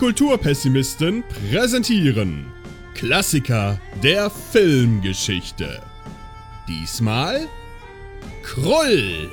[0.00, 2.46] Kulturpessimisten präsentieren
[2.94, 5.82] Klassiker der Filmgeschichte.
[6.66, 7.46] Diesmal
[8.42, 9.30] Krull.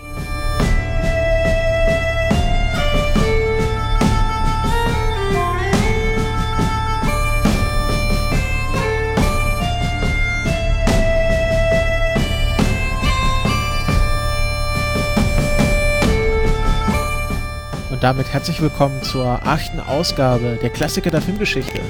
[17.98, 21.82] Und damit herzlich willkommen zur achten Ausgabe der Klassiker der Filmgeschichte.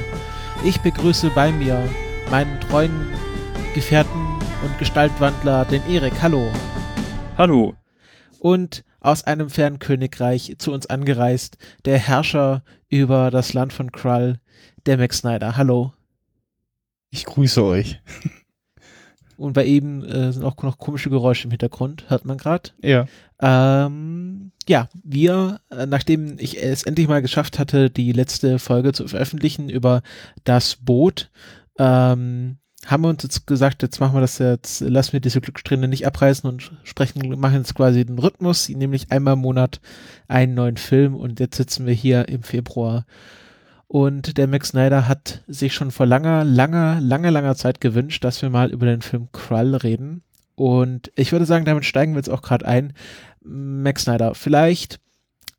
[0.64, 1.84] Ich begrüße bei mir
[2.32, 3.08] meinen treuen
[3.76, 4.26] Gefährten
[4.64, 6.14] und Gestaltwandler, den Erik.
[6.22, 6.50] Hallo.
[7.38, 7.76] Hallo.
[8.40, 14.40] Und aus einem fernen Königreich zu uns angereist, der Herrscher über das Land von Krull,
[14.86, 15.58] der Max Snyder.
[15.58, 15.92] Hallo.
[17.10, 18.02] Ich grüße euch.
[19.36, 22.70] Und bei ihm äh, sind auch noch komische Geräusche im Hintergrund, hört man gerade.
[22.82, 23.08] Ja.
[23.42, 29.08] Ähm, ja, wir, äh, nachdem ich es endlich mal geschafft hatte, die letzte Folge zu
[29.08, 30.02] veröffentlichen über
[30.44, 31.30] das Boot,
[31.78, 35.88] ähm, haben wir uns jetzt gesagt, jetzt machen wir das jetzt, lassen wir diese Glückssträhne
[35.88, 39.82] nicht abreißen und sprechen, machen jetzt quasi den Rhythmus, nämlich einmal im Monat
[40.28, 43.06] einen neuen Film und jetzt sitzen wir hier im Februar
[43.88, 48.42] und der Max Snyder hat sich schon vor langer, langer, langer, langer Zeit gewünscht, dass
[48.42, 50.24] wir mal über den Film Krull reden.
[50.56, 52.94] Und ich würde sagen, damit steigen wir jetzt auch gerade ein.
[53.42, 55.00] Max Snyder, vielleicht,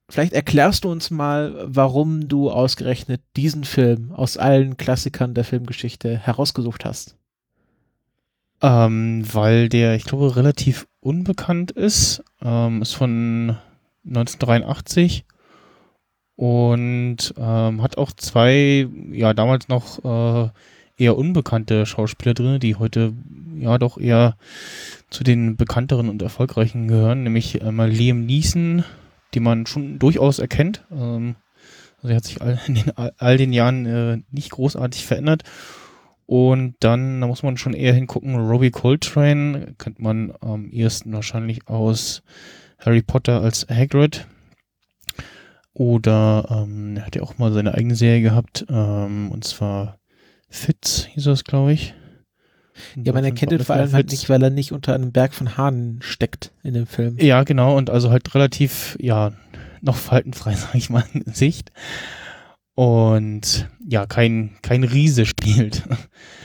[0.09, 6.19] vielleicht erklärst du uns mal, warum du ausgerechnet diesen Film aus allen Klassikern der Filmgeschichte
[6.19, 7.17] herausgesucht hast.
[8.61, 12.25] Ähm, weil der, ich glaube, relativ unbekannt ist.
[12.43, 13.57] Ähm, ist von
[14.05, 15.25] 1983
[16.37, 20.51] und ähm, hat auch zwei, ja, damals noch äh,
[20.99, 23.15] eher unbekannte Schauspieler drin, die heute
[23.57, 24.37] ja doch eher
[25.11, 28.85] zu den bekannteren und erfolgreichen gehören, nämlich einmal Liam Neeson,
[29.35, 30.85] die man schon durchaus erkennt.
[30.91, 31.37] Ähm,
[31.99, 35.45] also er hat sich all, in den, all den Jahren äh, nicht großartig verändert.
[36.27, 41.67] Und dann, da muss man schon eher hingucken, Robbie Coltrane kennt man am ehesten wahrscheinlich
[41.69, 42.23] aus
[42.79, 44.27] Harry Potter als Hagrid.
[45.73, 49.98] Oder ähm, er hat ja auch mal seine eigene Serie gehabt, ähm, und zwar
[50.49, 51.95] Fitz hieß das, glaube ich.
[52.97, 55.57] Ja, man erkennt ihn vor allem halt nicht, weil er nicht unter einem Berg von
[55.57, 57.17] Haaren steckt in dem Film.
[57.19, 59.33] Ja, genau, und also halt relativ, ja,
[59.81, 61.73] noch faltenfrei, sag ich mal, in Sicht.
[62.75, 65.83] Und ja, kein, kein Riese spielt.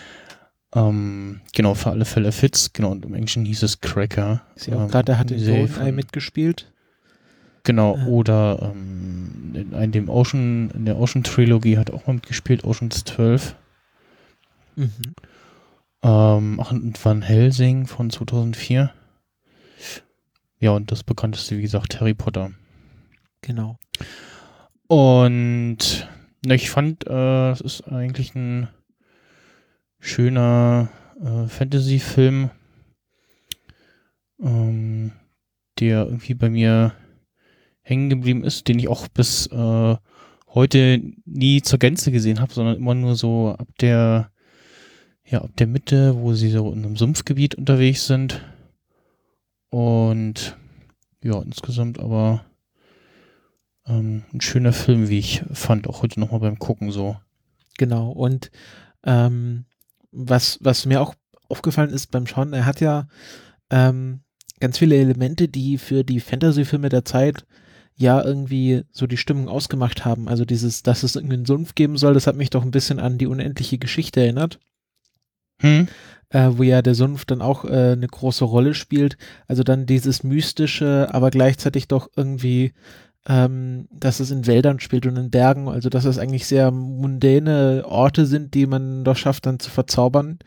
[0.76, 4.42] ähm, genau, für alle Fälle Fitz, genau, und im Englischen hieß es Cracker.
[4.56, 6.72] Ist ja auch ähm, gerade, der hat den Sohn mitgespielt.
[7.64, 8.06] Genau, ja.
[8.08, 13.06] oder ähm, in, in, dem Ocean, in der Ocean Trilogie hat auch mal mitgespielt, Oceans
[13.06, 13.56] 12.
[14.76, 15.16] Mhm.
[16.02, 18.94] Ähm, ach, und Van Helsing von 2004.
[20.60, 22.52] Ja, und das bekannteste, wie gesagt, Harry Potter.
[23.42, 23.78] Genau.
[24.88, 26.08] Und
[26.46, 28.68] na, ich fand, äh, es ist eigentlich ein
[30.00, 30.90] schöner
[31.22, 32.50] äh, Fantasy-Film,
[34.42, 35.12] ähm,
[35.80, 36.94] der irgendwie bei mir
[37.82, 39.96] hängen geblieben ist, den ich auch bis äh,
[40.50, 44.33] heute nie zur Gänze gesehen habe, sondern immer nur so ab der
[45.26, 48.42] ja ab der Mitte, wo sie so in einem Sumpfgebiet unterwegs sind.
[49.70, 50.58] Und
[51.24, 52.46] ja, insgesamt aber
[53.88, 57.18] ähm, ein schöner Film, wie ich fand, auch heute nochmal beim Gucken so.
[57.78, 58.52] Genau, und
[59.04, 59.66] ähm,
[60.12, 61.16] was, was mir auch
[61.50, 63.08] aufgefallen ist beim Schauen, er hat ja
[63.70, 64.22] ähm,
[64.60, 67.46] ganz viele Elemente, die für die Fantasy-Filme der Zeit
[67.96, 70.28] ja irgendwie so die Stimmung ausgemacht haben.
[70.28, 73.00] Also dieses, dass es irgendwie einen Sumpf geben soll, das hat mich doch ein bisschen
[73.00, 74.60] an die unendliche Geschichte erinnert.
[75.62, 75.88] Hm.
[76.30, 79.18] Äh, wo ja der Sumpf dann auch äh, eine große Rolle spielt.
[79.48, 82.74] Also dann dieses mystische, aber gleichzeitig doch irgendwie,
[83.28, 85.70] ähm, dass es in Wäldern spielt und in Bergen.
[85.70, 90.40] Also dass es eigentlich sehr mundäne Orte sind, die man doch schafft dann zu verzaubern.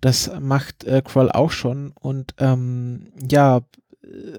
[0.00, 3.60] Das macht äh, Krull auch schon und ähm, ja,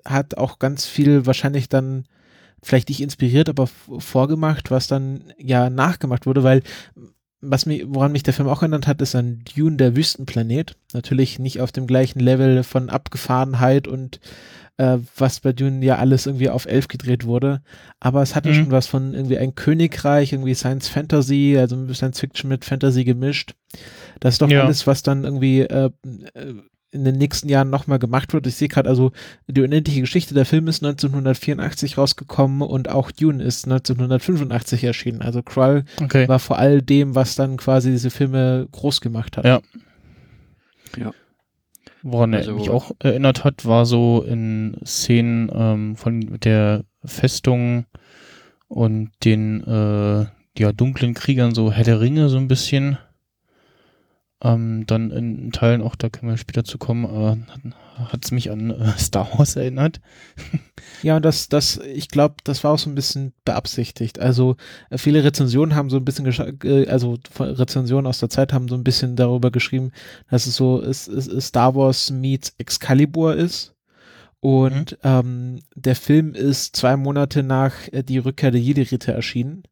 [0.06, 2.06] hat auch ganz viel wahrscheinlich dann
[2.61, 6.61] vielleicht nicht inspiriert, aber vorgemacht, was dann ja nachgemacht wurde, weil
[7.41, 10.75] was mich, woran mich der Film auch erinnert hat, ist ein Dune der Wüstenplanet.
[10.94, 14.19] Natürlich nicht auf dem gleichen Level von Abgefahrenheit und
[14.77, 17.62] äh, was bei Dune ja alles irgendwie auf elf gedreht wurde.
[18.00, 18.53] Aber es hatte mhm.
[18.56, 23.56] schon was von irgendwie ein Königreich, irgendwie Science Fantasy, also Science Fiction mit Fantasy gemischt.
[24.19, 24.63] Das ist doch ja.
[24.63, 25.92] alles, was dann irgendwie äh,
[26.33, 26.53] äh
[26.91, 28.47] in den nächsten Jahren nochmal gemacht wird.
[28.47, 29.12] Ich sehe gerade also
[29.47, 35.21] die unendliche Geschichte, der Film ist 1984 rausgekommen und auch Dune ist 1985 erschienen.
[35.21, 36.27] Also Krull okay.
[36.27, 39.45] war vor all dem, was dann quasi diese Filme groß gemacht hat.
[39.45, 39.62] Ja.
[40.97, 41.12] Ja.
[42.01, 47.85] Woran also, er mich auch erinnert hat, war so in Szenen ähm, von der Festung
[48.68, 50.25] und den, äh,
[50.57, 52.97] ja, dunklen Kriegern, so Herr der Ringe so ein bisschen.
[54.41, 58.51] Ähm, dann in Teilen auch, da können wir später zu kommen, äh, hat es mich
[58.51, 60.00] an äh, Star Wars erinnert.
[61.03, 64.19] ja, und das, das, ich glaube, das war auch so ein bisschen beabsichtigt.
[64.19, 64.56] Also
[64.89, 66.25] äh, viele Rezensionen haben so ein bisschen,
[66.63, 69.91] äh, also Rezensionen aus der Zeit haben so ein bisschen darüber geschrieben,
[70.30, 73.75] dass es so ist, ist, ist Star Wars meets Excalibur ist.
[74.42, 74.97] Und mhm.
[75.03, 79.63] ähm, der Film ist zwei Monate nach äh, die Rückkehr der Jedi-Ritter erschienen.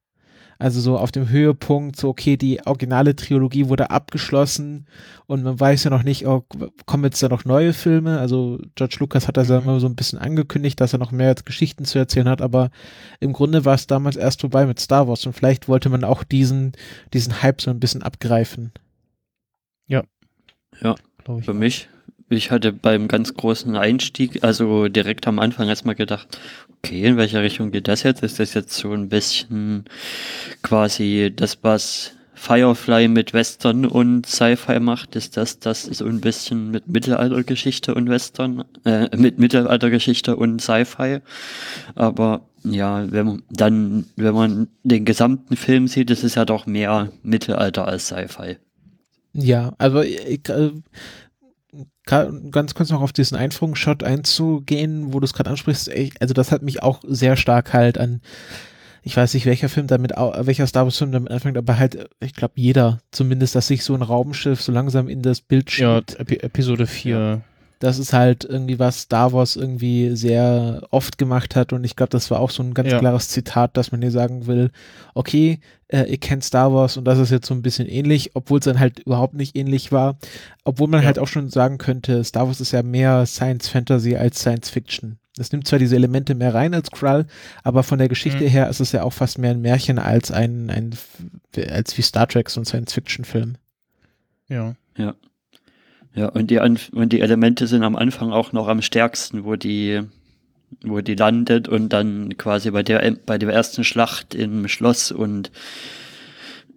[0.59, 4.87] Also so auf dem Höhepunkt, so okay, die originale Trilogie wurde abgeschlossen
[5.27, 6.45] und man weiß ja noch nicht, oh,
[6.85, 8.19] kommen jetzt da noch neue Filme.
[8.19, 9.67] Also George Lucas hat das ja mhm.
[9.67, 12.71] immer so ein bisschen angekündigt, dass er noch mehr Geschichten zu erzählen hat, aber
[13.19, 16.23] im Grunde war es damals erst vorbei mit Star Wars und vielleicht wollte man auch
[16.23, 16.71] diesen,
[17.13, 18.71] diesen Hype so ein bisschen abgreifen.
[19.87, 20.03] Ja.
[20.81, 20.95] Ja,
[21.41, 21.89] für mich
[22.29, 26.39] ich hatte beim ganz großen Einstieg, also direkt am Anfang erstmal gedacht,
[26.77, 28.23] okay, in welche Richtung geht das jetzt?
[28.23, 29.85] Ist das jetzt so ein bisschen
[30.61, 36.69] quasi das, was Firefly mit Western und Sci-Fi macht, ist das, das so ein bisschen
[36.69, 41.19] mit Mittelaltergeschichte und Western, äh, mit Mittelaltergeschichte und Sci-Fi.
[41.95, 46.67] Aber ja, wenn man dann, wenn man den gesamten Film sieht, ist es ja doch
[46.67, 48.57] mehr Mittelalter als Sci-Fi.
[49.33, 50.71] Ja, also ich, äh,
[52.07, 56.61] ganz kurz noch auf diesen Einführungsshot einzugehen, wo du es gerade ansprichst, also das hat
[56.61, 58.21] mich auch sehr stark halt an,
[59.03, 62.33] ich weiß nicht, welcher Film damit, welcher Star Wars Film damit anfängt, aber halt, ich
[62.33, 66.13] glaube, jeder zumindest, dass sich so ein Raumschiff so langsam in das Bild schiebt.
[66.13, 67.17] Ja, Epi Episode 4.
[67.17, 67.41] Ja
[67.79, 72.09] das ist halt irgendwie was Star Wars irgendwie sehr oft gemacht hat und ich glaube,
[72.09, 72.99] das war auch so ein ganz ja.
[72.99, 74.71] klares Zitat, dass man hier sagen will,
[75.13, 78.59] okay, äh, ihr kennt Star Wars und das ist jetzt so ein bisschen ähnlich, obwohl
[78.59, 80.17] es dann halt überhaupt nicht ähnlich war,
[80.63, 81.05] obwohl man ja.
[81.07, 85.19] halt auch schon sagen könnte, Star Wars ist ja mehr Science Fantasy als Science Fiction.
[85.39, 87.27] Es nimmt zwar diese Elemente mehr rein als Krull,
[87.63, 88.49] aber von der Geschichte mhm.
[88.49, 90.95] her ist es ja auch fast mehr ein Märchen als ein, ein
[91.69, 93.55] als wie Star Trek so ein Science Fiction Film.
[94.49, 94.75] Ja.
[94.97, 95.13] Ja.
[96.17, 100.01] Ja, und die, und die Elemente sind am Anfang auch noch am stärksten, wo die,
[100.81, 105.51] wo die landet und dann quasi bei der, bei der ersten Schlacht im Schloss und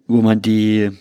[0.05, 0.91] wo man die,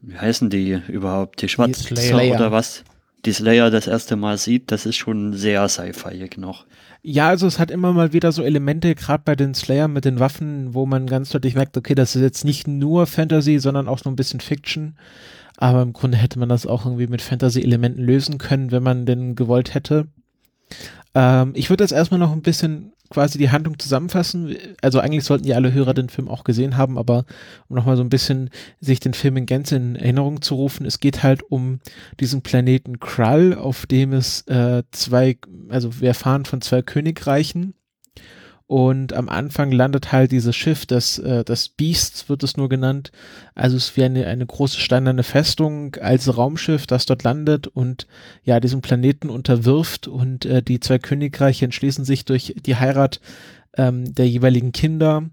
[0.00, 1.96] wie heißen die überhaupt, die Schwarzen
[2.30, 2.84] oder was?
[3.24, 6.66] Die Slayer das erste Mal sieht, das ist schon sehr sci-fi noch.
[7.02, 10.20] Ja, also es hat immer mal wieder so Elemente, gerade bei den Slayer mit den
[10.20, 14.04] Waffen, wo man ganz deutlich merkt, okay, das ist jetzt nicht nur Fantasy, sondern auch
[14.04, 14.94] nur ein bisschen Fiction.
[15.62, 19.36] Aber im Grunde hätte man das auch irgendwie mit Fantasy-Elementen lösen können, wenn man denn
[19.36, 20.08] gewollt hätte.
[21.14, 24.56] Ähm, ich würde jetzt erstmal noch ein bisschen quasi die Handlung zusammenfassen.
[24.80, 27.26] Also eigentlich sollten ja alle Hörer den Film auch gesehen haben, aber
[27.68, 28.50] um nochmal so ein bisschen
[28.80, 31.78] sich den Film in Gänze in Erinnerung zu rufen, es geht halt um
[32.18, 35.38] diesen Planeten Krull, auf dem es äh, zwei,
[35.68, 37.74] also wir erfahren von zwei Königreichen
[38.72, 43.12] und am Anfang landet halt dieses Schiff, das, äh, das Beast wird es nur genannt.
[43.54, 48.06] Also es ist wie eine, eine große steinerne Festung als Raumschiff, das dort landet und
[48.44, 50.08] ja, diesen Planeten unterwirft.
[50.08, 53.20] Und äh, die zwei Königreiche entschließen sich durch die Heirat
[53.76, 55.28] ähm, der jeweiligen Kinder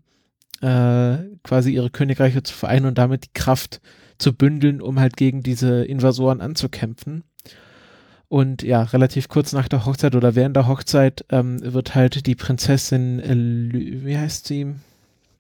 [0.60, 3.80] äh, quasi ihre Königreiche zu vereinen und damit die Kraft
[4.18, 7.24] zu bündeln, um halt gegen diese Invasoren anzukämpfen.
[8.30, 12.36] Und ja, relativ kurz nach der Hochzeit oder während der Hochzeit ähm, wird halt die
[12.36, 14.76] Prinzessin, äh, wie heißt sie?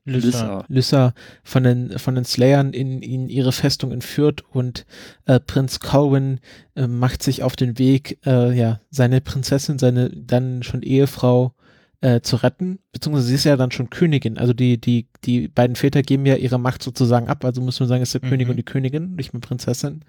[0.06, 0.66] Lyssa.
[0.68, 4.88] Lyssa von den, von den Slayern in, in ihre Festung entführt und
[5.26, 6.40] äh, Prinz Colwyn
[6.76, 11.54] äh, macht sich auf den Weg, äh, ja, seine Prinzessin, seine dann schon Ehefrau
[12.02, 14.38] äh, zu retten, beziehungsweise sie ist ja dann schon Königin.
[14.38, 17.90] Also die, die, die beiden Väter geben ja ihre Macht sozusagen ab, also muss man
[17.90, 18.30] sagen, ist der mhm.
[18.30, 20.04] König und die Königin, nicht mehr Prinzessin.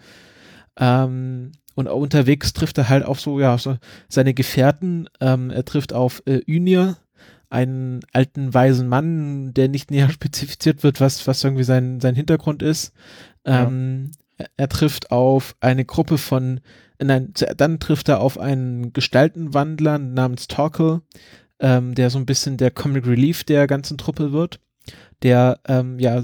[0.79, 3.77] Ähm, und unterwegs trifft er halt auf so, ja, so
[4.09, 5.09] seine Gefährten.
[5.21, 6.99] Ähm, er trifft auf äh, Ynir,
[7.49, 12.63] einen alten, weisen Mann, der nicht näher spezifiziert wird, was, was irgendwie sein, sein Hintergrund
[12.63, 12.93] ist.
[13.45, 14.45] Ähm, ja.
[14.45, 16.61] er, er, trifft auf eine Gruppe von,
[17.03, 21.01] nein, dann trifft er auf einen Gestaltenwandler namens Torkel,
[21.59, 24.61] ähm, der so ein bisschen der Comic Relief der ganzen Truppe wird
[25.23, 26.23] der ähm, ja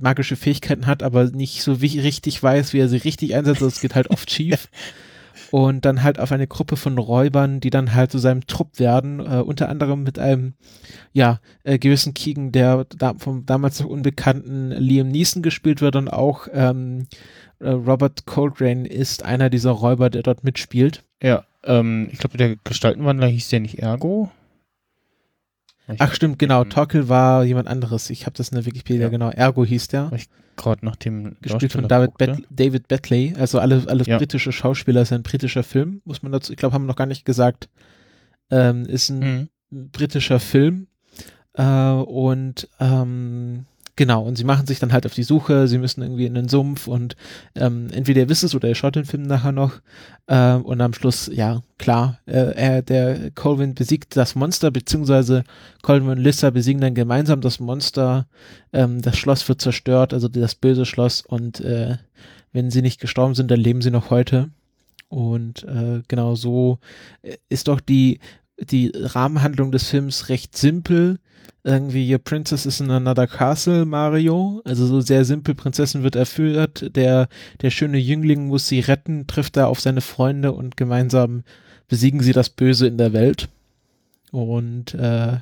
[0.00, 3.62] magische Fähigkeiten hat, aber nicht so wie richtig weiß, wie er sie richtig einsetzt.
[3.62, 4.68] Das geht halt oft schief.
[5.50, 9.20] Und dann halt auf eine Gruppe von Räubern, die dann halt zu seinem Trupp werden,
[9.20, 10.54] äh, unter anderem mit einem,
[11.12, 16.08] ja, äh, gewissen Kiegen, der da, vom damals noch unbekannten Liam Neeson gespielt wird und
[16.08, 17.06] auch ähm,
[17.60, 21.02] äh, Robert Coltrane ist einer dieser Räuber, der dort mitspielt.
[21.22, 24.30] Ja, ähm, ich glaube, der Gestaltenwandler hieß der nicht Ergo?
[25.98, 26.64] Ach stimmt, genau.
[26.64, 28.10] Torkel war jemand anderes.
[28.10, 29.08] Ich habe das in der Wikipedia, ja.
[29.08, 29.30] genau.
[29.30, 30.10] Ergo hieß der.
[30.14, 30.28] Ich
[30.58, 33.34] gerade nach dem Gespielt von David, Bet David Betley.
[33.38, 34.18] Also alle, alles ja.
[34.18, 35.00] britische Schauspieler.
[35.00, 37.70] ist ein britischer Film, muss man dazu, ich glaube, haben wir noch gar nicht gesagt.
[38.50, 39.90] Ähm, ist ein mhm.
[39.92, 40.88] britischer Film.
[41.54, 43.64] Äh, und ähm,
[43.98, 46.48] Genau, und sie machen sich dann halt auf die Suche, sie müssen irgendwie in den
[46.48, 47.16] Sumpf und
[47.56, 49.80] ähm, entweder ihr wisst es oder ihr schaut den Film nachher noch.
[50.28, 55.42] Äh, und am Schluss, ja, klar, äh, er, der Colvin besiegt das Monster, beziehungsweise
[55.82, 58.28] Colvin und Lissa besiegen dann gemeinsam das Monster.
[58.72, 61.96] Ähm, das Schloss wird zerstört, also das böse Schloss, und äh,
[62.52, 64.48] wenn sie nicht gestorben sind, dann leben sie noch heute.
[65.08, 66.78] Und äh, genau so
[67.22, 68.20] äh, ist doch die,
[68.60, 71.18] die Rahmenhandlung des Films recht simpel
[71.64, 74.62] irgendwie Your Princess is in another castle, Mario.
[74.64, 77.28] Also so sehr simpel, Prinzessin wird erführt, der,
[77.60, 81.42] der schöne Jüngling muss sie retten, trifft da auf seine Freunde und gemeinsam
[81.88, 83.48] besiegen sie das Böse in der Welt.
[84.30, 85.38] Und äh,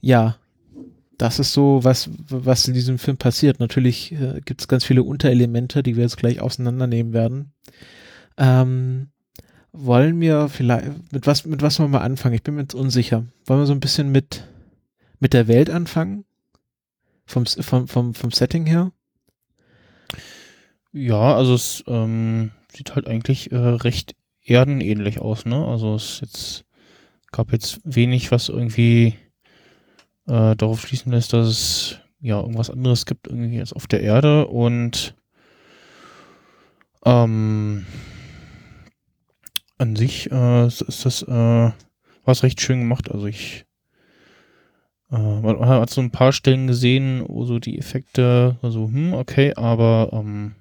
[0.00, 0.36] ja,
[1.18, 3.60] das ist so, was, was in diesem Film passiert.
[3.60, 7.52] Natürlich äh, gibt es ganz viele Unterelemente, die wir jetzt gleich auseinandernehmen werden.
[8.36, 9.08] Ähm,
[9.72, 12.34] wollen wir vielleicht, mit was, mit was wollen wir anfangen?
[12.34, 13.24] Ich bin mir jetzt unsicher.
[13.46, 14.44] Wollen wir so ein bisschen mit
[15.20, 16.24] mit der Welt anfangen?
[17.26, 18.92] Vom, vom, vom, vom Setting her?
[20.92, 25.66] Ja, also es ähm, sieht halt eigentlich äh, recht erdenähnlich aus, ne?
[25.66, 26.64] Also es jetzt
[27.30, 29.14] gab jetzt wenig, was irgendwie
[30.26, 34.46] äh, darauf schließen lässt, dass es ja irgendwas anderes gibt irgendwie als auf der Erde
[34.46, 35.14] und
[37.04, 37.86] ähm,
[39.76, 41.70] an sich äh, ist das äh,
[42.24, 43.10] was recht schön gemacht.
[43.10, 43.64] Also ich
[45.10, 50.10] man hat so ein paar Stellen gesehen, wo so die Effekte, also, hm, okay, aber
[50.12, 50.54] ähm,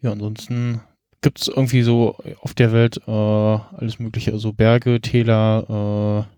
[0.00, 0.80] ja, ansonsten
[1.20, 6.34] gibt es irgendwie so auf der Welt äh, alles Mögliche, also Berge, Täler, äh,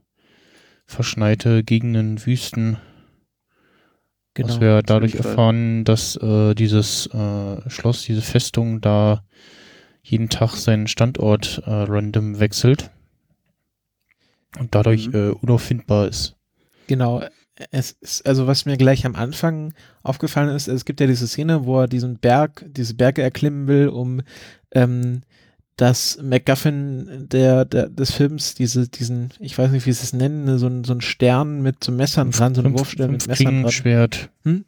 [0.87, 2.76] verschneite Gegenden, Wüsten.
[4.34, 9.25] Genau, was wir dadurch erfahren, dass äh, dieses äh, Schloss, diese Festung da
[10.02, 12.90] jeden Tag seinen Standort äh, random wechselt
[14.58, 15.14] und dadurch mhm.
[15.14, 16.37] äh, unauffindbar ist.
[16.87, 17.23] Genau.
[17.70, 21.66] Es ist, also was mir gleich am Anfang aufgefallen ist, es gibt ja diese Szene,
[21.66, 24.23] wo er diesen Berg, diese Berge erklimmen will, um
[24.73, 25.23] ähm,
[25.76, 30.58] das MacGuffin der, der, des Films, diese, diesen, ich weiß nicht, wie sie es nennen,
[30.58, 33.54] so ein, so ein Stern mit so Messern dran, so ein Wurfstern mit Messern dran.
[33.54, 34.30] Klingenschwert.
[34.42, 34.64] Hm?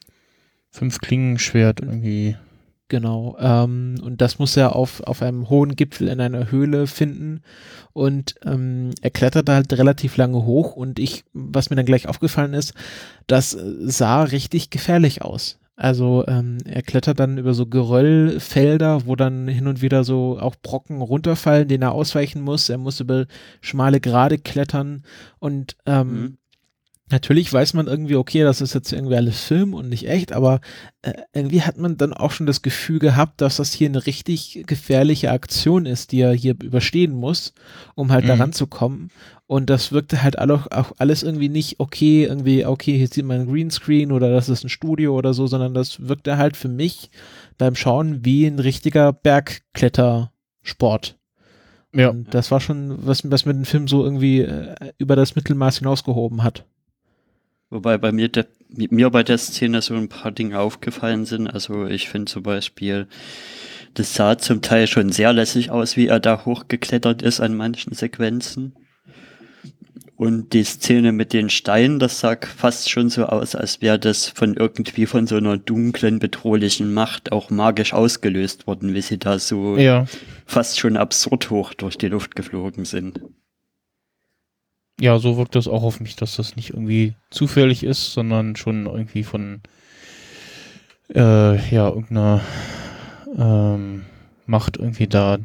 [0.71, 2.37] Fünf Klingenschwert irgendwie.
[2.89, 3.37] Genau.
[3.41, 7.43] Ähm, und das muss er auf, auf einem hohen Gipfel in einer Höhle finden.
[7.93, 10.77] Und ähm, er klettert halt relativ lange hoch.
[10.77, 12.75] Und ich, was mir dann gleich aufgefallen ist,
[13.27, 15.59] das sah richtig gefährlich aus.
[15.79, 20.57] Also ähm, er klettert dann über so Geröllfelder, wo dann hin und wieder so auch
[20.57, 22.71] Brocken runterfallen, den er ausweichen muss.
[22.71, 23.27] Er muss über
[23.61, 25.03] schmale Grade klettern
[25.39, 26.39] und ähm, mhm.
[27.09, 30.61] Natürlich weiß man irgendwie, okay, das ist jetzt irgendwie alles Film und nicht echt, aber
[31.03, 34.65] äh, irgendwie hat man dann auch schon das Gefühl gehabt, dass das hier eine richtig
[34.67, 37.55] gefährliche Aktion ist, die er hier überstehen muss,
[37.95, 38.29] um halt mhm.
[38.29, 39.11] daran zu kommen.
[39.47, 43.43] Und das wirkte halt auch, auch alles irgendwie nicht okay, irgendwie, okay, hier sieht man
[43.43, 47.11] ein Greenscreen oder das ist ein Studio oder so, sondern das wirkte halt für mich
[47.57, 51.17] beim Schauen wie ein richtiger Bergklettersport.
[51.95, 52.09] Ja.
[52.09, 55.79] Und das war schon, was, was mir den Film so irgendwie äh, über das Mittelmaß
[55.79, 56.65] hinausgehoben hat.
[57.71, 61.49] Wobei bei mir, de, mir bei der Szene so ein paar Dinge aufgefallen sind.
[61.49, 63.09] Also ich finde zum Beispiel,
[63.95, 67.95] das sah zum Teil schon sehr lässig aus, wie er da hochgeklettert ist an manchen
[67.95, 68.75] Sequenzen.
[70.17, 74.29] Und die Szene mit den Steinen, das sah fast schon so aus, als wäre das
[74.29, 79.39] von irgendwie von so einer dunklen, bedrohlichen Macht auch magisch ausgelöst worden, wie sie da
[79.39, 80.07] so ja.
[80.47, 83.21] fast schon absurd hoch durch die Luft geflogen sind.
[84.99, 88.87] Ja, so wirkt das auch auf mich, dass das nicht irgendwie zufällig ist, sondern schon
[88.87, 89.61] irgendwie von
[91.15, 92.41] äh, ja, irgendeiner
[93.37, 94.07] ähm,
[94.47, 95.39] Macht irgendwie da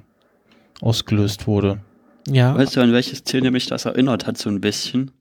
[0.79, 1.81] ausgelöst wurde.
[2.27, 2.55] Ja.
[2.55, 5.12] Weißt du, an welche Szene mich das erinnert hat, so ein bisschen?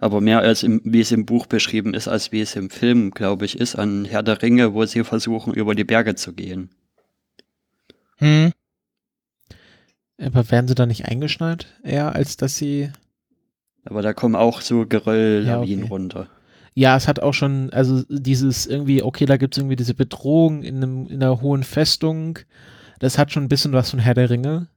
[0.00, 3.12] Aber mehr als im, wie es im Buch beschrieben ist, als wie es im Film,
[3.12, 6.70] glaube ich, ist, an Herr der Ringe, wo sie versuchen, über die Berge zu gehen.
[8.16, 8.52] Hm.
[10.20, 12.90] Aber werden sie da nicht eingeschneit, eher als dass sie
[13.84, 15.92] aber da kommen auch so Gerölllawinen ja, okay.
[15.92, 16.26] runter.
[16.74, 20.62] Ja, es hat auch schon, also dieses irgendwie, okay, da gibt es irgendwie diese Bedrohung
[20.62, 22.38] in, einem, in einer hohen Festung.
[22.98, 24.68] Das hat schon ein bisschen was von Herr der Ringe.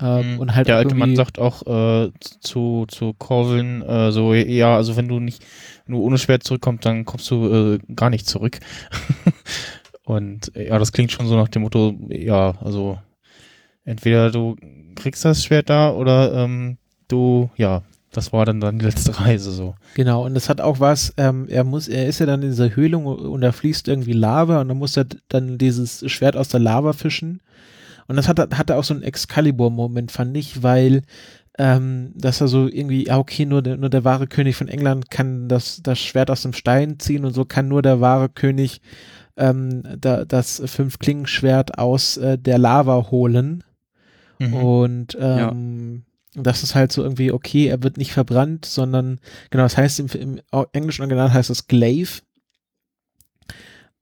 [0.00, 0.38] Ähm, mhm.
[0.40, 4.96] und halt der alte Mann sagt auch äh, zu, zu Corvin, äh, so, ja, also
[4.96, 5.44] wenn du nicht,
[5.84, 8.58] wenn du ohne Schwert zurückkommst, dann kommst du äh, gar nicht zurück.
[10.04, 12.98] und ja, das klingt schon so nach dem Motto, ja, also
[13.84, 14.56] entweder du
[14.96, 16.78] kriegst das Schwert da oder ähm,
[17.08, 19.74] du, ja, das war dann dann die letzte Reise so.
[19.94, 22.76] Genau, und es hat auch was, ähm, er muss, er ist ja dann in dieser
[22.76, 26.60] Höhlung und da fließt irgendwie Lava und dann muss er dann dieses Schwert aus der
[26.60, 27.40] Lava fischen.
[28.08, 31.02] Und das hat, hatte auch so einen Excalibur-Moment, fand ich, weil
[31.58, 35.10] ähm, dass er so irgendwie, ja okay, nur der, nur der wahre König von England
[35.10, 38.80] kann das, das Schwert aus dem Stein ziehen und so kann nur der wahre König
[39.36, 43.64] ähm, da, das Fünf-Klingen-Schwert aus äh, der Lava holen.
[44.38, 44.54] Mhm.
[44.54, 46.11] Und ähm, ja.
[46.34, 49.20] Das ist halt so irgendwie, okay, er wird nicht verbrannt, sondern,
[49.50, 50.40] genau, das heißt im, im
[50.72, 52.22] englischen Original heißt es Glaive.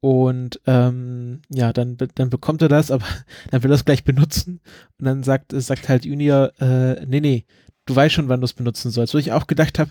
[0.00, 3.04] Und ähm, ja, dann, dann bekommt er das, aber
[3.50, 4.60] dann will er es gleich benutzen.
[4.98, 7.44] Und dann sagt, sagt halt Junior, äh, nee, nee,
[7.86, 9.12] du weißt schon, wann du es benutzen sollst.
[9.12, 9.90] Wo ich auch gedacht habe,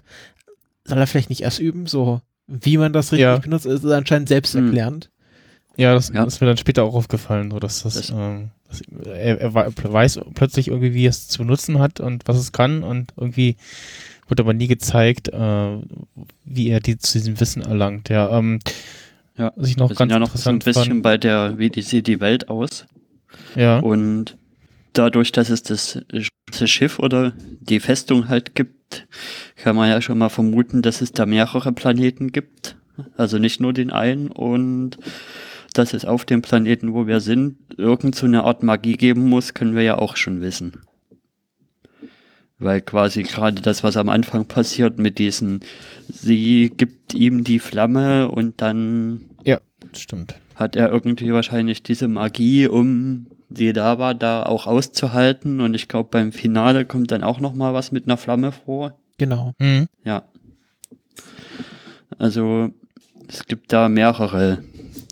[0.86, 3.38] soll er vielleicht nicht erst üben, so wie man das richtig ja.
[3.38, 5.12] benutzt, ist anscheinend selbsterklärend.
[5.80, 6.26] Ja, das, ja.
[6.26, 10.20] ist mir dann später auch aufgefallen, so dass das, das ähm, dass er, er, weiß
[10.34, 13.56] plötzlich irgendwie, wie er es zu benutzen hat und was es kann und irgendwie
[14.28, 15.78] wird aber nie gezeigt, äh,
[16.44, 18.10] wie er die, zu diesem Wissen erlangt.
[18.10, 18.60] Ja, ähm,
[19.38, 21.04] ja, was ich noch ganz ja noch so ein bisschen fand.
[21.04, 22.86] bei der, wie die sieht die Welt aus.
[23.56, 23.80] Ja.
[23.80, 24.38] Und
[24.92, 27.32] dadurch, dass es das, das Schiff oder
[27.62, 29.08] die Festung halt gibt,
[29.56, 32.76] kann man ja schon mal vermuten, dass es da mehrere Planeten gibt.
[33.16, 34.98] Also nicht nur den einen und
[35.74, 39.54] dass es auf dem Planeten, wo wir sind, irgend so eine Art Magie geben muss,
[39.54, 40.82] können wir ja auch schon wissen.
[42.58, 45.62] Weil quasi gerade das, was am Anfang passiert mit diesen,
[46.10, 49.22] sie gibt ihm die Flamme und dann.
[49.46, 49.60] Ja,
[49.94, 50.36] stimmt.
[50.56, 55.62] Hat er irgendwie wahrscheinlich diese Magie, um die da war, da auch auszuhalten.
[55.62, 58.98] Und ich glaube, beim Finale kommt dann auch nochmal was mit einer Flamme vor.
[59.18, 59.54] Genau.
[59.60, 59.88] Mhm.
[60.04, 60.24] Ja.
[62.18, 62.72] Also,
[63.30, 64.64] es gibt da mehrere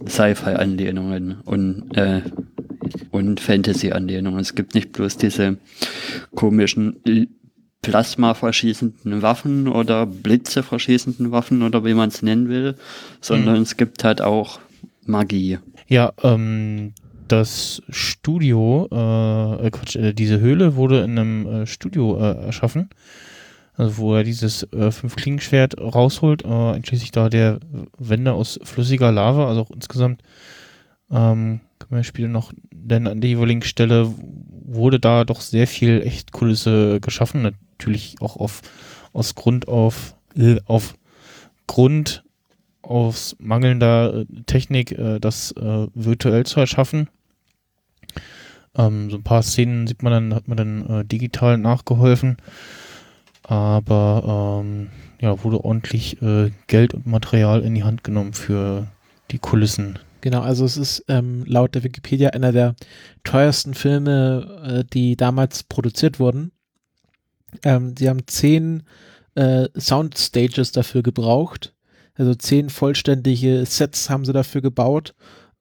[0.06, 2.22] Sci-Fi-Anlehnungen und äh,
[3.12, 4.40] und Fantasy-Anlehnungen.
[4.40, 5.58] Es gibt nicht bloß diese
[6.36, 7.30] komischen
[7.82, 12.76] Plasma verschießenden Waffen oder Blitze verschießenden Waffen oder wie man es nennen will,
[13.22, 13.62] sondern mhm.
[13.62, 14.60] es gibt halt auch
[15.06, 15.60] Magie.
[15.88, 16.94] Ja, ähm,
[17.28, 22.90] das Studio, äh, äh, Quatsch, äh, diese Höhle wurde in einem äh, Studio äh, erschaffen,
[23.78, 27.60] also wo er dieses äh, Fünf-Klingenschwert rausholt, äh, einschließlich da der
[27.98, 30.24] Wände aus flüssiger Lava, also auch insgesamt
[31.12, 34.14] ähm, kann man später noch, denn an der jeweiligen Stelle
[34.66, 38.62] wurde da doch sehr viel echt Kulisse geschaffen, natürlich auch auf,
[39.14, 40.96] aus Grund auf, äh, auf
[41.68, 42.24] Grund
[42.82, 47.10] aus mangelnder äh, Technik, äh, das virtuell zu erschaffen.
[48.76, 52.38] Ähm, so ein paar Szenen sieht man dann, hat man dann digital nachgeholfen.
[53.48, 58.88] Aber ähm, ja, wurde ordentlich äh, Geld und Material in die Hand genommen für
[59.32, 59.98] die Kulissen.
[60.22, 62.76] Genau, also es ist ähm, laut der Wikipedia einer der
[63.24, 66.52] teuersten Filme, äh, die damals produziert wurden.
[67.64, 68.84] Ähm, sie haben zehn
[69.36, 71.74] äh, Soundstages dafür gebraucht.
[72.16, 75.14] Also zehn vollständige Sets haben sie dafür gebaut.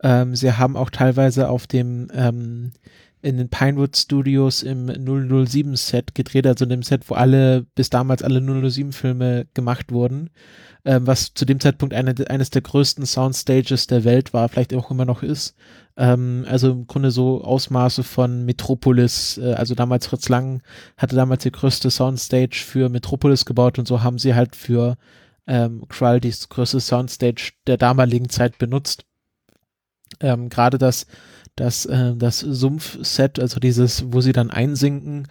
[0.02, 2.72] Ähm, sie haben auch teilweise auf dem ähm,
[3.26, 7.90] in den Pinewood Studios im 007 Set gedreht, also in dem Set, wo alle, bis
[7.90, 10.30] damals alle 007 Filme gemacht wurden,
[10.84, 14.92] ähm, was zu dem Zeitpunkt eine, eines der größten Soundstages der Welt war, vielleicht auch
[14.92, 15.56] immer noch ist.
[15.96, 20.62] Ähm, also im Grunde so Ausmaße von Metropolis, äh, also damals Fritz Lang
[20.96, 24.96] hatte damals die größte Soundstage für Metropolis gebaut und so haben sie halt für
[25.48, 29.04] ähm, Krull die größte Soundstage der damaligen Zeit benutzt.
[30.20, 31.06] Ähm, Gerade das
[31.56, 35.26] das, äh, das Sumpf-Set, also dieses, wo sie dann einsinken,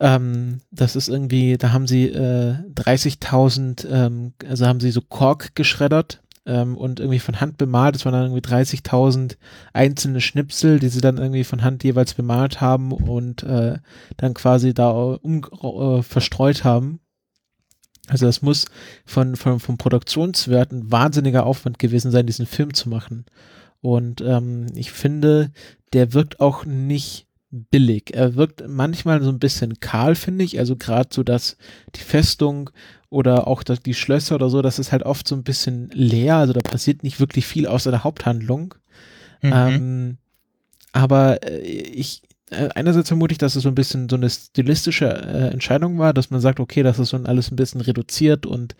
[0.00, 5.54] ähm, das ist irgendwie, da haben sie äh, 30.000, ähm, also haben sie so Kork
[5.54, 7.94] geschreddert ähm, und irgendwie von Hand bemalt.
[7.94, 9.36] Das waren dann irgendwie 30.000
[9.72, 13.78] einzelne Schnipsel, die sie dann irgendwie von Hand jeweils bemalt haben und äh,
[14.16, 16.98] dann quasi da um, äh, verstreut haben.
[18.08, 18.66] Also das muss
[19.06, 23.24] von, von, vom Produktionswert ein wahnsinniger Aufwand gewesen sein, diesen Film zu machen.
[23.82, 25.50] Und ähm, ich finde,
[25.92, 28.14] der wirkt auch nicht billig.
[28.14, 30.58] Er wirkt manchmal so ein bisschen kahl, finde ich.
[30.58, 31.58] Also gerade so, dass
[31.94, 32.70] die Festung
[33.10, 36.36] oder auch die Schlösser oder so, das ist halt oft so ein bisschen leer.
[36.36, 38.74] Also da passiert nicht wirklich viel außer der Haupthandlung.
[39.42, 39.52] Mhm.
[39.52, 40.16] Ähm,
[40.92, 45.08] aber äh, ich, äh, einerseits vermute ich, dass es so ein bisschen so eine stilistische
[45.08, 48.76] äh, Entscheidung war, dass man sagt, okay, das ist so alles ein bisschen reduziert und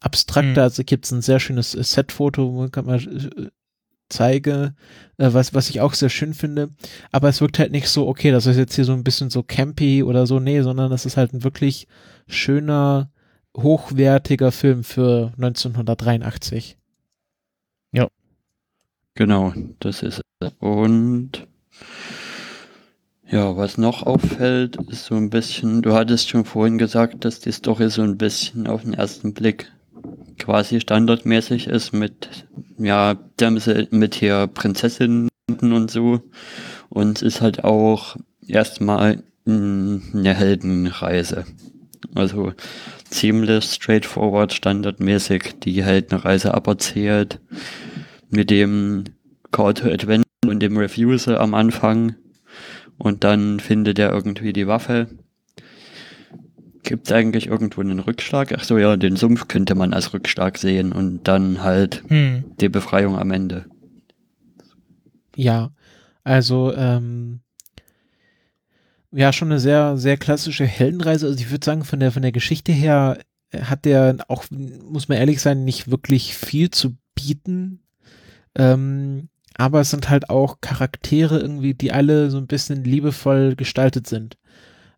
[0.00, 0.62] abstrakter.
[0.62, 0.64] Mhm.
[0.64, 3.48] Also gibt es ein sehr schönes Setfoto, wo kann man äh,
[4.10, 4.74] zeige,
[5.16, 6.70] äh, was, was ich auch sehr schön finde.
[7.12, 9.42] Aber es wirkt halt nicht so, okay, das ist jetzt hier so ein bisschen so
[9.42, 11.86] campy oder so, nee, sondern es ist halt ein wirklich
[12.28, 13.10] schöner,
[13.56, 16.76] hochwertiger Film für 1983.
[17.92, 18.08] Ja.
[19.14, 20.52] Genau, das ist es.
[20.58, 21.46] Und
[23.30, 27.52] ja, was noch auffällt, ist so ein bisschen, du hattest schon vorhin gesagt, dass die
[27.52, 29.70] Story so ein bisschen auf den ersten Blick
[30.38, 32.46] quasi standardmäßig ist mit,
[32.78, 33.16] ja,
[33.90, 35.28] mit hier Prinzessinnen
[35.60, 36.20] und so.
[36.88, 40.00] Und ist halt auch erstmal eine
[40.34, 41.44] Heldenreise.
[42.14, 42.52] Also
[43.08, 47.40] ziemlich straightforward, standardmäßig die Heldenreise aberzählt
[48.30, 49.04] mit dem
[49.50, 52.14] Call to Adventure und dem Refusal am Anfang
[52.98, 55.08] und dann findet er irgendwie die Waffe.
[56.82, 58.52] Gibt es eigentlich irgendwo einen Rückschlag?
[58.56, 62.44] Ach so, ja, den Sumpf könnte man als Rückschlag sehen und dann halt hm.
[62.60, 63.66] die Befreiung am Ende.
[65.36, 65.70] Ja,
[66.24, 67.40] also ähm,
[69.12, 71.26] ja, schon eine sehr, sehr klassische Heldenreise.
[71.26, 73.18] Also ich würde sagen, von der, von der Geschichte her
[73.54, 77.80] hat der auch, muss man ehrlich sein, nicht wirklich viel zu bieten.
[78.54, 84.06] Ähm, aber es sind halt auch Charaktere irgendwie, die alle so ein bisschen liebevoll gestaltet
[84.06, 84.38] sind.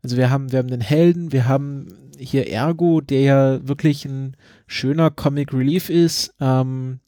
[0.03, 1.89] Also wir haben, wir haben den Helden, wir haben
[2.19, 4.37] hier Ergo, der ja wirklich ein
[4.67, 7.01] schöner Comic Relief ist, ähm,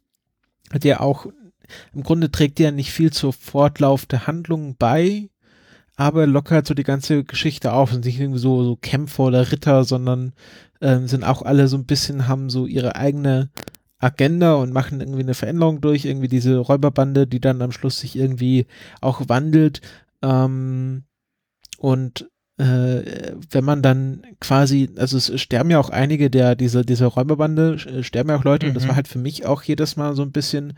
[0.73, 1.27] der auch
[1.93, 5.31] im Grunde trägt ja nicht viel zur Fortlauf der Handlung bei,
[5.97, 7.93] aber lockert so die ganze Geschichte auf.
[7.93, 10.33] Sind nicht irgendwie so, so Kämpfer oder Ritter, sondern
[10.81, 13.51] ähm, sind auch alle so ein bisschen, haben so ihre eigene
[13.99, 18.17] Agenda und machen irgendwie eine Veränderung durch, irgendwie diese Räuberbande, die dann am Schluss sich
[18.17, 18.67] irgendwie
[19.01, 19.81] auch wandelt.
[20.23, 21.05] Ähm,
[21.79, 27.77] und wenn man dann quasi, also es sterben ja auch einige der, diese, dieser Räuberbande,
[27.87, 28.71] äh, sterben ja auch Leute mhm.
[28.71, 28.97] und das war mhm.
[28.97, 30.75] halt für mich auch jedes Mal so ein bisschen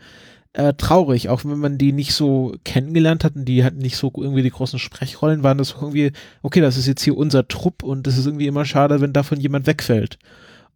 [0.53, 4.11] äh, traurig, auch wenn man die nicht so kennengelernt hat und die hatten nicht so
[4.17, 8.07] irgendwie die großen Sprechrollen, waren das irgendwie, okay, das ist jetzt hier unser Trupp und
[8.07, 10.17] es ist irgendwie immer schade, wenn davon jemand wegfällt.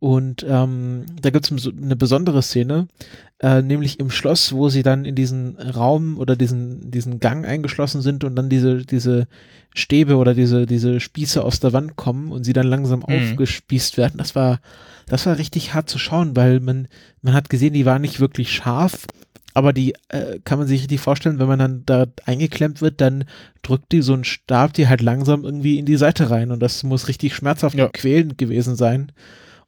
[0.02, 2.88] Und ähm, da gibt es eine besondere Szene,
[3.40, 8.02] äh, nämlich im Schloss, wo sie dann in diesen Raum oder diesen, diesen Gang eingeschlossen
[8.02, 9.28] sind und dann diese, diese
[9.76, 13.14] Stäbe oder diese, diese Spieße aus der Wand kommen und sie dann langsam mhm.
[13.14, 14.18] aufgespießt werden.
[14.18, 14.60] Das war,
[15.06, 16.88] das war richtig hart zu schauen, weil man,
[17.22, 19.06] man hat gesehen, die war nicht wirklich scharf,
[19.54, 23.26] aber die äh, kann man sich richtig vorstellen, wenn man dann da eingeklemmt wird, dann
[23.62, 26.82] drückt die so ein Stab die halt langsam irgendwie in die Seite rein und das
[26.82, 27.86] muss richtig schmerzhaft ja.
[27.86, 29.12] und quälend gewesen sein.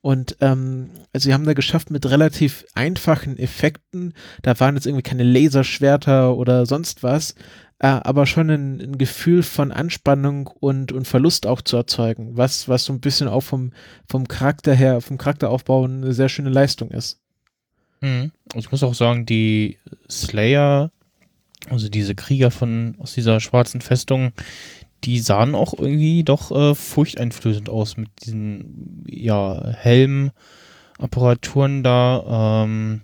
[0.04, 4.14] Und ähm, also sie haben da geschafft mit relativ einfachen Effekten.
[4.42, 7.36] Da waren jetzt irgendwie keine Laserschwerter oder sonst was,
[7.80, 12.68] äh, aber schon ein, ein, Gefühl von Anspannung und, und Verlust auch zu erzeugen, was,
[12.68, 13.72] was so ein bisschen auch vom,
[14.06, 17.22] vom Charakter her, vom Charakteraufbau eine sehr schöne Leistung ist.
[18.02, 18.34] Mhm.
[18.56, 19.78] Ich muss auch sagen, die
[20.12, 20.92] Slayer,
[21.70, 24.34] also diese Krieger von aus dieser schwarzen Festung,
[25.04, 32.64] die sahen auch irgendwie doch äh, furchteinflößend aus mit diesen ja, Helmapparaturen da.
[32.64, 33.02] Ähm,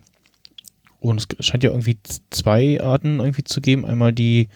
[0.99, 1.97] und es scheint ja irgendwie
[2.29, 3.85] zwei Arten irgendwie zu geben.
[3.85, 4.49] Einmal die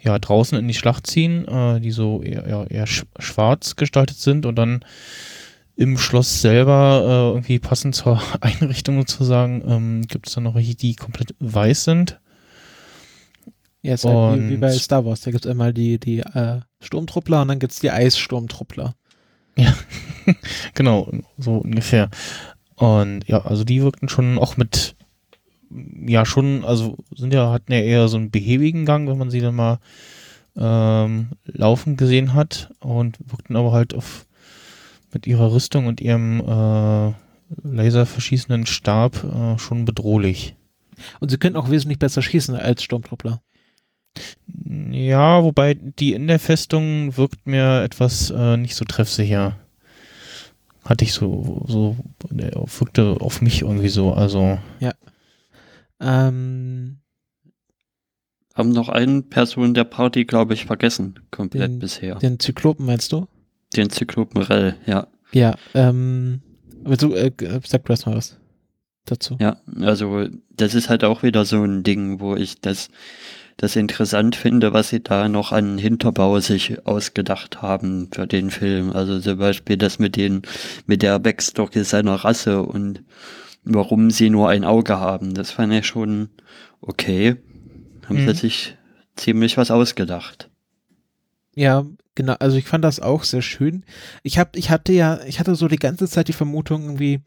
[0.00, 4.46] ja draußen in die Schlacht ziehen, äh, die so eher, eher, eher schwarz gestaltet sind
[4.46, 4.84] und dann
[5.76, 10.74] im Schloss selber äh, irgendwie passend zur Einrichtung sozusagen ähm, gibt es dann noch welche,
[10.74, 12.20] die komplett weiß sind.
[13.82, 15.20] Ja, ist halt wie, wie, bei Star Wars.
[15.20, 18.94] Da gibt es einmal die, die äh, Sturmtruppler und dann gibt es die Eissturmtruppler.
[19.56, 19.74] Ja,
[20.74, 22.10] genau, so ungefähr.
[22.76, 24.96] Und ja, also die wirkten schon auch mit,
[25.70, 29.40] ja, schon, also sind ja, hatten ja eher so einen behäbigen Gang, wenn man sie
[29.40, 29.78] dann mal
[30.56, 34.26] ähm, laufen gesehen hat und wirkten aber halt auf
[35.12, 37.12] mit ihrer Rüstung und ihrem äh,
[37.62, 40.54] laserverschießenden Stab äh, schon bedrohlich.
[41.20, 43.40] Und sie können auch wesentlich besser schießen als Sturmtruppler.
[44.90, 49.56] Ja, wobei die in der Festung wirkt mir etwas äh, nicht so treffsicher.
[50.84, 51.96] Hatte ich so, so,
[52.30, 54.58] wirkte auf mich irgendwie so, also.
[54.80, 54.92] Ja.
[56.00, 56.98] Ähm.
[58.54, 62.16] Haben noch eine Person der Party, glaube ich, vergessen, komplett den, bisher.
[62.16, 63.28] Den Zyklopen meinst du?
[63.76, 65.06] Den Zyklopen Rell, ja.
[65.32, 66.40] Ja, ähm,
[66.84, 67.30] du, äh,
[67.64, 68.36] sag du erst mal was
[69.04, 69.36] dazu.
[69.40, 72.88] Ja, also das ist halt auch wieder so ein Ding, wo ich das
[73.58, 78.92] das interessant finde, was sie da noch an Hinterbau sich ausgedacht haben für den Film.
[78.92, 80.42] Also zum Beispiel das mit den,
[80.86, 83.02] mit der Backstory seiner Rasse und
[83.64, 85.34] warum sie nur ein Auge haben.
[85.34, 86.30] Das fand ich schon
[86.80, 87.34] okay.
[88.08, 88.28] Haben mhm.
[88.28, 88.76] sie sich
[89.16, 90.48] ziemlich was ausgedacht.
[91.56, 92.36] Ja, genau.
[92.38, 93.84] Also ich fand das auch sehr schön.
[94.22, 97.22] Ich hab, ich hatte ja, ich hatte so die ganze Zeit die Vermutung irgendwie,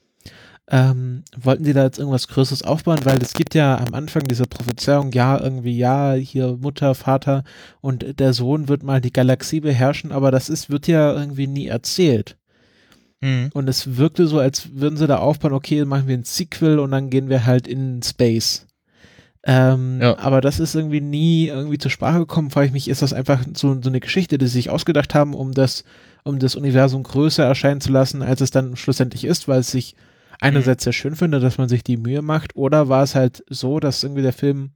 [0.73, 2.99] ähm, wollten sie da jetzt irgendwas Größeres aufbauen?
[3.03, 7.43] Weil es gibt ja am Anfang diese Prophezeiung, ja, irgendwie, ja, hier Mutter, Vater
[7.81, 11.67] und der Sohn wird mal die Galaxie beherrschen, aber das ist, wird ja irgendwie nie
[11.67, 12.37] erzählt.
[13.19, 13.49] Mhm.
[13.53, 16.91] Und es wirkte so, als würden sie da aufbauen, okay, machen wir ein Sequel und
[16.91, 18.65] dann gehen wir halt in Space.
[19.43, 20.17] Ähm, ja.
[20.19, 23.43] Aber das ist irgendwie nie irgendwie zur Sprache gekommen, frage ich mich, ist das einfach
[23.55, 25.83] so, so eine Geschichte, die sie sich ausgedacht haben, um das,
[26.23, 29.95] um das Universum größer erscheinen zu lassen, als es dann schlussendlich ist, weil es sich
[30.41, 33.79] einerseits sehr schön finde, dass man sich die Mühe macht, oder war es halt so,
[33.79, 34.71] dass irgendwie der Film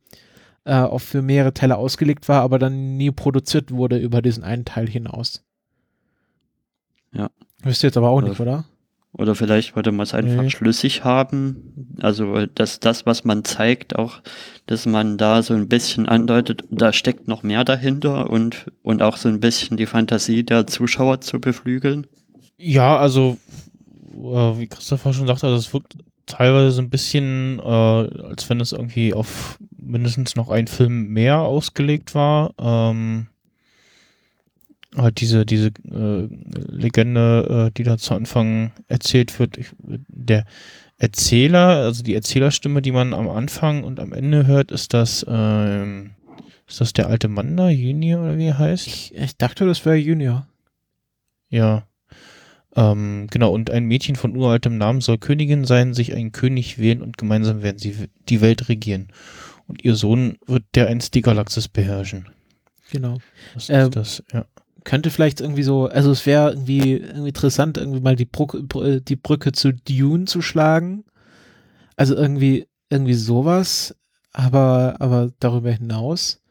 [0.63, 4.65] äh, auch für mehrere Teile ausgelegt war, aber dann nie produziert wurde über diesen einen
[4.65, 5.43] Teil hinaus?
[7.65, 8.65] Wisst ihr jetzt aber auch nicht, oder?
[9.11, 10.49] Oder vielleicht wollte man es einfach nee.
[10.49, 11.95] schlüssig haben.
[11.99, 14.21] Also, dass das, was man zeigt, auch,
[14.67, 19.17] dass man da so ein bisschen andeutet, da steckt noch mehr dahinter und, und auch
[19.17, 22.05] so ein bisschen die Fantasie der Zuschauer zu beflügeln.
[22.57, 23.37] Ja, also,
[24.15, 29.13] wie Christopher schon sagte, es wirkt teilweise so ein bisschen, äh, als wenn es irgendwie
[29.13, 32.53] auf mindestens noch ein Film mehr ausgelegt war.
[32.59, 33.27] Ähm,
[34.95, 36.27] halt diese, diese äh,
[36.69, 40.45] Legende, äh, die da zu Anfang erzählt wird, ich, der
[40.97, 46.11] Erzähler, also die Erzählerstimme, die man am Anfang und am Ende hört, ist das, ähm,
[46.67, 48.87] ist das der alte Mann da, Junior oder wie er heißt?
[48.87, 50.47] Ich, ich dachte, das wäre Junior.
[51.49, 51.85] Ja.
[52.75, 57.01] Ähm, genau, und ein Mädchen von uraltem Namen soll Königin sein, sich einen König wählen
[57.01, 59.07] und gemeinsam werden sie die Welt regieren.
[59.67, 62.27] Und ihr Sohn wird der einst die Galaxis beherrschen.
[62.91, 63.17] Genau.
[63.53, 64.45] Das äh, ist das, ja
[64.85, 69.01] könnte vielleicht irgendwie so, also es wäre irgendwie, irgendwie interessant, irgendwie mal die, Brücke, äh,
[69.01, 71.03] die Brücke zu Dune zu schlagen.
[71.97, 73.95] Also irgendwie, irgendwie sowas,
[74.31, 76.41] aber, aber darüber hinaus.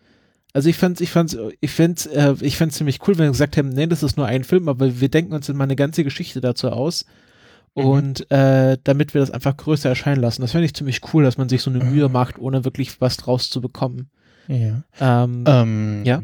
[0.55, 3.57] Also ich fand's, ich fand's, ich find's, äh, ich fand's ziemlich cool, wenn wir gesagt
[3.57, 6.41] haben, nee, das ist nur ein Film, aber wir denken uns immer eine ganze Geschichte
[6.41, 7.07] dazu aus.
[7.75, 7.85] Mhm.
[7.85, 10.43] Und äh, damit wir das einfach größer erscheinen lassen.
[10.43, 13.17] Das fände ich ziemlich cool, dass man sich so eine Mühe macht, ohne wirklich was
[13.17, 14.11] draus zu bekommen.
[14.47, 14.85] Ja.
[15.01, 16.23] Ähm, ähm, ja.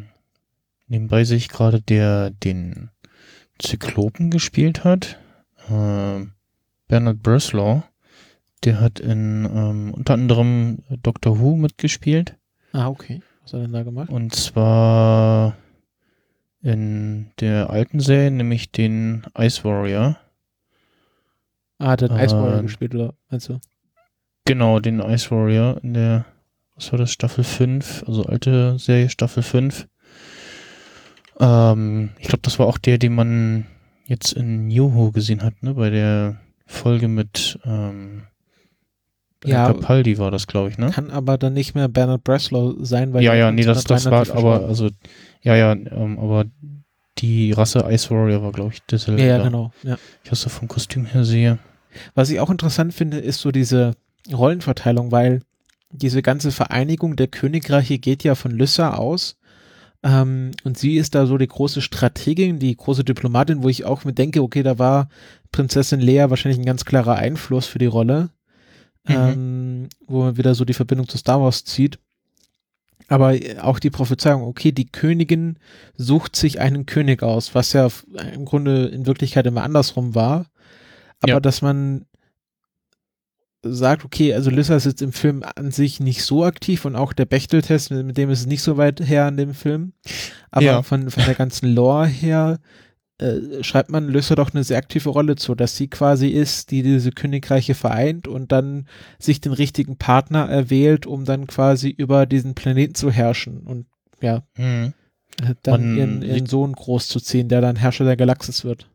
[0.87, 2.91] Nebenbei sehe ich gerade, der den
[3.59, 5.19] Zyklopen gespielt hat.
[5.69, 6.27] Äh,
[6.87, 7.83] Bernard Breslau.
[8.63, 12.37] Der hat in ähm, unter anderem Doctor Who mitgespielt.
[12.73, 13.23] Ah, okay.
[13.51, 14.11] Was hat er denn da gemacht?
[14.11, 15.57] Und zwar
[16.63, 20.17] in der alten Serie, nämlich den Ice Warrior.
[21.79, 23.59] Ah, hat er den Ice Warrior äh, gespielt, oder meinst du?
[24.45, 26.27] Genau, den Ice Warrior in der,
[26.77, 29.89] was war das, Staffel 5, also alte Serie Staffel 5.
[31.41, 33.67] Ähm, ich glaube, das war auch der, den man
[34.07, 35.75] jetzt in Yoho gesehen hat, ne?
[35.75, 38.29] Bei der Folge mit ähm,
[39.45, 40.91] ja, Capaldi war das, glaube ich, ne?
[40.91, 44.29] Kann aber dann nicht mehr Bernard Breslau sein, weil ja, ja, nee, das, das war,
[44.31, 44.91] aber also
[45.43, 46.45] ja, ja, ähm, aber
[47.19, 49.21] die Rasse Ice Warrior war, glaube ich, dasselbe.
[49.21, 49.73] Ja, ja, genau.
[49.83, 49.97] Ja.
[50.25, 51.59] Ich das so vom Kostüm her sehe.
[52.15, 53.95] Was ich auch interessant finde, ist so diese
[54.33, 55.43] Rollenverteilung, weil
[55.91, 59.37] diese ganze Vereinigung der Königreiche geht ja von Lyssa aus
[60.03, 64.05] ähm, und sie ist da so die große Strategin, die große Diplomatin, wo ich auch
[64.05, 65.09] mir denke, okay, da war
[65.53, 68.31] Prinzessin Lea wahrscheinlich ein ganz klarer Einfluss für die Rolle,
[69.07, 69.15] mhm.
[69.15, 71.99] ähm, wo man wieder so die Verbindung zu Star Wars zieht.
[73.09, 75.59] Aber auch die Prophezeiung, okay, die Königin
[75.97, 77.89] sucht sich einen König aus, was ja
[78.35, 80.47] im Grunde in Wirklichkeit immer andersrum war.
[81.21, 81.41] Aber ja.
[81.41, 82.07] dass man
[83.63, 87.13] sagt, okay, also Lyssa ist jetzt im Film an sich nicht so aktiv und auch
[87.13, 89.93] der Bechteltest, mit, mit dem ist es nicht so weit her an dem Film.
[90.51, 90.83] Aber ja.
[90.83, 92.59] von, von der ganzen Lore her
[93.21, 96.83] äh, schreibt man Lyssa doch eine sehr aktive Rolle zu, dass sie quasi ist, die
[96.83, 98.87] diese Königreiche vereint und dann
[99.19, 103.87] sich den richtigen Partner erwählt, um dann quasi über diesen Planeten zu herrschen und
[104.23, 104.95] ja, mhm.
[105.63, 108.89] dann ihren, ihren Sohn großzuziehen, der dann Herrscher der Galaxis wird.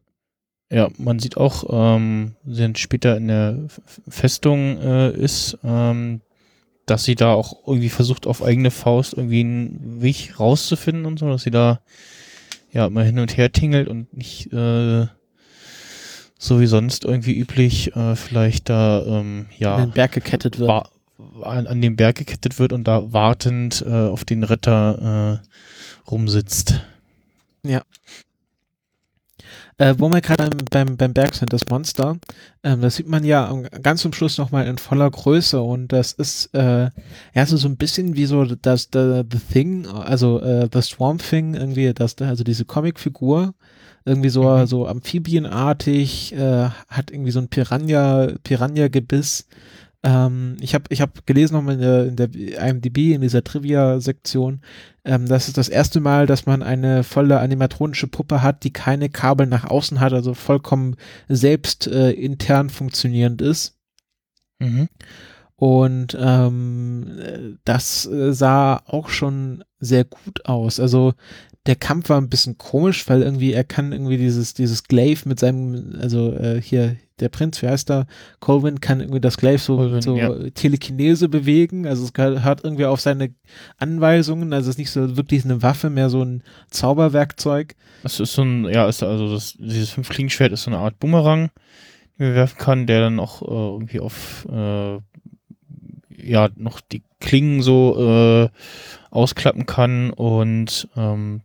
[0.71, 3.67] Ja, man sieht auch, ähm, sind später in der
[4.07, 6.21] Festung äh, ist, ähm,
[6.87, 11.29] dass sie da auch irgendwie versucht, auf eigene Faust irgendwie einen Weg rauszufinden und so,
[11.29, 11.81] dass sie da
[12.75, 15.07] ja mal hin und her tingelt und nicht äh,
[16.37, 20.89] so wie sonst irgendwie üblich äh, vielleicht da ähm, ja an den Berg gekettet wird.
[21.41, 26.81] An, an den Berg gekettet wird und da wartend äh, auf den Retter äh, rumsitzt.
[27.63, 27.81] Ja.
[29.77, 32.17] Äh, wo wir gerade beim, beim Berg sind, das Monster,
[32.63, 36.53] ähm, das sieht man ja ganz zum Schluss nochmal in voller Größe und das ist
[36.53, 36.91] äh,
[37.33, 41.21] ja so, so ein bisschen wie so das the, the Thing, also äh, The Swamp
[41.21, 43.53] Thing, irgendwie, das, also diese Comicfigur,
[44.05, 44.65] irgendwie so, mhm.
[44.65, 49.45] so amphibienartig, äh, hat irgendwie so ein Piranha, Piranha-Gebiss,
[50.05, 54.61] ähm, ich habe ich hab gelesen nochmal in der, in der IMDb, in dieser Trivia-Sektion,
[55.03, 59.09] ähm, das ist das erste Mal, dass man eine volle animatronische Puppe hat, die keine
[59.09, 60.95] Kabel nach außen hat, also vollkommen
[61.27, 63.79] selbst äh, intern funktionierend ist.
[64.59, 64.89] Mhm.
[65.55, 70.79] Und ähm, das äh, sah auch schon sehr gut aus.
[70.79, 71.13] Also
[71.65, 75.39] der Kampf war ein bisschen komisch, weil irgendwie er kann irgendwie dieses dieses Glaive mit
[75.39, 78.07] seinem also äh, hier der Prinz, wie heißt er?
[78.39, 80.49] Colvin kann irgendwie das Glaive so, Colvin, so ja.
[80.53, 83.33] Telekinese bewegen, also es hört irgendwie auf seine
[83.77, 87.75] Anweisungen, also es ist nicht so wirklich eine Waffe, mehr so ein Zauberwerkzeug.
[88.03, 91.51] Das ist so ein, ja, ist also das, dieses Fünf-Klingenschwert ist so eine Art Bumerang,
[92.19, 94.97] den man werfen kann, der dann auch äh, irgendwie auf äh,
[96.17, 98.49] ja noch die Klingen so äh,
[99.11, 101.41] ausklappen kann und ähm,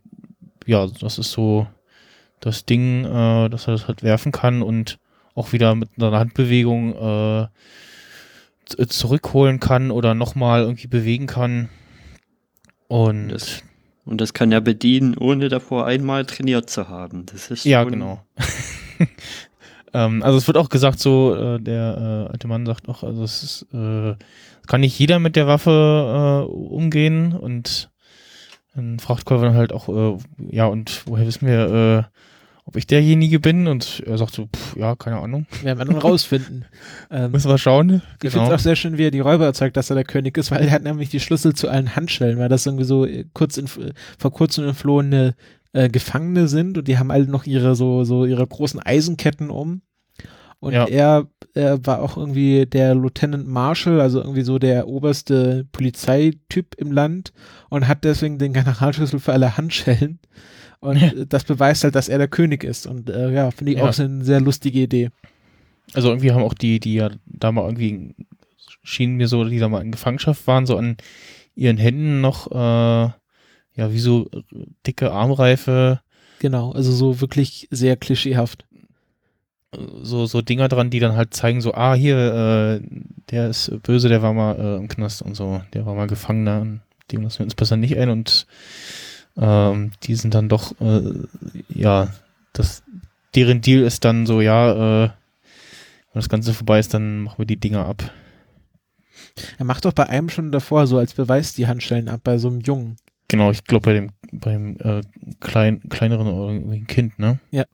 [0.65, 1.67] ja, das ist so
[2.39, 4.99] das Ding, äh, dass er das halt werfen kann und
[5.35, 7.47] auch wieder mit einer Handbewegung äh,
[8.87, 11.69] zurückholen kann oder nochmal irgendwie bewegen kann.
[12.87, 13.63] Und das,
[14.05, 17.25] und das kann er bedienen, ohne davor einmal trainiert zu haben.
[17.25, 18.23] Das ist ja genau.
[19.93, 23.23] ähm, also es wird auch gesagt, so äh, der äh, alte Mann sagt auch, also
[23.23, 24.15] es ist, äh,
[24.67, 27.89] kann nicht jeder mit der Waffe äh, umgehen und
[28.75, 30.17] dann fragt Colvin halt auch, äh,
[30.49, 32.19] ja und woher wissen wir, äh,
[32.71, 35.45] ob ich derjenige bin und er sagt so, pff, ja, keine Ahnung.
[35.61, 36.63] Werden wir dann rausfinden.
[37.11, 38.01] ähm, Müssen wir schauen.
[38.13, 38.31] Ich genau.
[38.31, 40.51] finde es auch sehr schön, wie er die Räuber erzeugt, dass er der König ist,
[40.51, 43.57] weil er hat nämlich die Schlüssel zu allen Handschellen, weil das irgendwie so äh, kurz
[43.57, 45.35] in, vor kurzem entflohene
[45.73, 49.81] äh, Gefangene sind und die haben alle noch ihre so, so ihre großen Eisenketten um.
[50.59, 50.85] Und ja.
[50.85, 56.93] er, er war auch irgendwie der Lieutenant Marshal, also irgendwie so der oberste Polizeityp im
[56.93, 57.33] Land
[57.69, 60.19] und hat deswegen den Generalschlüssel für alle Handschellen.
[60.81, 61.11] Und ja.
[61.25, 62.87] das beweist halt, dass er der König ist.
[62.87, 63.87] Und äh, ja, finde ich ja.
[63.87, 65.11] auch so eine sehr lustige Idee.
[65.93, 68.15] Also irgendwie haben auch die, die ja da mal irgendwie
[68.83, 70.97] schienen mir so, die da mal in Gefangenschaft waren, so an
[71.55, 73.11] ihren Händen noch, äh,
[73.75, 74.29] ja, wie so
[74.87, 76.01] dicke Armreife.
[76.39, 78.65] Genau, also so wirklich sehr klischeehaft.
[80.01, 82.17] So, so Dinger dran, die dann halt zeigen, so, ah, hier,
[82.81, 82.87] äh,
[83.29, 86.79] der ist böse, der war mal äh, im Knast und so, der war mal Gefangener,
[87.11, 88.47] dem lassen wir uns besser nicht ein und
[89.37, 91.01] ähm, die sind dann doch, äh,
[91.69, 92.09] ja,
[92.53, 92.83] das,
[93.35, 95.09] deren Deal ist dann so, ja, äh,
[96.13, 98.11] wenn das Ganze vorbei ist, dann machen wir die Dinger ab.
[99.57, 102.49] Er macht doch bei einem schon davor so als Beweis die Handschellen ab, bei so
[102.49, 102.97] einem Jungen.
[103.29, 105.01] Genau, ich glaube bei dem beim äh,
[105.39, 107.39] klein, kleineren oder irgendwie Kind, ne?
[107.51, 107.65] Ja.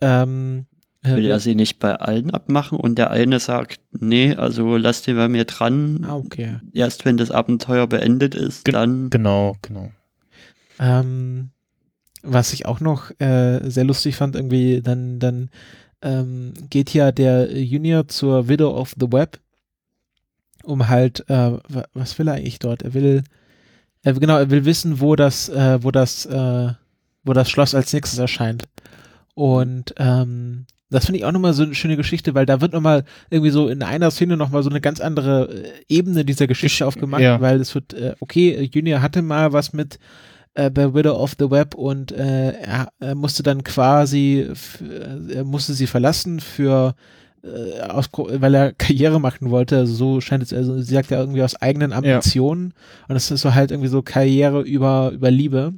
[0.00, 0.66] Ähm,
[1.02, 5.02] äh, Will er sie nicht bei allen abmachen und der eine sagt, nee, also lass
[5.02, 6.04] den bei mir dran.
[6.06, 6.60] Ah, okay.
[6.72, 9.10] Erst wenn das Abenteuer beendet ist, Ge dann.
[9.10, 9.90] Genau, genau.
[10.80, 11.50] Ähm,
[12.22, 15.50] was ich auch noch äh, sehr lustig fand, irgendwie, dann, dann
[16.02, 19.38] ähm, geht ja der Junior zur Widow of the Web,
[20.64, 21.52] um halt, äh,
[21.94, 22.82] was will er eigentlich dort?
[22.82, 23.22] Er will,
[24.02, 26.72] er, genau, er will wissen, wo das, äh, wo das, äh,
[27.24, 28.64] wo das Schloss als nächstes erscheint.
[29.34, 33.04] Und ähm, das finde ich auch nochmal so eine schöne Geschichte, weil da wird nochmal
[33.30, 37.22] irgendwie so in einer Szene nochmal so eine ganz andere äh, Ebene dieser Geschichte aufgemacht,
[37.22, 37.40] ja.
[37.40, 39.98] weil es wird, äh, okay, Junior hatte mal was mit
[40.54, 44.50] äh, bei Widow of the Web und äh, er, er, musste dann quasi,
[45.28, 46.94] er musste sie verlassen für
[47.42, 51.18] äh, aus, weil er Karriere machen wollte, also so scheint es, also sie sagt ja
[51.18, 52.74] irgendwie aus eigenen Ambitionen.
[52.74, 53.06] Ja.
[53.08, 55.74] und es ist so halt irgendwie so Karriere über, über Liebe.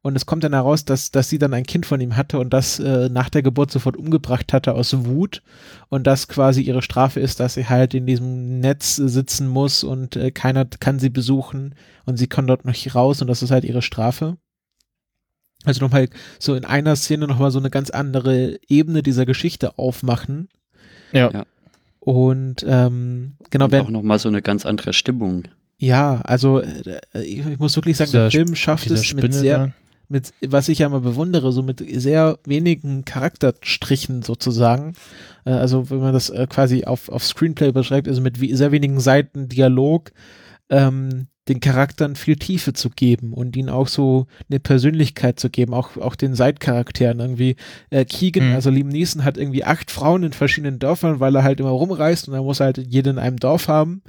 [0.00, 2.52] Und es kommt dann heraus, dass, dass sie dann ein Kind von ihm hatte und
[2.52, 5.42] das äh, nach der Geburt sofort umgebracht hatte aus Wut.
[5.88, 10.16] Und das quasi ihre Strafe ist, dass sie halt in diesem Netz sitzen muss und
[10.16, 11.74] äh, keiner kann sie besuchen.
[12.06, 14.38] Und sie kann dort nicht raus und das ist halt ihre Strafe.
[15.64, 16.08] Also nochmal
[16.40, 20.48] so in einer Szene nochmal so eine ganz andere Ebene dieser Geschichte aufmachen
[21.12, 21.30] ja.
[21.30, 21.44] ja.
[22.00, 25.44] Und ähm, genau, Und auch nochmal so eine ganz andere Stimmung.
[25.78, 29.72] Ja, also äh, ich, ich muss wirklich sagen, dieser, der Film schafft es mit sehr,
[30.08, 34.94] mit, was ich ja mal bewundere, so mit sehr wenigen Charakterstrichen sozusagen.
[35.44, 39.00] Äh, also wenn man das äh, quasi auf, auf Screenplay beschreibt, also mit sehr wenigen
[39.00, 40.12] Seiten Dialog,
[40.70, 45.74] ähm, den Charakteren viel Tiefe zu geben und ihnen auch so eine Persönlichkeit zu geben,
[45.74, 47.56] auch, auch den Seitcharakteren irgendwie.
[47.90, 48.54] Äh, Keegan, mhm.
[48.54, 52.28] also Liam Neeson hat irgendwie acht Frauen in verschiedenen Dörfern, weil er halt immer rumreist
[52.28, 54.02] und er muss halt jede in einem Dorf haben.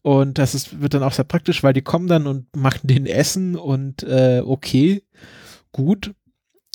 [0.00, 3.04] Und das ist, wird dann auch sehr praktisch, weil die kommen dann und machen den
[3.04, 5.02] Essen und äh, okay,
[5.72, 6.14] gut.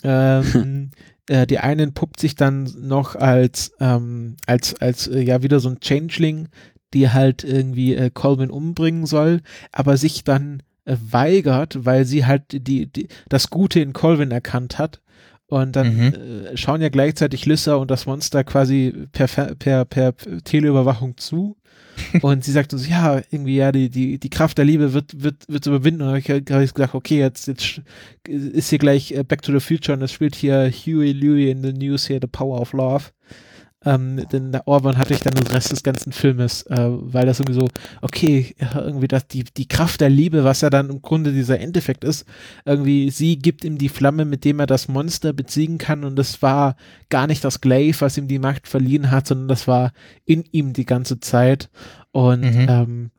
[0.03, 0.91] Ähm,
[1.27, 5.69] äh, die eine puppt sich dann noch als, ähm, als, als, äh, ja, wieder so
[5.69, 6.49] ein Changeling,
[6.93, 12.43] die halt irgendwie äh, Colvin umbringen soll, aber sich dann äh, weigert, weil sie halt
[12.51, 15.01] die, die, das Gute in Colvin erkannt hat.
[15.47, 16.13] Und dann mhm.
[16.13, 21.57] äh, schauen ja gleichzeitig Lyssa und das Monster quasi per, per, per Teleüberwachung zu.
[22.21, 25.47] und sie sagt uns, ja, irgendwie, ja, die, die, die Kraft der Liebe wird, wird,
[25.47, 26.01] wird überwinden.
[26.01, 27.81] Und dann habe ich, hab ich gesagt, okay, jetzt, jetzt
[28.27, 31.61] ist hier gleich äh, Back to the Future und es spielt hier Huey Louie in
[31.61, 33.05] the News here, The Power of Love.
[33.85, 37.39] Ähm, denn der Orban hatte ich dann den Rest des ganzen Filmes, äh, weil das
[37.39, 37.69] irgendwie so,
[38.01, 42.03] okay, irgendwie das, die, die Kraft der Liebe, was ja dann im Grunde dieser Endeffekt
[42.03, 42.25] ist,
[42.65, 46.41] irgendwie, sie gibt ihm die Flamme, mit dem er das Monster besiegen kann und das
[46.41, 46.75] war
[47.09, 49.91] gar nicht das Glaive, was ihm die Macht verliehen hat, sondern das war
[50.25, 51.69] in ihm die ganze Zeit
[52.11, 52.67] und mhm.
[52.69, 53.11] ähm,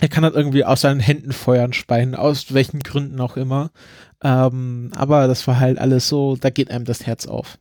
[0.00, 3.70] er kann halt irgendwie aus seinen Händen feuern, speien, aus welchen Gründen auch immer.
[4.22, 7.58] Ähm, aber das war halt alles so, da geht einem das Herz auf.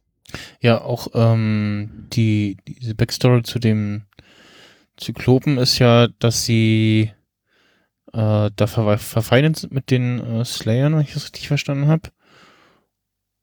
[0.61, 4.03] Ja, auch ähm, die diese Backstory zu dem
[4.97, 7.11] Zyklopen ist ja, dass sie
[8.13, 12.09] äh, da ver verfeindet sind mit den äh, Slayern, wenn ich das richtig verstanden habe.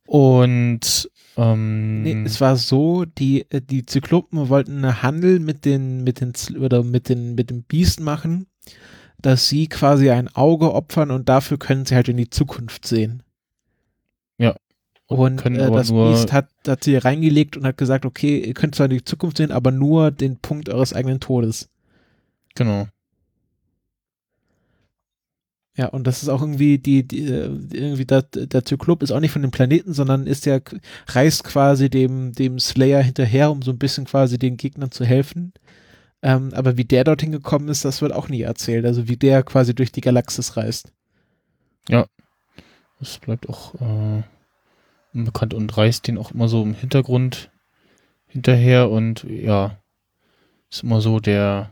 [0.07, 6.03] Und Ähm, nee, es war so, die, äh, die Zyklopen wollten einen Handel mit den,
[6.03, 8.47] mit den, oder mit den, mit dem Biest machen,
[9.22, 13.22] dass sie quasi ein Auge opfern und dafür können sie halt in die Zukunft sehen.
[15.09, 18.74] Und, und äh, das Biest hat, hat sie reingelegt und hat gesagt, okay, ihr könnt
[18.74, 21.70] zwar in die Zukunft sehen, aber nur den Punkt eures eigenen Todes.
[22.54, 22.86] Genau.
[25.78, 29.30] Ja, und das ist auch irgendwie die, die irgendwie der, der Zyklop ist auch nicht
[29.30, 30.59] von dem Planeten, sondern ist ja,
[31.06, 35.52] reist quasi dem, dem Slayer hinterher, um so ein bisschen quasi den Gegnern zu helfen.
[36.20, 38.84] Ähm, aber wie der dorthin gekommen ist, das wird auch nie erzählt.
[38.84, 40.92] Also wie der quasi durch die Galaxis reist.
[41.88, 42.06] Ja.
[42.98, 44.22] Das bleibt auch äh,
[45.19, 47.51] unbekannt und reist den auch immer so im Hintergrund
[48.27, 49.79] hinterher und ja,
[50.71, 51.71] ist immer so der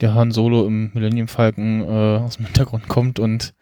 [0.00, 3.54] der Han Solo im Millennium Falcon äh, aus dem Hintergrund kommt und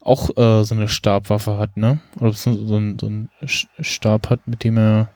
[0.00, 1.98] auch äh, so eine Stabwaffe hat, ne?
[2.20, 5.10] Oder so, so, ein, so ein Stab hat, mit dem er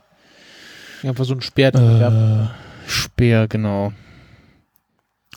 [1.03, 1.72] ja, einfach so ein Speer.
[1.74, 3.93] Äh, Speer, genau.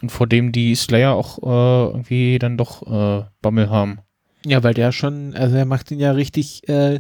[0.02, 4.00] Und vor dem die Slayer auch äh, irgendwie dann doch äh, Bammel haben.
[4.46, 7.00] Ja, weil der schon, also er macht ihn ja richtig, äh,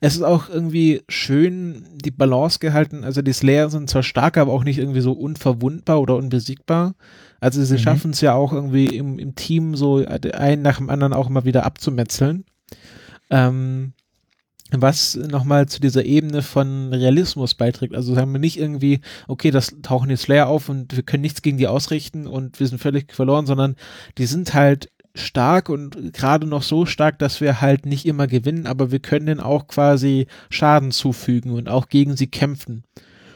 [0.00, 3.02] es ist auch irgendwie schön die Balance gehalten.
[3.02, 6.94] Also die Slayer sind zwar stark, aber auch nicht irgendwie so unverwundbar oder unbesiegbar.
[7.40, 7.78] Also sie mhm.
[7.78, 11.44] schaffen es ja auch irgendwie im, im Team so einen nach dem anderen auch immer
[11.44, 12.44] wieder abzumetzeln.
[13.28, 13.92] Ähm,
[14.70, 17.94] was nochmal zu dieser Ebene von Realismus beiträgt.
[17.94, 21.42] Also sagen wir nicht irgendwie, okay, das tauchen jetzt Slayer auf und wir können nichts
[21.42, 23.76] gegen die ausrichten und wir sind völlig verloren, sondern
[24.18, 28.66] die sind halt stark und gerade noch so stark, dass wir halt nicht immer gewinnen,
[28.66, 32.84] aber wir können denen auch quasi Schaden zufügen und auch gegen sie kämpfen.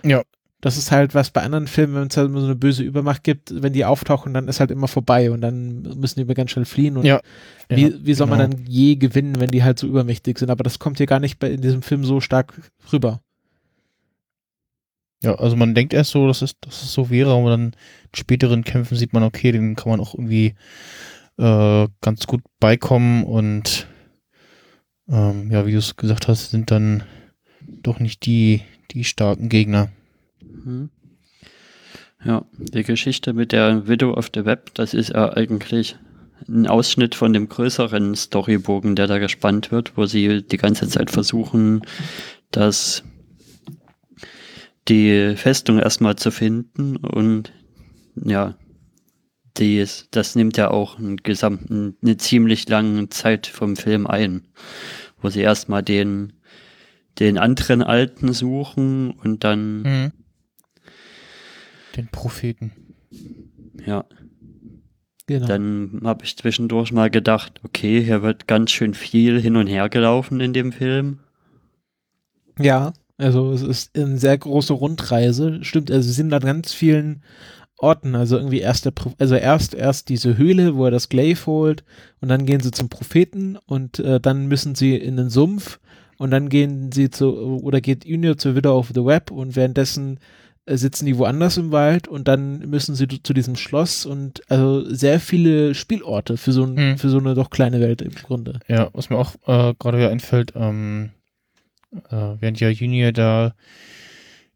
[0.05, 0.22] Ja.
[0.61, 3.22] Das ist halt was bei anderen Filmen, wenn es halt immer so eine böse Übermacht
[3.22, 6.51] gibt, wenn die auftauchen, dann ist halt immer vorbei und dann müssen die immer ganz
[6.51, 6.97] schnell fliehen.
[6.97, 7.20] Und ja.
[7.68, 8.39] wie, wie soll genau.
[8.39, 10.51] man dann je gewinnen, wenn die halt so übermächtig sind?
[10.51, 12.61] Aber das kommt hier gar nicht bei, in diesem Film so stark
[12.93, 13.20] rüber.
[15.22, 17.72] Ja, also man denkt erst so, dass es, dass es so wäre, aber dann in
[18.16, 20.55] späteren Kämpfen sieht man, okay, den kann man auch irgendwie
[21.39, 23.86] äh, ganz gut beikommen und
[25.09, 27.05] ähm, ja, wie du es gesagt hast, sind dann
[27.61, 29.91] doch nicht die, die starken Gegner.
[30.41, 30.91] Mhm.
[32.24, 35.97] Ja, die Geschichte mit der Widow of the Web, das ist ja eigentlich
[36.49, 41.11] ein Ausschnitt von dem größeren Storybogen, der da gespannt wird, wo sie die ganze Zeit
[41.11, 41.82] versuchen,
[42.51, 43.05] dass
[44.89, 47.53] die Festung erstmal zu finden und
[48.16, 48.57] ja,
[49.59, 54.47] dies, das nimmt ja auch einen gesamten, eine ziemlich lange Zeit vom Film ein,
[55.21, 56.33] wo sie erstmal den,
[57.19, 60.13] den anderen Alten suchen und dann mhm.
[61.97, 62.73] Den Propheten.
[63.85, 64.05] Ja.
[65.27, 65.47] Genau.
[65.47, 69.89] Dann habe ich zwischendurch mal gedacht, okay, hier wird ganz schön viel hin und her
[69.89, 71.19] gelaufen in dem Film.
[72.59, 75.63] Ja, also es ist eine sehr große Rundreise.
[75.65, 77.23] Stimmt, also sie sind an ganz vielen
[77.79, 81.85] Orten, also irgendwie erst der, also erst erst diese Höhle, wo er das Glaive holt
[82.20, 85.79] und dann gehen sie zum Propheten und äh, dann müssen sie in den Sumpf
[86.18, 90.18] und dann gehen sie zu oder geht Junior zur Widow of the Web und währenddessen
[90.66, 94.85] äh, sitzen die woanders im Wald und dann müssen sie zu diesem Schloss und also
[94.93, 96.99] sehr viele Spielorte für so, ein, hm.
[96.99, 98.59] für so eine doch kleine Welt im Grunde.
[98.66, 101.11] Ja, was mir auch äh, gerade wieder einfällt, ähm,
[102.11, 103.55] äh, während ja Junior da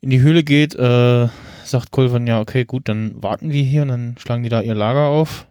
[0.00, 1.28] in die Höhle geht, äh,
[1.64, 4.74] sagt Kulvan ja, okay, gut, dann warten wir hier und dann schlagen die da ihr
[4.74, 5.46] Lager auf.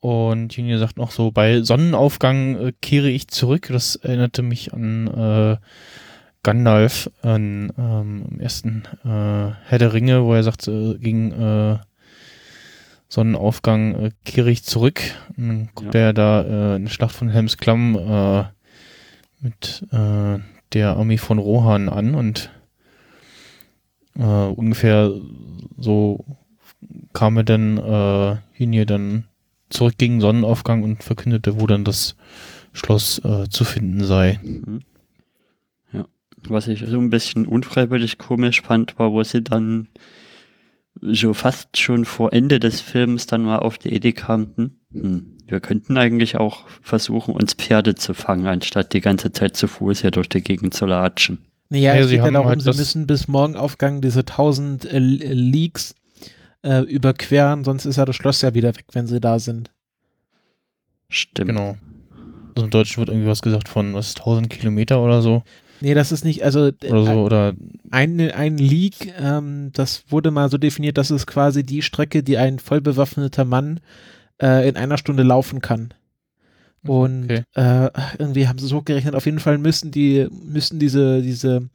[0.00, 3.68] Und Junior sagt noch so, bei Sonnenaufgang äh, kehre ich zurück.
[3.72, 5.56] Das erinnerte mich an äh,
[6.42, 9.08] Gandalf an, ähm, im ersten äh,
[9.66, 11.78] Herr der Ringe, wo er sagt, äh, gegen äh,
[13.08, 15.00] Sonnenaufgang äh, kehre ich zurück.
[15.38, 16.00] Und dann kommt ja.
[16.00, 18.44] er da in der Schlacht von Helms Klamm
[19.40, 22.50] mit der Armee von Rohan an und
[24.18, 25.12] äh, ungefähr
[25.78, 26.24] so
[27.12, 29.24] kam er dann äh, hier dann
[29.70, 32.16] zurück gegen Sonnenaufgang und verkündete, wo dann das
[32.72, 34.40] Schloss äh, zu finden sei.
[34.42, 34.80] Mhm.
[36.46, 39.88] Was ich so ein bisschen unfreiwillig komisch fand, war, wo sie dann
[41.00, 45.60] so fast schon vor Ende des Films dann mal auf die Idee kamen, hm, wir
[45.60, 50.10] könnten eigentlich auch versuchen, uns Pferde zu fangen, anstatt die ganze Zeit zu Fuß hier
[50.10, 51.38] durch die Gegend zu latschen.
[51.70, 54.98] Naja, ja, es geht ja darum, halt sie müssen bis morgen Aufgang diese 1000 äh,
[54.98, 55.94] Leaks
[56.62, 59.70] äh, überqueren, sonst ist ja das Schloss ja wieder weg, wenn sie da sind.
[61.08, 61.48] Stimmt.
[61.48, 61.76] Genau.
[62.54, 65.42] Also im Deutschen wird irgendwie was gesagt von was 1000 Kilometer oder so.
[65.80, 67.52] Nee, das ist nicht, also oder so, oder
[67.90, 72.38] ein, ein Leak, ähm, das wurde mal so definiert, dass es quasi die Strecke, die
[72.38, 73.80] ein vollbewaffneter Mann
[74.40, 75.92] äh, in einer Stunde laufen kann.
[76.86, 77.44] Und okay.
[77.54, 79.14] äh, irgendwie haben sie es hochgerechnet.
[79.14, 81.68] Auf jeden Fall müssen die, müssen diese, diese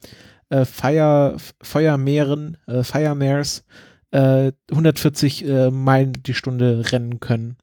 [0.50, 3.64] äh, Fire, Feuermeeren, äh, Firemares,
[4.12, 7.56] äh, 140 äh, Meilen die Stunde rennen können,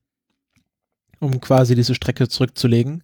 [1.20, 3.04] um quasi diese Strecke zurückzulegen.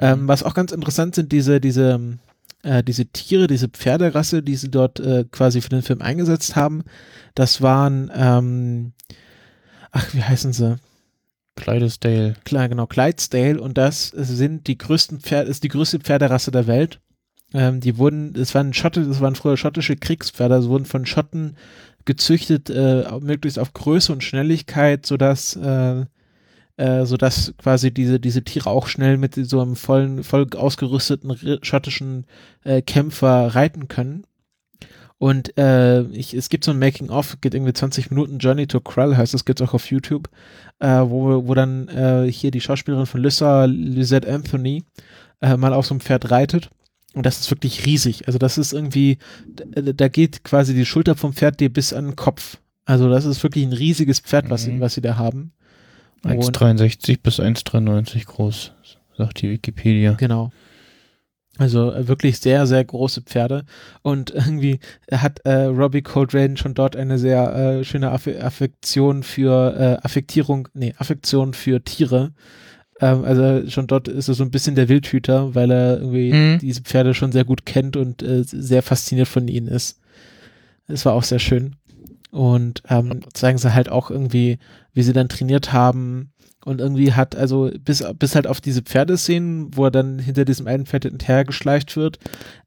[0.00, 0.28] Ähm, mhm.
[0.28, 2.18] was auch ganz interessant sind, diese, diese,
[2.62, 6.84] äh, diese Tiere, diese Pferderasse, die sie dort äh, quasi für den Film eingesetzt haben,
[7.34, 8.92] das waren, ähm,
[9.90, 10.76] ach, wie heißen sie?
[11.58, 12.34] Clydesdale.
[12.44, 17.00] Klar, genau, Clydesdale und das sind die größten Pferde, ist die größte Pferderasse der Welt.
[17.52, 21.56] Ähm, die wurden, es waren Schotte, das waren früher schottische Kriegspferde, also wurden von Schotten
[22.04, 26.04] gezüchtet, äh, möglichst auf Größe und Schnelligkeit, sodass äh,
[26.78, 32.24] äh, sodass quasi diese, diese Tiere auch schnell mit so einem vollen, voll ausgerüsteten schottischen
[32.62, 34.24] äh, Kämpfer reiten können.
[35.18, 39.16] Und äh, ich, es gibt so ein Making-of, geht irgendwie 20 Minuten, Journey to Krull
[39.16, 40.28] heißt es, gibt's auch auf YouTube,
[40.78, 44.84] äh, wo, wo dann äh, hier die Schauspielerin von Lyssa, Lisette Anthony,
[45.40, 46.70] äh, mal auf so einem Pferd reitet.
[47.14, 48.28] Und das ist wirklich riesig.
[48.28, 49.18] Also das ist irgendwie,
[49.56, 52.58] da geht quasi die Schulter vom Pferd dir bis an den Kopf.
[52.84, 54.80] Also das ist wirklich ein riesiges Pferd, was, mhm.
[54.80, 55.52] was sie da haben.
[56.24, 58.72] 1,63 bis 1,93 groß,
[59.16, 60.12] sagt die Wikipedia.
[60.12, 60.52] Genau.
[61.58, 63.64] Also äh, wirklich sehr, sehr große Pferde.
[64.02, 64.78] Und irgendwie
[65.12, 70.68] hat äh, Robbie Coltrane schon dort eine sehr äh, schöne Aff Affektion für äh, Affektierung,
[70.72, 72.32] nee, Affektion für Tiere.
[73.00, 76.58] Ähm, also schon dort ist er so ein bisschen der Wildhüter, weil er irgendwie mhm.
[76.60, 80.00] diese Pferde schon sehr gut kennt und äh, sehr fasziniert von ihnen ist.
[80.86, 81.76] Es war auch sehr schön.
[82.30, 84.58] Und ähm, zeigen sie halt auch irgendwie,
[84.92, 86.32] wie sie dann trainiert haben.
[86.64, 90.66] Und irgendwie hat, also bis, bis halt auf diese Pferdeszenen, wo er dann hinter diesem
[90.66, 92.18] einen Pferd hinterhergeschleicht wird,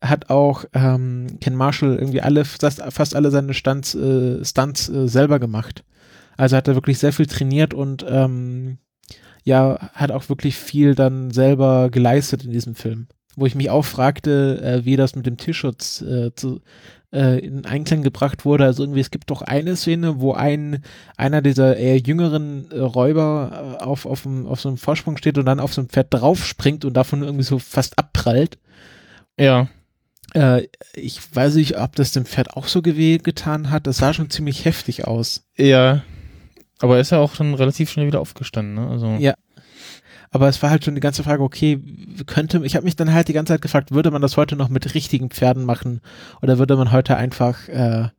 [0.01, 5.39] hat auch ähm, Ken Marshall irgendwie alle, fast, alle seine Stunts, äh, Stunts äh, selber
[5.39, 5.83] gemacht.
[6.37, 8.77] Also hat er wirklich sehr viel trainiert und ähm,
[9.43, 13.07] ja, hat auch wirklich viel dann selber geleistet in diesem Film.
[13.35, 16.61] Wo ich mich auch fragte, äh, wie das mit dem Tierschutz äh, zu,
[17.13, 18.65] äh, in Einklang gebracht wurde.
[18.65, 20.83] Also irgendwie, es gibt doch eine Szene, wo ein,
[21.17, 25.37] einer dieser eher jüngeren äh, Räuber äh, auf, auf, dem, auf so einem Vorsprung steht
[25.37, 28.57] und dann auf so ein Pferd draufspringt und davon irgendwie so fast abprallt.
[29.39, 29.67] Ja.
[30.33, 33.87] Äh, ich weiß nicht, ob das dem Pferd auch so getan hat.
[33.87, 35.45] Das sah schon ziemlich heftig aus.
[35.57, 36.03] Ja.
[36.79, 38.87] Aber ist ja auch dann relativ schnell wieder aufgestanden, ne?
[38.87, 39.17] Also.
[39.19, 39.35] Ja,
[40.31, 41.79] aber es war halt schon die ganze Frage, okay,
[42.25, 44.69] könnte, ich habe mich dann halt die ganze Zeit gefragt, würde man das heute noch
[44.69, 46.01] mit richtigen Pferden machen
[46.41, 48.09] oder würde man heute einfach äh,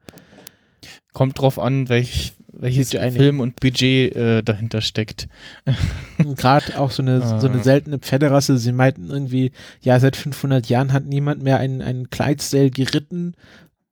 [1.13, 5.29] Kommt drauf an, welch, welches Film und Budget äh, dahinter steckt.
[6.37, 7.39] Gerade auch so eine, ah.
[7.39, 8.57] so eine seltene Pferderasse.
[8.57, 9.53] Sie meinten irgendwie,
[9.83, 13.35] ja, seit 500 Jahren hat niemand mehr einen, einen Clydesdale geritten,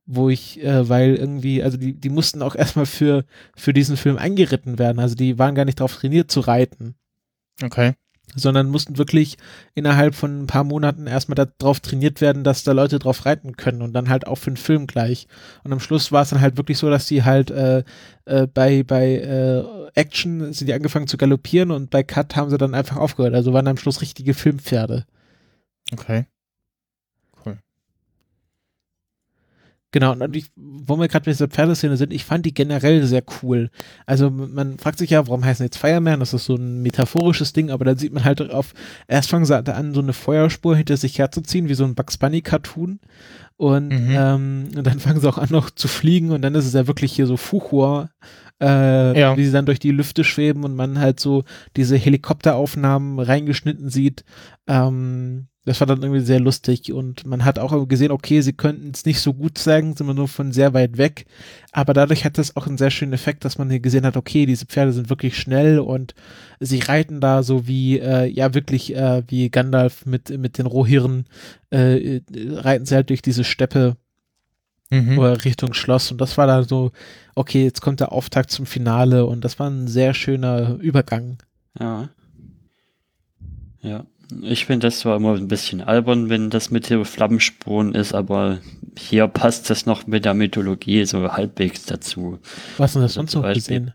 [0.06, 4.16] wo ich, äh, weil irgendwie, also die, die mussten auch erstmal für, für diesen Film
[4.16, 4.98] eingeritten werden.
[4.98, 6.94] Also die waren gar nicht darauf trainiert zu reiten.
[7.62, 7.94] Okay
[8.34, 9.36] sondern mussten wirklich
[9.74, 13.82] innerhalb von ein paar Monaten erstmal darauf trainiert werden, dass da Leute drauf reiten können
[13.82, 15.26] und dann halt auch für den Film gleich.
[15.64, 17.82] Und am Schluss war es dann halt wirklich so, dass die halt äh,
[18.24, 19.64] äh, bei bei äh,
[19.94, 23.34] Action sind die angefangen zu galoppieren und bei Cut haben sie dann einfach aufgehört.
[23.34, 25.06] Also waren am Schluss richtige Filmpferde.
[25.92, 26.26] Okay.
[29.92, 33.24] Genau, und ich, wo wir gerade mit dieser Pferdeszene sind, ich fand die generell sehr
[33.42, 33.70] cool.
[34.06, 36.20] Also man fragt sich ja, warum heißen jetzt Fireman?
[36.20, 38.72] Das ist so ein metaphorisches Ding, aber dann sieht man halt auf,
[39.08, 42.40] erst fangen sie an, so eine Feuerspur hinter sich herzuziehen, wie so ein Bugs Bunny
[42.40, 43.00] Cartoon.
[43.56, 44.14] Und, mhm.
[44.16, 46.86] ähm, und dann fangen sie auch an noch zu fliegen und dann ist es ja
[46.86, 48.08] wirklich hier so Fuchur,
[48.60, 49.36] äh, ja.
[49.36, 51.44] wie sie dann durch die Lüfte schweben und man halt so
[51.76, 54.24] diese Helikopteraufnahmen reingeschnitten sieht.
[54.66, 58.92] Ähm, das war dann irgendwie sehr lustig und man hat auch gesehen, okay, sie könnten
[58.94, 61.26] es nicht so gut zeigen, sind wir nur von sehr weit weg,
[61.72, 64.46] aber dadurch hat das auch einen sehr schönen Effekt, dass man hier gesehen hat, okay,
[64.46, 66.14] diese Pferde sind wirklich schnell und
[66.60, 71.26] sie reiten da so wie, äh, ja wirklich äh, wie Gandalf mit, mit den Rohirren,
[71.68, 73.96] äh, reiten sie halt durch diese Steppe
[74.88, 75.18] mhm.
[75.18, 76.90] oder Richtung Schloss und das war da so,
[77.34, 81.36] okay, jetzt kommt der Auftakt zum Finale und das war ein sehr schöner Übergang.
[81.78, 82.08] Ja.
[83.82, 84.04] Ja,
[84.42, 88.58] ich finde das zwar immer ein bisschen albern, wenn das mit den Flammenspuren ist, aber
[88.98, 92.38] hier passt das noch mit der Mythologie so halbwegs dazu.
[92.78, 93.92] Was denn das sonst so gesehen?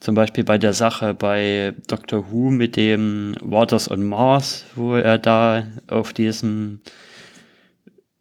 [0.00, 5.18] Zum Beispiel bei der Sache bei Doctor Who mit dem Waters on Mars, wo er
[5.18, 6.80] da auf diesem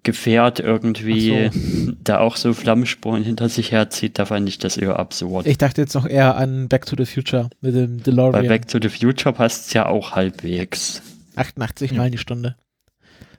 [0.02, 1.92] Gefährt irgendwie so.
[2.04, 5.46] da auch so Flammenspuren hinter sich herzieht, da fand ich das eher absurd.
[5.46, 8.42] Ich dachte jetzt noch eher an Back to the Future mit dem DeLorean.
[8.44, 11.02] Bei Back to the Future passt es ja auch halbwegs.
[11.38, 11.98] 88 ja.
[11.98, 12.56] Mal die Stunde.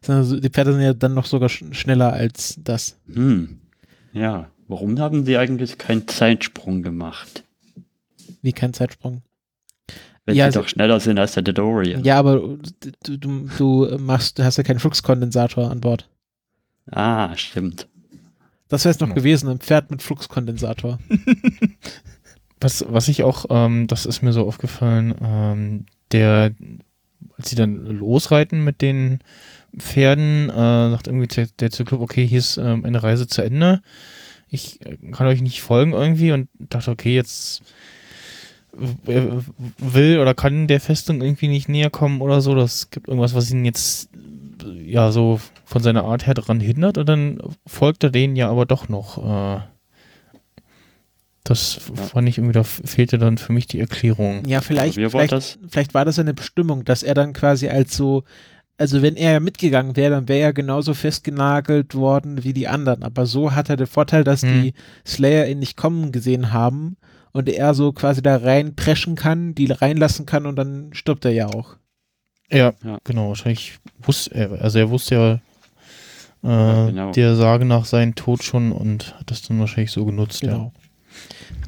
[0.07, 2.97] Also, die Pferde sind ja dann noch sogar sch schneller als das.
[3.13, 3.61] Hm.
[4.13, 7.45] Ja, warum haben sie eigentlich keinen Zeitsprung gemacht?
[8.43, 9.23] Wie kein Zeitsprung?
[10.25, 12.05] Wenn ja, sie doch schneller sind als der DeLorean.
[12.05, 12.59] Ja, aber
[13.03, 16.09] du, du, du machst, du hast ja keinen Fluxkondensator an Bord.
[16.91, 17.89] Ah, stimmt.
[18.69, 19.15] Das wäre es noch ja.
[19.15, 20.99] gewesen, ein Pferd mit Fluxkondensator.
[22.61, 26.55] was, was ich auch, ähm, das ist mir so aufgefallen, ähm, der,
[27.37, 29.21] als sie dann losreiten mit den
[29.77, 33.83] Pferden, äh, sagt irgendwie der, der Zyklop, okay, hier ist ähm, eine Reise zu Ende.
[34.49, 37.63] Ich äh, kann euch nicht folgen irgendwie und dachte, okay, jetzt
[38.73, 42.55] will oder kann der Festung irgendwie nicht näher kommen oder so.
[42.55, 44.09] Das gibt irgendwas, was ihn jetzt
[44.85, 48.67] ja so von seiner Art her daran hindert und dann folgt er denen ja aber
[48.67, 49.19] doch noch.
[49.19, 49.61] Äh,
[51.49, 54.45] das fand ich irgendwie, da fehlte dann für mich die Erklärung.
[54.47, 58.25] Ja, vielleicht, vielleicht, vielleicht war das eine Bestimmung, dass er dann quasi als so,
[58.77, 63.03] also wenn er mitgegangen wäre, dann wäre er genauso festgenagelt worden wie die anderen.
[63.03, 64.63] Aber so hat er den Vorteil, dass hm.
[64.63, 64.75] die
[65.07, 66.97] Slayer ihn nicht kommen gesehen haben
[67.33, 71.47] und er so quasi da reinpreschen kann, die reinlassen kann und dann stirbt er ja
[71.47, 71.77] auch.
[72.51, 72.99] Ja, ja.
[73.05, 73.29] genau.
[73.29, 75.41] Wahrscheinlich wusste er, also er wusste ja,
[76.45, 77.13] äh, ja genau.
[77.13, 80.73] der Sage nach seinem Tod schon und hat das dann wahrscheinlich so genutzt, genau.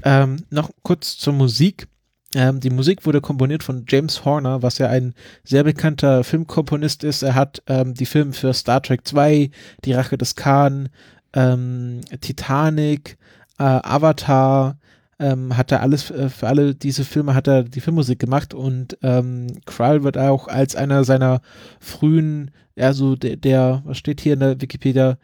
[0.04, 1.88] Ähm, noch kurz zur Musik.
[2.34, 7.22] Ähm, die Musik wurde komponiert von James Horner, was ja ein sehr bekannter Filmkomponist ist.
[7.22, 9.50] Er hat ähm, die Filme für Star Trek 2,
[9.84, 10.88] Die Rache des Khan,
[11.32, 13.18] ähm, Titanic,
[13.58, 14.76] äh, Avatar,
[15.20, 18.96] ähm, hat er alles, äh, für alle diese Filme hat er die Filmmusik gemacht und
[19.02, 21.42] ähm, Kral wird auch als einer seiner
[21.78, 25.18] frühen, ja so der, der, was steht hier in der Wikipedia,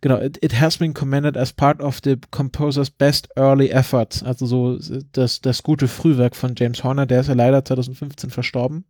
[0.00, 4.46] genau, it, it, has been commended as part of the composer's best early efforts, also
[4.46, 4.78] so
[5.12, 8.84] das, das gute Frühwerk von James Horner, der ist ja leider 2015 verstorben.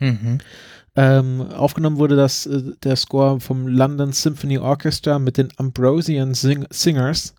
[0.00, 0.38] Mhm.
[0.96, 6.66] Ähm, aufgenommen wurde das, äh, der Score vom London Symphony Orchestra mit den Ambrosian Sing
[6.70, 7.34] Singers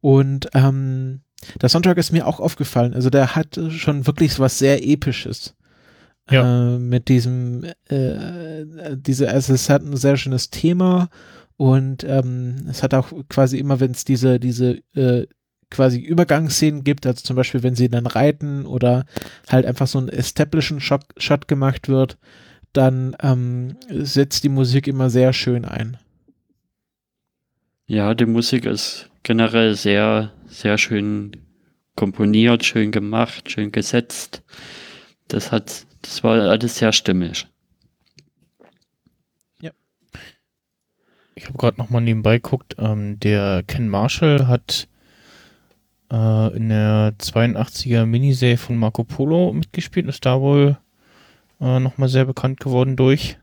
[0.00, 1.20] und ähm,
[1.60, 2.94] der Soundtrack ist mir auch aufgefallen.
[2.94, 5.54] Also der hat schon wirklich was sehr Episches.
[6.30, 6.74] Ja.
[6.74, 8.64] Äh, mit diesem, äh,
[8.96, 11.08] diese, also es hat ein sehr schönes Thema
[11.58, 15.26] und ähm, es hat auch quasi immer, wenn es diese, diese äh,
[15.70, 19.04] quasi Übergangsszenen gibt, also zum Beispiel, wenn sie dann reiten oder
[19.48, 22.16] halt einfach so ein Establishing Shot, Shot gemacht wird,
[22.72, 25.96] dann ähm, setzt die Musik immer sehr schön ein.
[27.88, 31.32] Ja, die Musik ist generell sehr, sehr schön
[31.96, 34.44] komponiert, schön gemacht, schön gesetzt.
[35.26, 37.48] Das hat, das war alles sehr stimmig.
[41.38, 42.74] Ich habe gerade noch mal nebenbei geguckt.
[42.78, 44.88] Ähm, der Ken Marshall hat
[46.10, 50.78] äh, in der 82er Miniserie von Marco Polo mitgespielt und ist da wohl
[51.60, 53.38] äh, noch mal sehr bekannt geworden durch.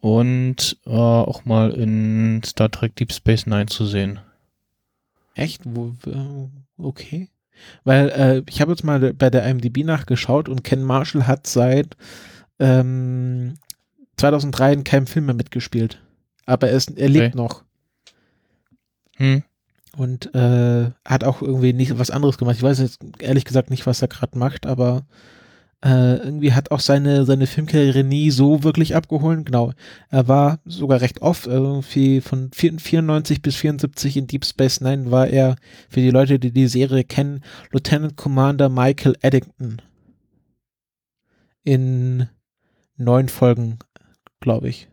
[0.00, 4.20] Und äh, auch mal in Star Trek Deep Space Nine zu sehen.
[5.34, 5.60] Echt?
[5.66, 5.92] Wo,
[6.78, 7.28] okay.
[7.84, 11.94] Weil äh, ich habe jetzt mal bei der IMDb nachgeschaut und Ken Marshall hat seit
[12.58, 13.58] ähm,
[14.16, 16.00] 2003 in keinem Film mehr mitgespielt.
[16.46, 17.36] Aber er, ist, er lebt okay.
[17.36, 17.64] noch.
[19.16, 19.42] Hm.
[19.96, 22.56] Und äh, hat auch irgendwie nicht was anderes gemacht.
[22.56, 25.04] Ich weiß jetzt ehrlich gesagt nicht, was er gerade macht, aber
[25.82, 29.46] äh, irgendwie hat auch seine, seine Filmkarriere nie so wirklich abgeholt.
[29.46, 29.72] Genau.
[30.10, 35.28] Er war sogar recht oft, irgendwie von 94 bis 74 in Deep Space Nine war
[35.28, 35.56] er,
[35.88, 39.80] für die Leute, die die Serie kennen, Lieutenant Commander Michael Eddington.
[41.64, 42.28] In
[42.96, 43.78] neun Folgen,
[44.40, 44.88] glaube ich.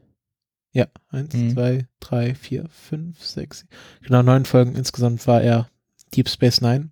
[0.78, 1.54] Ja, eins, mhm.
[1.54, 3.66] zwei, drei, vier, fünf, sechs,
[4.02, 5.70] genau, neun Folgen insgesamt war er
[6.14, 6.92] Deep Space Nine.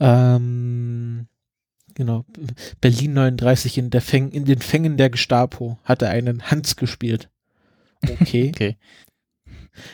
[0.00, 1.28] Ähm,
[1.94, 2.24] Genau.
[2.80, 7.28] Berlin 39 in, der Fäng, in den Fängen der Gestapo hat er einen Hans gespielt.
[8.02, 8.50] Okay.
[8.54, 8.76] okay.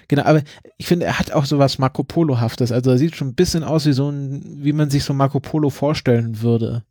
[0.08, 0.42] Genau, aber
[0.76, 2.72] ich finde, er hat auch so was Marco Polo-haftes.
[2.72, 5.38] Also er sieht schon ein bisschen aus wie so ein, wie man sich so Marco
[5.40, 6.84] Polo vorstellen würde.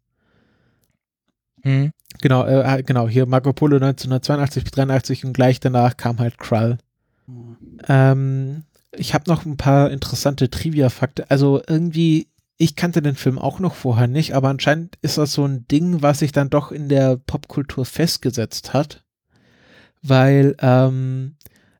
[1.67, 1.91] Hm.
[2.21, 6.77] Genau, äh, genau, hier Marco Polo 1982 bis 83 und gleich danach kam halt Krull.
[7.25, 7.57] Hm.
[7.87, 11.29] Ähm, ich habe noch ein paar interessante Trivia-Fakte.
[11.29, 15.45] Also irgendwie ich kannte den Film auch noch vorher nicht, aber anscheinend ist das so
[15.45, 19.03] ein Ding, was sich dann doch in der Popkultur festgesetzt hat,
[20.01, 21.35] weil ähm,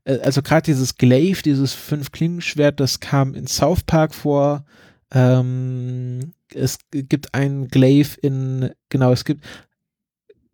[0.06, 4.66] äh, also gerade dieses Glaive, dieses Fünf-Klingenschwert, das kam in South Park vor.
[5.12, 9.44] Ähm, es gibt ein Glaive in, genau, es gibt,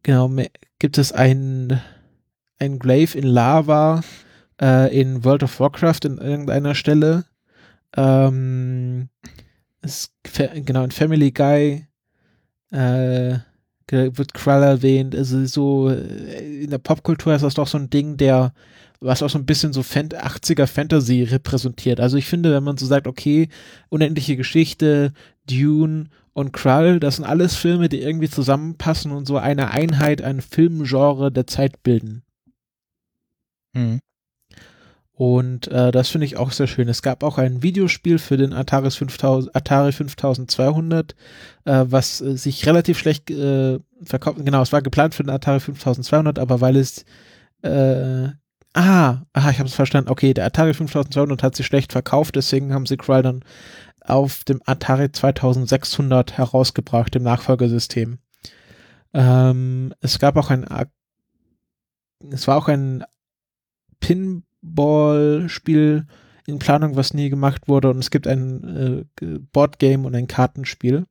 [0.03, 0.29] genau,
[0.79, 1.81] gibt es ein,
[2.59, 4.01] ein Glaive in Lava
[4.61, 7.25] äh, in World of Warcraft in irgendeiner Stelle.
[7.95, 9.09] Ähm,
[9.81, 10.11] es,
[10.65, 11.87] genau, in Family Guy
[12.71, 13.39] äh,
[13.89, 15.15] wird Krull erwähnt.
[15.15, 18.53] Also so äh, in der Popkultur ist das doch so ein Ding, der
[18.99, 21.99] was auch so ein bisschen so Fan 80er Fantasy repräsentiert.
[21.99, 23.49] Also ich finde, wenn man so sagt, okay,
[23.89, 25.11] unendliche Geschichte,
[25.45, 30.41] Dune und Krull, das sind alles Filme, die irgendwie zusammenpassen und so eine Einheit, ein
[30.41, 32.23] Filmgenre der Zeit bilden.
[33.73, 33.99] Mhm.
[35.15, 36.89] Und äh, das finde ich auch sehr schön.
[36.89, 41.15] Es gab auch ein Videospiel für den Atari, 5000, Atari 5200,
[41.65, 44.39] äh, was äh, sich relativ schlecht äh, verkauft.
[44.43, 47.05] Genau, es war geplant für den Atari 5200, aber weil es
[47.61, 48.29] äh,
[48.75, 50.09] Ah, aha, ich habe es verstanden.
[50.09, 53.43] Okay, der Atari 5200 hat sich schlecht verkauft, deswegen haben sie Cry dann
[54.05, 58.19] auf dem Atari 2600 herausgebracht, dem Nachfolgesystem.
[59.13, 60.65] Ähm, es gab auch ein,
[62.31, 63.03] es war auch ein
[63.99, 66.07] Pinball-Spiel
[66.45, 71.05] in Planung, was nie gemacht wurde, und es gibt ein äh, Boardgame und ein Kartenspiel.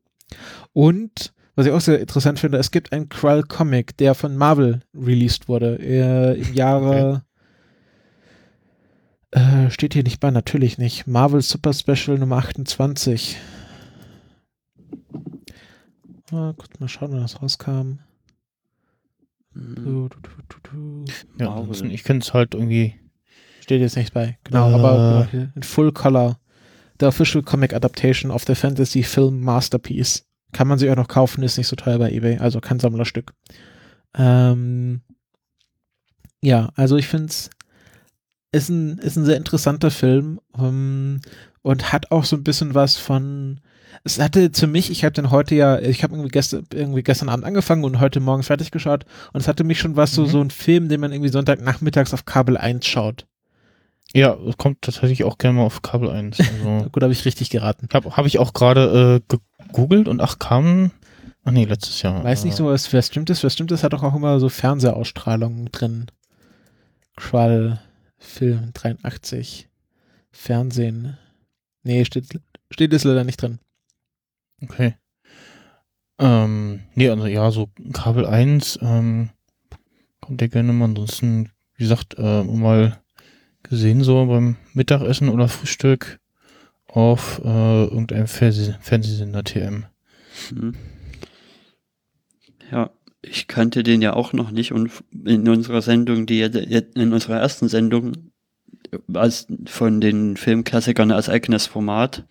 [0.73, 4.81] Und was ich auch sehr interessant finde, es gibt ein Krull Comic, der von Marvel
[4.95, 7.25] released wurde äh, im Jahre
[9.33, 11.07] äh, steht hier nicht bei, natürlich nicht.
[11.07, 13.37] Marvel Super Special Nummer 28.
[16.31, 17.99] Ah, kurz mal schauen, wann das rauskam.
[19.55, 20.19] Du, du,
[20.63, 21.05] du,
[21.39, 22.95] ja, ansonsten, ich kenne es halt irgendwie.
[23.61, 26.39] Steht jetzt nicht bei, genau, äh, aber genau, in Full Color.
[27.01, 30.27] The Official Comic Adaptation of the Fantasy Film Masterpiece.
[30.53, 33.33] Kann man sich auch noch kaufen, ist nicht so teuer bei eBay, also kein Sammlerstück.
[34.15, 35.03] Ähm,
[36.43, 37.51] ja, also ich finde es
[38.53, 41.21] ist ein, ist ein sehr interessanter Film um, ähm,
[41.63, 43.61] und hat auch so ein bisschen was von.
[44.05, 47.29] Es hatte für mich, ich habe den heute ja, ich habe irgendwie gestern, irgendwie gestern
[47.29, 50.15] Abend angefangen und heute Morgen fertig geschaut und es hatte mich schon was, mhm.
[50.17, 53.27] so, so ein Film, den man irgendwie Sonntagnachmittags auf Kabel 1 schaut.
[54.15, 56.39] Ja, kommt tatsächlich auch gerne mal auf Kabel 1.
[56.65, 57.89] Also Gut, habe ich richtig geraten.
[57.93, 59.37] Habe hab ich auch gerade äh,
[59.69, 60.91] gegoogelt und ach, kam.
[61.45, 62.23] Ach nee, letztes Jahr.
[62.23, 63.43] Weiß nicht so, was, wer stimmt ist.
[63.43, 66.07] Wer stimmt ist, hat doch auch immer so Fernsehausstrahlungen drin.
[67.17, 67.81] Qual.
[68.23, 69.69] Film 83.
[70.31, 71.19] Fernsehen.
[71.83, 73.59] Nee, steht, steht es leider nicht drin.
[74.63, 74.95] Okay.
[76.19, 79.31] Ähm, nee, also ja, so Kabel 1 ähm,
[80.21, 80.87] kommt ja gerne mal.
[80.87, 83.03] Ansonsten, wie gesagt, äh, mal
[83.63, 86.21] gesehen so beim Mittagessen oder Frühstück
[86.87, 89.87] auf äh, irgendeinem Fernseh Fernsehsender TM.
[90.51, 90.75] Mhm.
[92.71, 92.91] Ja,
[93.23, 94.91] ich kannte den ja auch noch nicht und
[95.25, 98.33] in unserer Sendung, die in unserer ersten Sendung
[99.15, 102.25] als von den Filmklassikern als eigenes Format,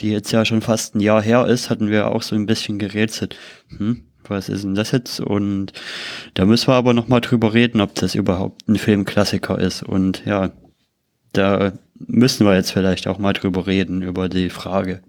[0.00, 2.78] die jetzt ja schon fast ein Jahr her ist, hatten wir auch so ein bisschen
[2.78, 3.36] gerätselt.
[3.76, 5.20] Hm, was ist denn das jetzt?
[5.20, 5.72] Und
[6.34, 9.82] da müssen wir aber nochmal drüber reden, ob das überhaupt ein Filmklassiker ist.
[9.82, 10.52] Und ja,
[11.32, 15.02] da müssen wir jetzt vielleicht auch mal drüber reden, über die Frage.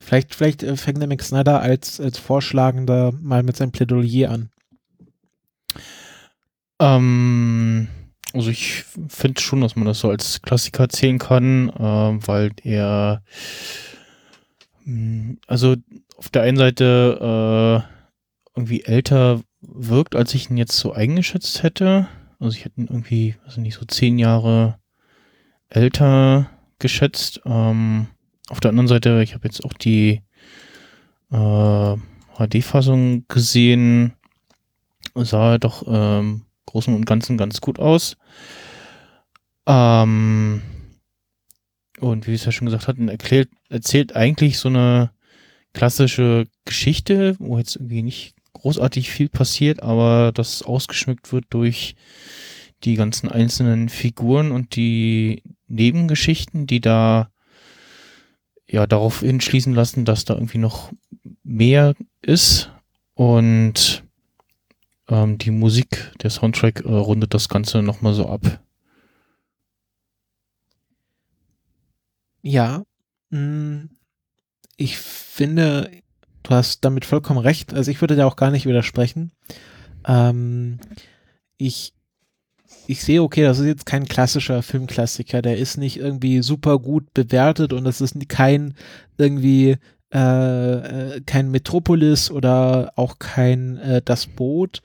[0.00, 4.50] Vielleicht, vielleicht äh, fängt der Mick Snyder als, als Vorschlagender mal mit seinem Plädoyer an.
[6.80, 7.88] Ähm,
[8.32, 13.22] also ich finde schon, dass man das so als Klassiker zählen kann, äh, weil er
[14.84, 15.76] hm, also
[16.16, 22.08] auf der einen Seite äh, irgendwie älter wirkt, als ich ihn jetzt so eingeschätzt hätte.
[22.38, 24.78] Also ich hätte ihn irgendwie, also nicht so zehn Jahre
[25.68, 27.42] älter geschätzt.
[27.44, 28.08] Ähm,
[28.50, 30.22] auf der anderen Seite, ich habe jetzt auch die
[31.30, 31.96] äh,
[32.36, 34.12] HD-Fassung gesehen,
[35.14, 38.16] sah doch ähm, Großen und Ganzen ganz gut aus.
[39.66, 40.62] Ähm,
[42.00, 45.10] und wie ich es ja schon gesagt hatte, erklärt, erzählt eigentlich so eine
[45.72, 51.94] klassische Geschichte, wo jetzt irgendwie nicht großartig viel passiert, aber das ausgeschmückt wird durch
[52.82, 57.30] die ganzen einzelnen Figuren und die Nebengeschichten, die da
[58.70, 60.92] ja darauf hinschließen lassen, dass da irgendwie noch
[61.42, 62.70] mehr ist
[63.14, 64.04] und
[65.08, 68.60] ähm, die Musik, der Soundtrack äh, rundet das Ganze nochmal so ab.
[72.42, 72.84] Ja,
[73.30, 73.90] mh, mm,
[74.76, 75.90] ich finde,
[76.42, 77.74] du hast damit vollkommen recht.
[77.74, 79.32] Also ich würde da auch gar nicht widersprechen.
[80.06, 80.78] Ähm,
[81.58, 81.92] ich
[82.86, 87.14] ich sehe, okay, das ist jetzt kein klassischer Filmklassiker, der ist nicht irgendwie super gut
[87.14, 88.74] bewertet und das ist kein
[89.16, 89.76] irgendwie
[90.12, 94.82] äh, äh, kein Metropolis oder auch kein äh, Das Boot.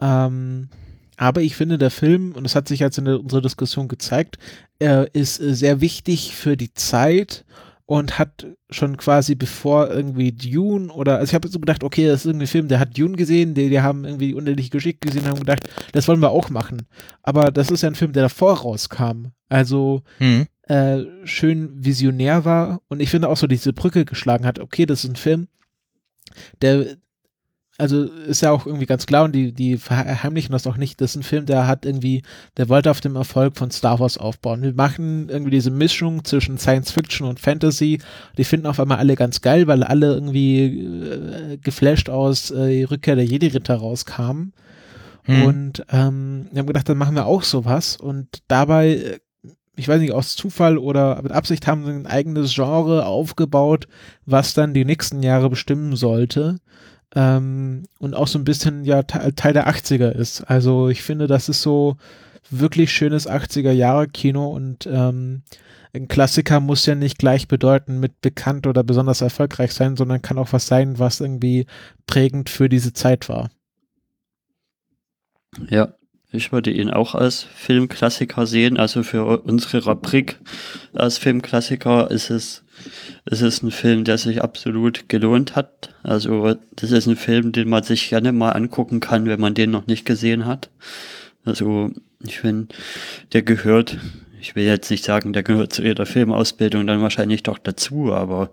[0.00, 0.68] Ähm,
[1.16, 4.38] aber ich finde, der Film, und das hat sich jetzt in der, unserer Diskussion gezeigt,
[4.78, 7.46] er ist äh, sehr wichtig für die Zeit
[7.86, 12.20] und hat schon quasi bevor irgendwie Dune oder, also ich habe so gedacht, okay, das
[12.20, 15.22] ist irgendwie ein Film, der hat Dune gesehen, die, die haben irgendwie unendliche Geschichte gesehen
[15.22, 16.82] und haben gedacht, das wollen wir auch machen.
[17.22, 19.28] Aber das ist ja ein Film, der davor rauskam.
[19.48, 20.46] Also mhm.
[20.62, 25.04] äh, schön visionär war und ich finde auch so diese Brücke geschlagen hat, okay, das
[25.04, 25.46] ist ein Film,
[26.60, 26.96] der
[27.78, 31.00] also ist ja auch irgendwie ganz klar und die, die verheimlichen das auch nicht.
[31.00, 32.22] Das ist ein Film, der hat irgendwie,
[32.56, 34.62] der wollte auf dem Erfolg von Star Wars aufbauen.
[34.62, 38.00] Wir machen irgendwie diese Mischung zwischen Science Fiction und Fantasy.
[38.38, 43.16] Die finden auf einmal alle ganz geil, weil alle irgendwie äh, geflasht aus äh, Rückkehr
[43.16, 44.54] der Jedi-Ritter rauskamen.
[45.24, 45.42] Hm.
[45.44, 47.96] Und ähm, wir haben gedacht, dann machen wir auch sowas.
[47.96, 49.18] Und dabei äh,
[49.78, 53.86] ich weiß nicht, aus Zufall oder mit Absicht haben sie ein eigenes Genre aufgebaut,
[54.24, 56.56] was dann die nächsten Jahre bestimmen sollte
[57.14, 60.42] ähm, und auch so ein bisschen ja Teil der 80er ist.
[60.42, 61.96] Also ich finde, das ist so
[62.50, 65.42] wirklich schönes 80er Jahre Kino und ähm,
[65.94, 70.38] ein Klassiker muss ja nicht gleich bedeuten mit bekannt oder besonders erfolgreich sein, sondern kann
[70.38, 71.66] auch was sein, was irgendwie
[72.06, 73.50] prägend für diese Zeit war.
[75.70, 75.94] Ja,
[76.30, 78.76] ich würde ihn auch als Filmklassiker sehen.
[78.76, 80.38] Also für unsere Rubrik
[80.92, 82.64] als Filmklassiker ist es,
[83.24, 85.94] ist es ein Film, der sich absolut gelohnt hat.
[86.02, 89.70] Also das ist ein Film, den man sich gerne mal angucken kann, wenn man den
[89.70, 90.70] noch nicht gesehen hat.
[91.44, 91.90] Also
[92.24, 92.74] ich finde,
[93.32, 93.98] der gehört,
[94.40, 98.50] ich will jetzt nicht sagen, der gehört zu jeder Filmausbildung dann wahrscheinlich doch dazu, aber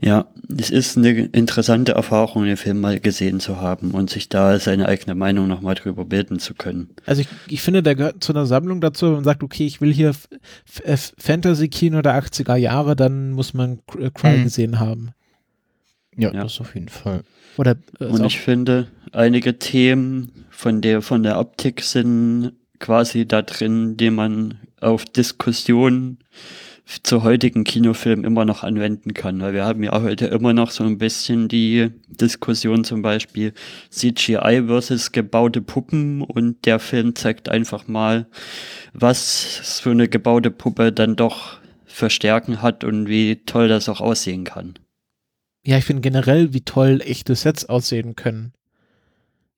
[0.00, 0.26] ja,
[0.56, 4.86] es ist eine interessante Erfahrung, den Film mal gesehen zu haben und sich da seine
[4.86, 6.90] eigene Meinung nochmal drüber bilden zu können.
[7.04, 9.80] Also ich, ich finde, der gehört zu einer Sammlung dazu, wenn man sagt, okay, ich
[9.80, 10.14] will hier
[10.66, 14.44] Fantasy-Kino der 80er Jahre, dann muss man Cry hm.
[14.44, 15.10] gesehen haben.
[16.16, 17.22] Ja, ja, das auf jeden Fall.
[17.56, 23.42] Oder, äh, und ich finde, einige Themen von der, von der Optik sind quasi da
[23.42, 26.18] drin, die man auf Diskussionen
[27.02, 29.40] zu heutigen Kinofilmen immer noch anwenden kann.
[29.40, 33.52] Weil wir haben ja heute immer noch so ein bisschen die Diskussion zum Beispiel
[33.90, 38.26] CGI versus gebaute Puppen und der Film zeigt einfach mal,
[38.94, 44.00] was so eine gebaute Puppe dann doch für Stärken hat und wie toll das auch
[44.00, 44.74] aussehen kann.
[45.66, 48.52] Ja, ich finde generell, wie toll echte Sets aussehen können.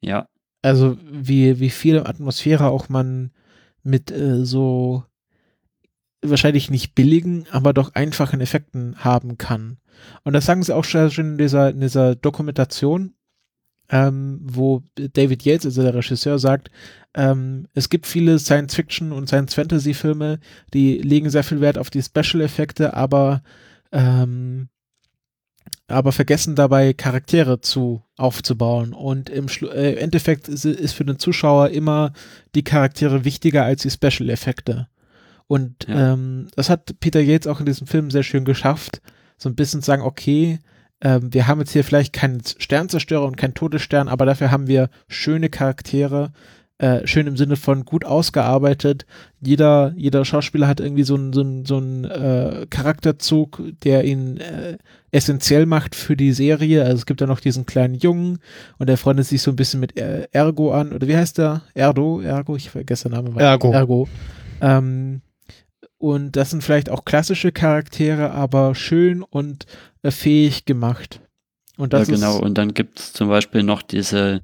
[0.01, 0.27] Ja.
[0.63, 3.31] Also wie, wie viel Atmosphäre auch man
[3.83, 5.05] mit äh, so
[6.23, 9.79] wahrscheinlich nicht billigen, aber doch einfachen Effekten haben kann.
[10.25, 13.15] Und das sagen sie auch schon in dieser, in dieser Dokumentation,
[13.91, 16.71] ähm, wo David Yates, also der Regisseur, sagt,
[17.15, 20.39] ähm, es gibt viele Science-Fiction- und Science-Fantasy-Filme,
[20.73, 23.43] die legen sehr viel Wert auf die Special-Effekte, aber
[23.93, 24.69] ähm,
[25.89, 31.19] aber vergessen dabei Charaktere zu aufzubauen und im Schlu äh, Endeffekt ist, ist, für den
[31.19, 32.13] Zuschauer immer
[32.55, 34.89] die Charaktere wichtiger als die Special-Effekte.
[35.51, 36.13] Und ja.
[36.13, 39.03] ähm, das hat Peter Yates auch in diesem Film sehr schön geschafft,
[39.37, 40.61] so ein bisschen zu sagen, okay,
[41.01, 44.91] ähm, wir haben jetzt hier vielleicht keinen Sternzerstörer und keinen Todesstern, aber dafür haben wir
[45.09, 46.31] schöne Charaktere,
[46.79, 49.07] äh, schön im Sinne von gut ausgearbeitet.
[49.41, 54.37] Jeder, jeder Schauspieler hat irgendwie so einen so einen, so einen äh, Charakterzug, der ihn
[54.37, 54.79] äh,
[55.11, 56.85] essentiell macht für die Serie.
[56.85, 58.39] Also es gibt da noch diesen kleinen Jungen
[58.79, 60.93] und der freundet sich so ein bisschen mit Ergo an.
[60.93, 61.63] Oder wie heißt der?
[61.75, 62.21] Erdo?
[62.21, 62.55] Ergo?
[62.55, 63.37] Ich vergesse den Namen.
[63.37, 63.73] Ergo.
[63.73, 64.09] Ergo.
[64.61, 65.23] Ähm,
[66.01, 69.67] und das sind vielleicht auch klassische Charaktere, aber schön und
[70.03, 71.21] äh, fähig gemacht.
[71.77, 72.39] Und das ja, genau.
[72.39, 74.41] Und dann gibt es zum Beispiel noch diese,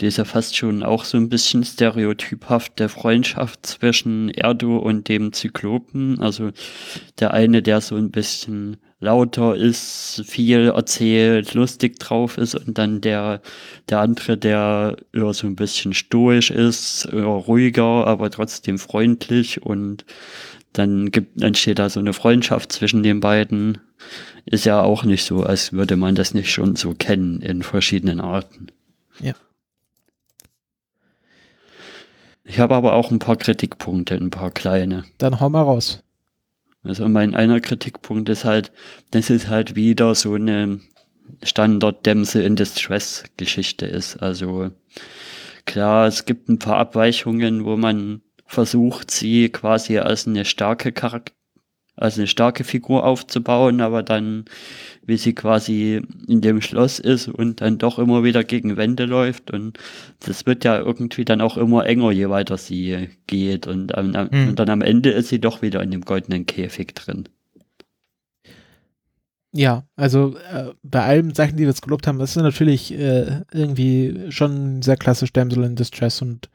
[0.00, 6.20] diese fast schon auch so ein bisschen stereotyphafte Freundschaft zwischen Erdo und dem Zyklopen.
[6.20, 6.50] Also
[7.18, 13.00] der eine, der so ein bisschen lauter ist, viel erzählt, lustig drauf ist und dann
[13.00, 13.40] der,
[13.88, 20.04] der andere, der eher so ein bisschen stoisch ist, eher ruhiger, aber trotzdem freundlich und
[20.74, 23.78] dann gibt, entsteht da so eine Freundschaft zwischen den beiden.
[24.44, 28.20] Ist ja auch nicht so, als würde man das nicht schon so kennen in verschiedenen
[28.20, 28.66] Arten.
[29.20, 29.34] Ja.
[32.42, 35.04] Ich habe aber auch ein paar Kritikpunkte, ein paar kleine.
[35.16, 36.02] Dann hau mal raus.
[36.82, 38.72] Also mein einer Kritikpunkt ist halt,
[39.12, 40.80] das ist halt wieder so eine
[41.42, 44.16] Standard Dämse in Distress Geschichte ist.
[44.16, 44.72] Also
[45.66, 51.32] klar, es gibt ein paar Abweichungen, wo man versucht, sie quasi als eine starke Charakter,
[51.96, 54.46] als eine starke Figur aufzubauen, aber dann,
[55.06, 59.52] wie sie quasi in dem Schloss ist und dann doch immer wieder gegen Wände läuft
[59.52, 59.78] und
[60.20, 64.48] das wird ja irgendwie dann auch immer enger, je weiter sie geht und, ähm, hm.
[64.48, 67.28] und dann am Ende ist sie doch wieder in dem goldenen Käfig drin.
[69.56, 73.42] Ja, also äh, bei allen Sachen, die wir jetzt gelobt haben, das ist natürlich äh,
[73.52, 76.50] irgendwie schon sehr klassisch Damsel in Distress und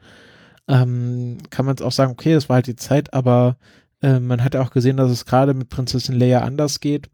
[0.70, 3.56] ähm, kann man es auch sagen, okay, das war halt die Zeit, aber
[4.02, 7.10] äh, man hat auch gesehen, dass es gerade mit Prinzessin Leia anders geht.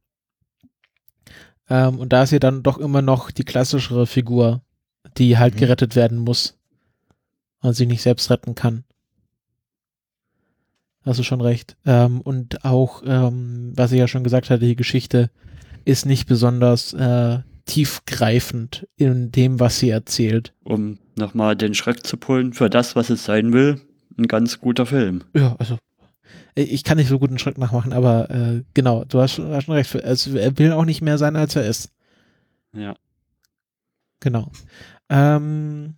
[1.71, 4.61] Ähm, und da ist ja dann doch immer noch die klassischere Figur,
[5.17, 5.61] die halt mhm.
[5.61, 6.59] gerettet werden muss
[7.63, 8.85] und sich nicht selbst retten kann.
[11.03, 11.79] Hast du schon recht.
[11.87, 15.31] Ähm, und auch, ähm, was ich ja schon gesagt hatte, die Geschichte
[15.87, 20.53] ist nicht besonders äh, tiefgreifend in dem, was sie erzählt.
[20.63, 23.81] Um nochmal den Schreck zu pullen für das, was es sein will,
[24.19, 25.25] ein ganz guter Film.
[25.35, 25.79] Ja, also
[26.55, 29.75] ich kann nicht so gut einen Schreck nachmachen, aber äh, genau, du hast, hast schon
[29.75, 29.95] recht.
[30.03, 31.91] Also, er will auch nicht mehr sein, als er ist.
[32.73, 32.97] Ja.
[34.21, 34.51] Genau.
[35.11, 35.97] Ähm,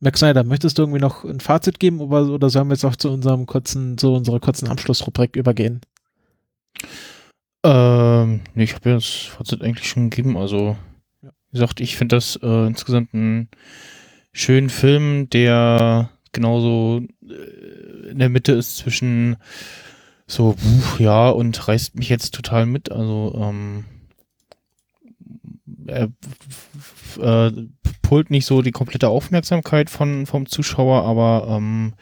[0.00, 2.96] Max Snyder, möchtest du irgendwie noch ein Fazit geben oder, oder sollen wir jetzt auch
[2.96, 5.80] zu unserem kurzen, zu unserer kurzen Abschlussrubrik übergehen?
[7.64, 10.36] Ähm, nee, ich habe ja das Fazit eigentlich schon gegeben.
[10.36, 10.76] Also,
[11.22, 13.48] wie gesagt, ich finde das äh, insgesamt einen
[14.34, 19.36] schönen Film, der genauso äh, in der Mitte ist zwischen
[20.26, 20.56] so,
[20.98, 22.90] ja, und reißt mich jetzt total mit.
[22.92, 23.84] Also, ähm,
[25.86, 26.10] er
[27.20, 27.52] äh,
[28.02, 31.94] pult nicht so die komplette Aufmerksamkeit von, vom Zuschauer, aber ähm,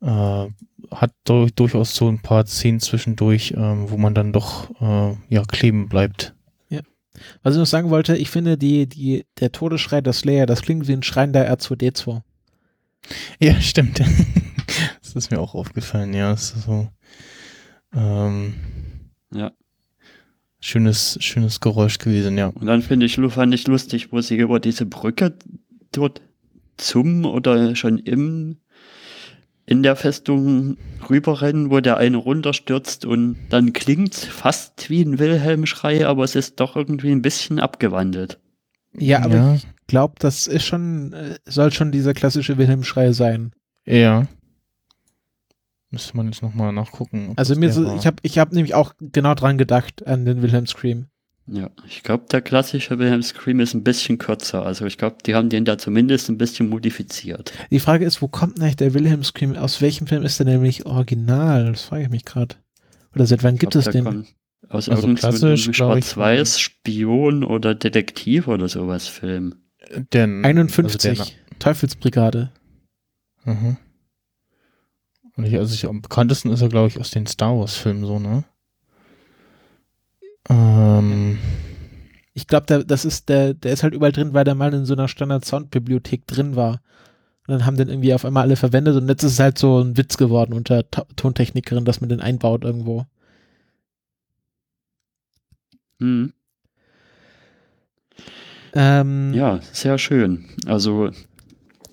[0.00, 0.48] äh,
[0.90, 5.42] hat durch, durchaus so ein paar Szenen zwischendurch, ähm, wo man dann doch äh, ja
[5.44, 6.34] kleben bleibt.
[7.42, 10.88] Was ich noch sagen wollte, ich finde die, die, der Todesschrei der Slayer, das klingt
[10.88, 12.22] wie ein Schrein der R2D2.
[13.38, 14.00] Ja, stimmt.
[15.02, 16.36] das ist mir auch aufgefallen, ja.
[16.36, 16.88] So.
[17.94, 18.54] Ähm,
[19.32, 19.52] ja.
[20.60, 22.48] Schönes, schönes Geräusch gewesen, ja.
[22.48, 25.34] Und dann finde ich, fand ich lustig, wo sie über diese Brücke
[25.92, 26.20] dort
[26.76, 28.58] zum oder schon im
[29.70, 36.08] in der Festung rüberrennen, wo der eine runterstürzt und dann klingt fast wie ein Wilhelm-Schrei,
[36.08, 38.40] aber es ist doch irgendwie ein bisschen abgewandelt.
[38.98, 39.54] Ja, aber ja.
[39.54, 43.52] ich glaube, das ist schon, äh, soll schon dieser klassische Wilhelm-Schrei sein.
[43.86, 44.26] Ja.
[45.92, 47.34] Müsste man jetzt nochmal nachgucken.
[47.36, 50.66] Also mir so, ich habe ich hab nämlich auch genau dran gedacht, an den Wilhelm
[50.66, 51.06] Scream.
[51.52, 54.64] Ja, ich glaube, der klassische Wilhelm Scream ist ein bisschen kürzer.
[54.64, 57.52] Also ich glaube, die haben den da zumindest ein bisschen modifiziert.
[57.72, 59.56] Die Frage ist, wo kommt denn eigentlich der Wilhelm Scream?
[59.56, 61.72] Aus welchem Film ist der nämlich original?
[61.72, 62.54] Das frage ich mich gerade.
[63.16, 64.26] Oder seit wann gibt glaub, es den?
[64.68, 69.56] Aus also irgendeinem Schwarz-Weiß, Spion oder Detektiv oder sowas Film.
[70.12, 72.52] Den, 51, also Teufelsbrigade.
[73.44, 73.76] Mhm.
[75.36, 78.20] Und ich, also ich, am bekanntesten ist er, glaube ich, aus den Star Wars-Filmen so,
[78.20, 78.44] ne?
[80.50, 81.38] Ähm.
[82.32, 84.94] Ich glaube, das ist der, der ist halt überall drin, weil der mal in so
[84.94, 86.80] einer Standard-Sound-Bibliothek drin war.
[87.46, 89.80] Und dann haben den irgendwie auf einmal alle verwendet und jetzt ist es halt so
[89.80, 93.06] ein Witz geworden unter Ta Tontechnikerin, dass man den einbaut irgendwo.
[95.98, 96.32] Hm.
[98.72, 100.44] Ähm, ja, sehr schön.
[100.66, 101.10] Also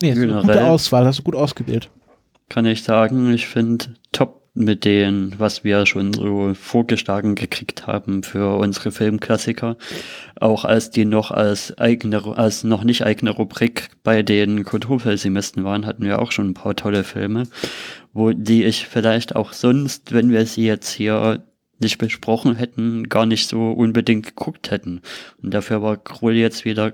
[0.01, 1.89] nee, generell, gute Auswahl, hast du gut ausgewählt.
[2.49, 8.23] Kann ich sagen, ich finde top mit den, was wir schon so vorgeschlagen gekriegt haben
[8.23, 9.77] für unsere Filmklassiker.
[10.39, 15.85] Auch als die noch als eigene, als noch nicht eigene Rubrik bei den Kulturpessimisten waren,
[15.85, 17.43] hatten wir auch schon ein paar tolle Filme,
[18.13, 21.43] wo die ich vielleicht auch sonst, wenn wir sie jetzt hier
[21.79, 25.01] nicht besprochen hätten, gar nicht so unbedingt geguckt hätten.
[25.41, 26.93] Und dafür war Krull jetzt wieder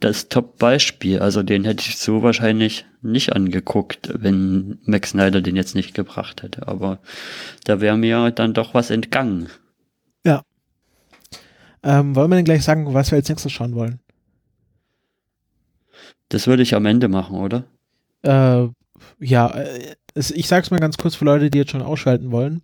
[0.00, 1.20] das Top-Beispiel.
[1.20, 6.42] Also den hätte ich so wahrscheinlich nicht angeguckt, wenn Max Snyder den jetzt nicht gebracht
[6.42, 6.68] hätte.
[6.68, 6.98] Aber
[7.64, 9.48] da wäre mir dann doch was entgangen.
[10.24, 10.42] Ja.
[11.82, 14.00] Ähm, wollen wir denn gleich sagen, was wir als nächstes schauen wollen?
[16.28, 17.64] Das würde ich am Ende machen, oder?
[18.22, 18.68] Äh,
[19.20, 22.62] ja, äh, ich sag's mal ganz kurz für Leute, die jetzt schon ausschalten wollen.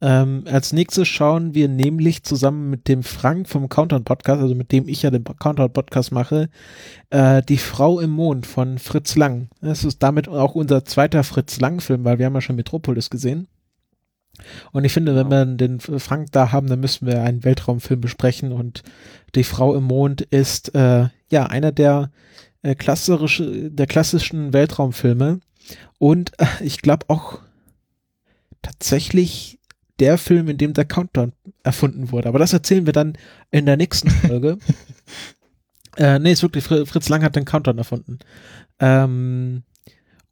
[0.00, 4.70] Ähm, als nächstes schauen wir nämlich zusammen mit dem Frank vom Countdown Podcast, also mit
[4.70, 6.48] dem ich ja den Countdown Podcast mache,
[7.10, 9.48] äh, Die Frau im Mond von Fritz Lang.
[9.60, 13.10] Das ist damit auch unser zweiter Fritz Lang Film, weil wir haben ja schon Metropolis
[13.10, 13.48] gesehen.
[14.70, 18.52] Und ich finde, wenn wir den Frank da haben, dann müssen wir einen Weltraumfilm besprechen
[18.52, 18.84] und
[19.34, 22.12] Die Frau im Mond ist äh, ja einer der
[22.62, 25.40] äh, klassische, der klassischen Weltraumfilme
[25.98, 27.40] und äh, ich glaube auch
[28.62, 29.57] tatsächlich
[29.98, 31.32] der Film, in dem der Countdown
[31.62, 32.28] erfunden wurde.
[32.28, 33.18] Aber das erzählen wir dann
[33.50, 34.58] in der nächsten Folge.
[35.96, 38.18] äh, nee, ist wirklich, Fritz Lang hat den Countdown erfunden.
[38.78, 39.62] Ähm,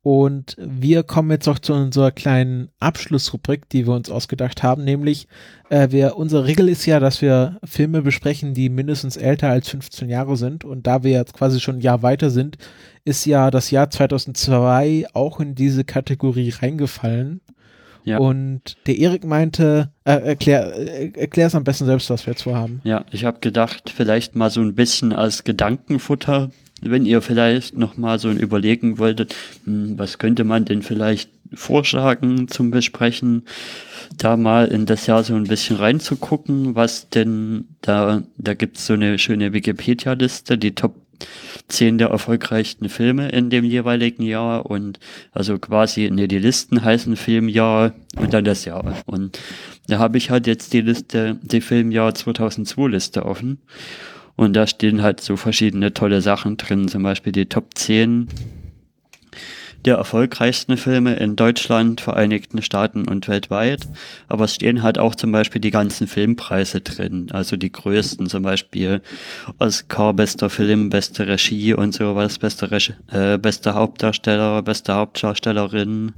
[0.06, 5.26] und wir kommen jetzt auch zu unserer kleinen Abschlussrubrik, die wir uns ausgedacht haben, nämlich
[5.68, 10.08] äh, wir, unsere Regel ist ja, dass wir Filme besprechen, die mindestens älter als 15
[10.08, 10.64] Jahre sind.
[10.64, 12.56] Und da wir jetzt quasi schon ein Jahr weiter sind,
[13.04, 17.40] ist ja das Jahr 2002 auch in diese Kategorie reingefallen.
[18.06, 18.18] Ja.
[18.18, 22.44] Und der Erik meinte, äh, erklär, äh, erklär es am besten selbst, was wir jetzt
[22.44, 22.80] vorhaben.
[22.84, 26.50] Ja, ich habe gedacht, vielleicht mal so ein bisschen als Gedankenfutter,
[26.80, 29.34] wenn ihr vielleicht noch mal so überlegen wolltet,
[29.64, 33.42] hm, was könnte man denn vielleicht vorschlagen zum Besprechen,
[34.16, 38.92] da mal in das Jahr so ein bisschen reinzugucken, was denn da, da gibt's so
[38.92, 40.94] eine schöne Wikipedia-Liste, die Top
[41.68, 44.98] zehn der erfolgreichsten Filme in dem jeweiligen Jahr und
[45.32, 48.94] also quasi, ne, die Listen heißen Filmjahr und dann das Jahr.
[49.06, 49.38] Und
[49.88, 53.58] da habe ich halt jetzt die Liste, die Filmjahr 2002 Liste offen.
[54.36, 58.28] Und da stehen halt so verschiedene tolle Sachen drin, zum Beispiel die Top 10
[59.84, 63.86] der erfolgreichsten Filme in Deutschland, Vereinigten Staaten und weltweit.
[64.28, 68.42] Aber es stehen halt auch zum Beispiel die ganzen Filmpreise drin, also die größten, zum
[68.42, 69.02] Beispiel
[69.58, 76.12] Oscar, bester Film, beste Regie und sowas, beste, Regie, äh, beste Hauptdarsteller, beste Hauptdarstellerin.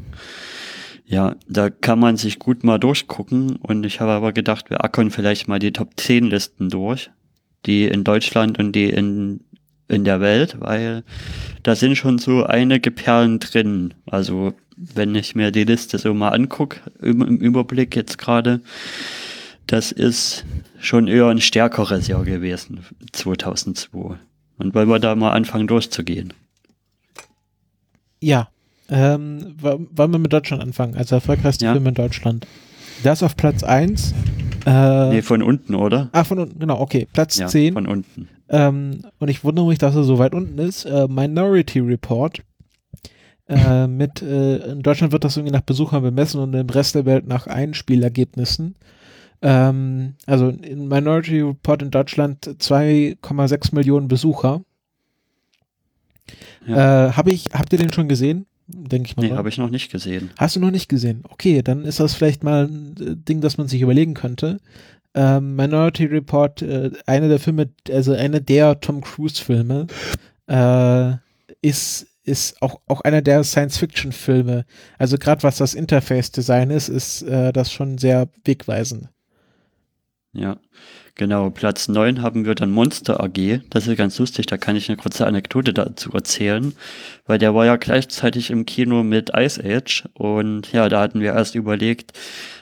[1.06, 5.11] Ja, da kann man sich gut mal durchgucken und ich habe aber gedacht, wir ackern
[5.11, 7.11] vielleicht mal die Top 10 Listen durch,
[7.64, 9.40] die in Deutschland und die in
[9.89, 11.03] in der Welt, weil
[11.62, 13.95] da sind schon so einige Perlen drin.
[14.07, 18.61] Also wenn ich mir die Liste so mal angucke, im, im Überblick jetzt gerade,
[19.66, 20.45] das ist
[20.78, 24.16] schon eher ein stärkeres Jahr gewesen, 2002.
[24.59, 26.32] Und wollen wir da mal anfangen durchzugehen?
[28.20, 28.49] Ja,
[28.89, 31.72] ähm, wollen wir mit Deutschland anfangen, also erfolgreichste ja.
[31.72, 32.47] Film in Deutschland.
[33.03, 34.14] Das auf Platz 1.
[34.66, 36.09] Äh, nee, von unten, oder?
[36.12, 37.07] Ach, von unten, genau, okay.
[37.12, 37.74] Platz ja, 10.
[37.74, 38.28] Von unten.
[38.49, 40.84] Ähm, und ich wundere mich, dass er so weit unten ist.
[40.84, 42.42] Äh, Minority Report.
[43.46, 47.07] Äh, mit, äh, in Deutschland wird das irgendwie nach Besuchern bemessen und im Rest der
[47.07, 48.76] Welt nach Einspielergebnissen.
[49.40, 54.62] Ähm, also in Minority Report in Deutschland 2,6 Millionen Besucher.
[56.66, 57.09] Ja.
[57.09, 58.46] Äh, hab ich, habt ihr den schon gesehen?
[58.66, 59.22] Denke ich mal.
[59.26, 60.30] Nee, habe ich noch nicht gesehen.
[60.36, 61.22] Hast du noch nicht gesehen?
[61.30, 64.59] Okay, dann ist das vielleicht mal ein äh, Ding, das man sich überlegen könnte
[65.19, 69.89] ähm, Minority Report, äh, einer der Filme, also einer der Tom Cruise Filme,
[70.47, 71.14] äh,
[71.61, 74.66] ist ist auch, auch einer der Science-Fiction-Filme.
[74.99, 79.09] Also gerade was das Interface-Design ist, ist äh, das schon sehr wegweisend.
[80.35, 80.59] Ja,
[81.19, 81.51] genau.
[81.51, 83.61] Platz 9 haben wir dann Monster AG.
[83.69, 86.73] Das ist ganz lustig, da kann ich eine kurze Anekdote dazu erzählen,
[87.27, 91.35] weil der war ja gleichzeitig im Kino mit Ice Age und ja, da hatten wir
[91.35, 92.14] erst überlegt,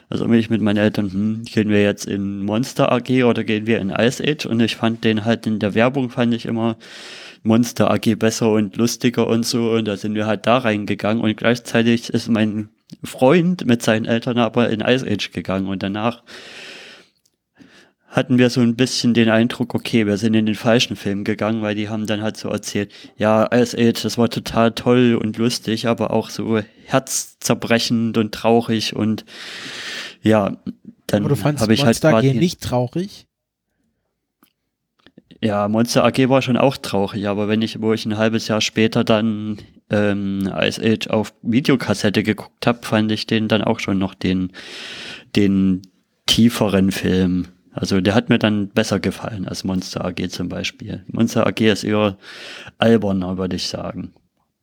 [0.09, 3.81] also ich mit meinen Eltern, hm, gehen wir jetzt in Monster AG oder gehen wir
[3.81, 4.47] in Ice Age?
[4.47, 6.77] Und ich fand den halt in der Werbung fand ich immer
[7.43, 9.73] Monster AG besser und lustiger und so.
[9.73, 12.69] Und da sind wir halt da reingegangen und gleichzeitig ist mein
[13.03, 16.23] Freund mit seinen Eltern aber in Ice Age gegangen und danach
[18.17, 21.61] hatten wir so ein bisschen den Eindruck, okay, wir sind in den falschen Film gegangen,
[21.61, 25.37] weil die haben dann halt so erzählt, ja, Ice Age, das war total toll und
[25.37, 29.27] lustig, aber auch so herzzerbrechend und traurig und
[30.23, 30.57] ja,
[31.07, 33.27] dann habe ich halt Monster AG nicht traurig.
[35.43, 38.62] Ja, Monster AG war schon auch traurig, aber wenn ich, wo ich ein halbes Jahr
[38.62, 39.59] später dann
[39.91, 44.53] ähm, Ice Age auf Videokassette geguckt habe, fand ich den dann auch schon noch den,
[45.37, 45.83] den
[46.25, 47.49] tieferen Film.
[47.77, 51.05] Also der hat mir dann besser gefallen als Monster AG zum Beispiel.
[51.12, 52.16] Monster AG ist eher
[52.79, 54.14] alberner, würde ich sagen.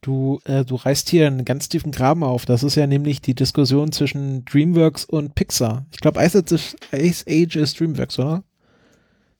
[0.02, 2.48] Du, äh, du reißt hier einen ganz tiefen Graben auf.
[2.48, 5.86] Das ist ja nämlich die Diskussion zwischen DreamWorks und Pixar.
[5.92, 6.44] Ich glaube, Ice,
[6.92, 8.44] Ice Age ist DreamWorks, oder?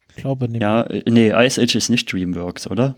[0.10, 0.62] Ich glaube nicht.
[0.62, 2.96] Ja, nee, Ice Age ist nicht DreamWorks, oder?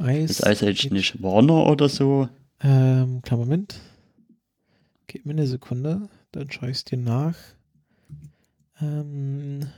[0.00, 2.28] Ice ist Ice Age, Age nicht Warner oder so?
[2.60, 3.80] Ähm, klar, Moment.
[5.06, 7.36] Gib mir eine Sekunde, dann schaue ich es dir nach.
[8.82, 9.68] Ähm,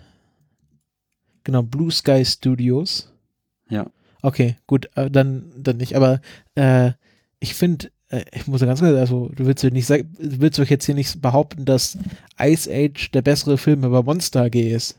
[1.44, 3.12] Genau, Blue Sky Studios.
[3.68, 3.86] Ja.
[4.22, 5.96] Okay, gut, äh, dann, dann nicht.
[5.96, 6.20] Aber
[6.54, 6.92] äh,
[7.40, 10.86] ich finde, äh, ich muss ganz klar, also du willst, nicht, du willst doch jetzt
[10.86, 11.98] hier nicht behaupten, dass
[12.40, 14.96] Ice Age der bessere Film über Monster AG ist.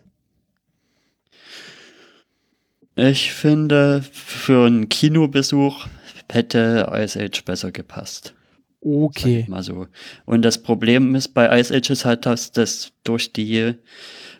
[2.95, 5.87] Ich finde, für einen Kinobesuch
[6.29, 8.33] hätte Ice Age besser gepasst.
[8.81, 9.45] Okay.
[9.47, 9.87] Mal so.
[10.25, 13.75] Und das Problem ist bei Ice Age ist halt, dass das durch die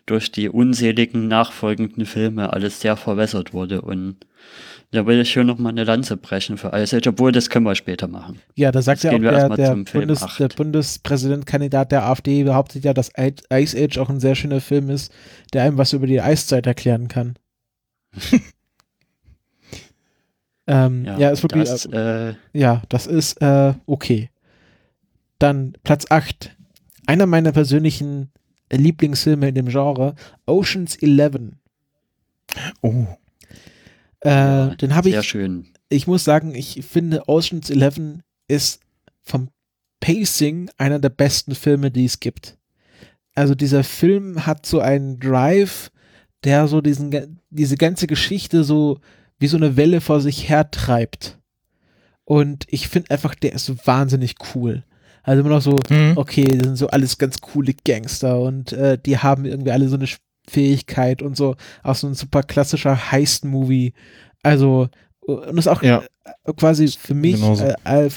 [0.06, 4.26] durch die unzähligen nachfolgenden Filme alles sehr verwässert wurde und
[4.94, 7.66] da will ich schon noch mal eine Lanze brechen für Ice Age, obwohl das können
[7.66, 8.40] wir später machen.
[8.54, 13.12] Ja, da sagt ja auch der, der, Bundes, der Bundespräsidentkandidat der AfD behauptet ja, dass
[13.18, 15.12] Ice Age auch ein sehr schöner Film ist,
[15.52, 17.40] der einem was über die Eiszeit erklären kann.
[20.68, 21.68] ähm, ja, ja, ist wirklich.
[21.68, 24.30] Das, äh, ja, das ist äh, okay.
[25.40, 26.56] Dann Platz 8.
[27.08, 28.32] Einer meiner persönlichen
[28.82, 31.54] Lieblingsfilme in dem Genre, Oceans 11.
[32.82, 33.06] Oh.
[34.24, 35.16] Äh, ja, den habe ich.
[35.16, 35.68] Sehr schön.
[35.90, 38.80] Ich muss sagen, ich finde Oceans 11 ist
[39.24, 39.50] vom
[40.00, 42.58] Pacing einer der besten Filme, die es gibt.
[43.36, 45.92] Also dieser Film hat so einen Drive,
[46.44, 49.00] der so diesen, diese ganze Geschichte so
[49.40, 51.40] wie so eine Welle vor sich her treibt.
[52.26, 54.84] Und ich finde einfach, der ist wahnsinnig cool.
[55.24, 56.14] Also immer noch so, mhm.
[56.16, 59.96] okay, das sind so alles ganz coole Gangster und äh, die haben irgendwie alle so
[59.96, 60.08] eine
[60.48, 63.94] Fähigkeit und so, auch so ein super klassischer Heist-Movie.
[64.44, 64.90] Also,
[65.22, 66.04] und ist auch ja.
[66.58, 68.10] quasi für mich äh, äh,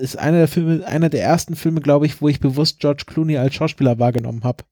[0.00, 3.36] ist einer der Filme, einer der ersten Filme, glaube ich, wo ich bewusst George Clooney
[3.36, 4.64] als Schauspieler wahrgenommen habe.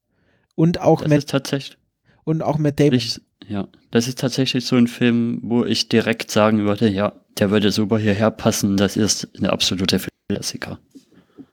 [0.55, 1.77] Und auch das Matt, ist tatsächlich.
[2.25, 2.95] und auch Matt Damon.
[2.95, 7.51] Ich, ja, das ist tatsächlich so ein Film, wo ich direkt sagen würde, ja, der
[7.51, 8.79] würde super hierher passen.
[8.79, 10.01] Das ist eine absolute
[10.31, 10.79] Klassiker.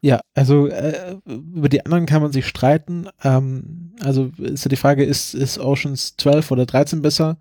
[0.01, 3.07] Ja, also äh, über die anderen kann man sich streiten.
[3.23, 7.37] Ähm, also ist ja die Frage, ist, ist Oceans 12 oder 13 besser?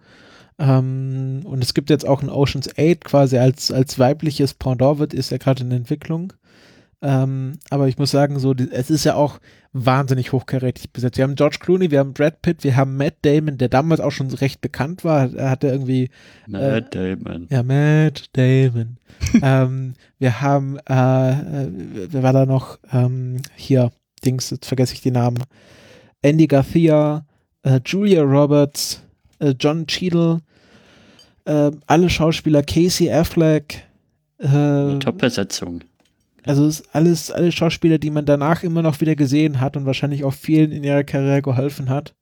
[0.59, 5.15] Ähm, und es gibt jetzt auch ein Oceans 8 quasi als, als weibliches Pendant wird,
[5.15, 6.33] ist ja gerade in Entwicklung.
[7.03, 9.41] Ähm, aber ich muss sagen, so, die, es ist ja auch
[9.73, 11.17] wahnsinnig hochkarätig besetzt.
[11.17, 14.13] Wir haben George Clooney, wir haben Brad Pitt, wir haben Matt Damon, der damals auch
[14.13, 15.35] schon recht bekannt war.
[15.35, 16.11] Er hatte irgendwie.
[16.47, 17.49] Matt äh, Damon.
[17.51, 18.99] Ja, Matt Damon.
[19.43, 21.67] ähm, wir haben, äh,
[22.11, 22.79] wer war da noch?
[22.93, 23.91] Ähm, hier,
[24.25, 25.43] Dings, jetzt vergesse ich die Namen.
[26.23, 27.27] Andy Garcia,
[27.65, 29.03] äh, Julia Roberts,
[29.41, 30.41] äh, John Cheadle,
[31.47, 33.83] äh, alle Schauspieler, Casey Affleck.
[34.39, 35.83] Äh, Top-Besetzung.
[36.45, 39.87] Also es ist alles, alle Schauspieler, die man danach immer noch wieder gesehen hat und
[39.87, 42.15] wahrscheinlich auch vielen in ihrer Karriere geholfen hat.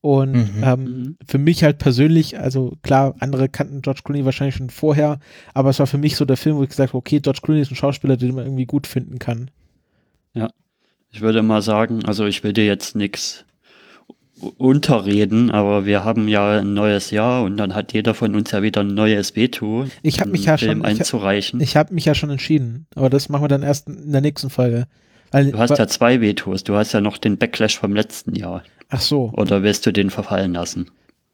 [0.00, 0.62] Und mhm.
[0.62, 1.16] ähm, mhm.
[1.26, 5.18] für mich halt persönlich, also klar, andere kannten George Clooney wahrscheinlich schon vorher,
[5.54, 7.62] aber es war für mich so der Film, wo ich gesagt habe, okay, George Clooney
[7.62, 9.50] ist ein Schauspieler, den man irgendwie gut finden kann.
[10.34, 10.50] Ja,
[11.10, 13.46] ich würde mal sagen, also ich will dir jetzt nichts
[14.58, 18.62] unterreden, aber wir haben ja ein neues Jahr und dann hat jeder von uns ja
[18.62, 19.86] wieder ein neues Veto.
[20.02, 21.60] Ich habe mich ja Film schon einzureichen.
[21.60, 24.20] Ich, ich habe mich ja schon entschieden, aber das machen wir dann erst in der
[24.20, 24.86] nächsten Folge.
[25.30, 28.62] Weil, du hast ja zwei Vetos, du hast ja noch den Backlash vom letzten Jahr.
[28.88, 29.32] Ach so.
[29.36, 30.90] Oder willst du den verfallen lassen?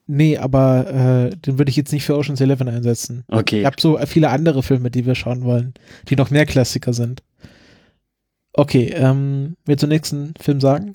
[0.07, 3.25] Nee, aber äh, den würde ich jetzt nicht für Ocean's Eleven einsetzen.
[3.29, 3.61] Okay.
[3.61, 5.75] Ich habe so viele andere Filme, die wir schauen wollen,
[6.09, 7.23] die noch mehr Klassiker sind.
[8.53, 10.95] Okay, ähm, willst du den nächsten Film sagen?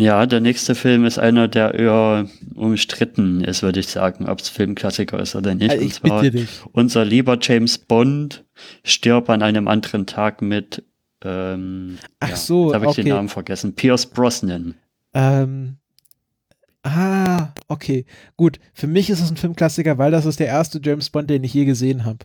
[0.00, 4.48] Ja, der nächste Film ist einer, der eher umstritten ist, würde ich sagen, ob es
[4.48, 5.70] Filmklassiker ist oder nicht.
[5.72, 6.48] Also ich Und zwar bitte dich.
[6.70, 8.44] unser lieber James Bond
[8.84, 10.84] stirbt an einem anderen Tag mit
[11.24, 13.02] ähm, Ach ja, so, habe ich okay.
[13.02, 13.74] den Namen vergessen.
[13.74, 14.76] Pierce Brosnan.
[15.14, 15.78] Ähm,
[16.84, 18.06] ah, okay.
[18.36, 21.42] Gut, für mich ist es ein Filmklassiker, weil das ist der erste James Bond, den
[21.42, 22.18] ich je gesehen habe.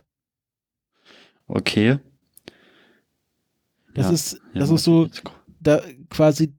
[1.48, 1.98] Okay.
[3.94, 5.08] Das ja, ist, das ja, ist so,
[5.60, 6.54] da quasi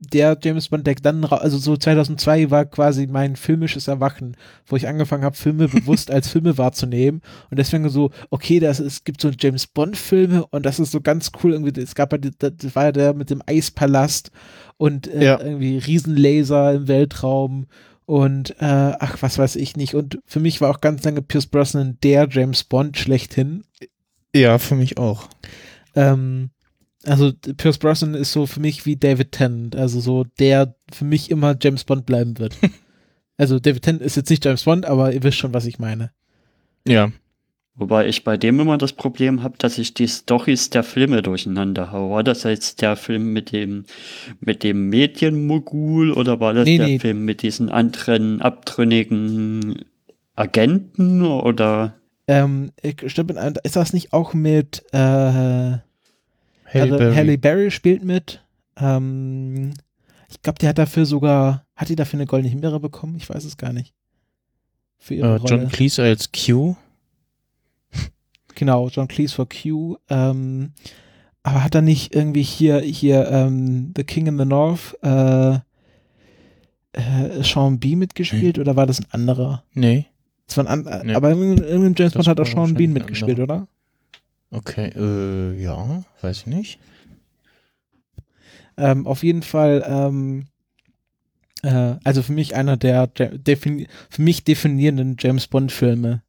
[0.00, 4.36] der James Bond, der dann, also so 2002 war quasi mein filmisches Erwachen,
[4.66, 7.20] wo ich angefangen habe, Filme bewusst als Filme wahrzunehmen
[7.50, 11.02] und deswegen so, okay, das, es gibt so James Bond Filme und das ist so
[11.02, 14.30] ganz cool irgendwie, es gab ja, das war ja der mit dem Eispalast
[14.78, 15.40] und äh, ja.
[15.40, 17.66] irgendwie Riesenlaser im Weltraum
[18.06, 18.64] und äh,
[18.98, 22.26] ach, was weiß ich nicht und für mich war auch ganz lange Pierce Brosnan der
[22.30, 23.64] James Bond schlechthin.
[24.34, 25.28] Ja, für mich auch.
[25.94, 26.50] Ähm,
[27.04, 31.30] also Pierce Brosnan ist so für mich wie David Tennant, also so der für mich
[31.30, 32.56] immer James Bond bleiben wird.
[33.36, 36.12] also David Tennant ist jetzt nicht James Bond, aber ihr wisst schon, was ich meine.
[36.86, 37.10] Ja.
[37.76, 41.92] Wobei ich bei dem immer das Problem habe, dass ich die Storys der Filme durcheinander
[41.92, 42.10] haue.
[42.10, 43.84] War das jetzt der Film mit dem,
[44.40, 46.98] mit dem Medienmogul oder war das nee, der nee.
[46.98, 49.86] Film mit diesen anderen abtrünnigen
[50.34, 51.94] Agenten oder?
[52.26, 52.72] Ähm,
[53.06, 53.32] stimmt,
[53.62, 55.78] ist das nicht auch mit, äh,
[56.72, 57.14] Halle also Berry.
[57.14, 58.42] Halle Berry spielt mit.
[58.76, 59.72] Ähm,
[60.28, 63.16] ich glaube, die hat dafür sogar, hat die dafür eine goldene Himbeere bekommen?
[63.16, 63.94] Ich weiß es gar nicht.
[64.98, 66.76] Für ihre uh, John Cleese als Q.
[68.56, 69.96] Genau, John Cleese für Q.
[70.10, 70.72] Ähm,
[71.42, 75.54] aber hat er nicht irgendwie hier, hier ähm, The King in the North äh,
[76.92, 78.62] äh, Sean B mitgespielt hm.
[78.62, 79.64] oder war das ein anderer?
[79.72, 80.06] Nee.
[80.46, 81.14] Das war ein an nee.
[81.14, 83.68] Aber irgendein James Bond hat auch Sean Bean mitgespielt, oder?
[84.50, 86.80] Okay, äh, ja, weiß ich nicht.
[88.76, 90.46] Ähm, auf jeden Fall, ähm,
[91.62, 93.86] äh, also für mich einer der, der für
[94.18, 96.22] mich definierenden James Bond-Filme.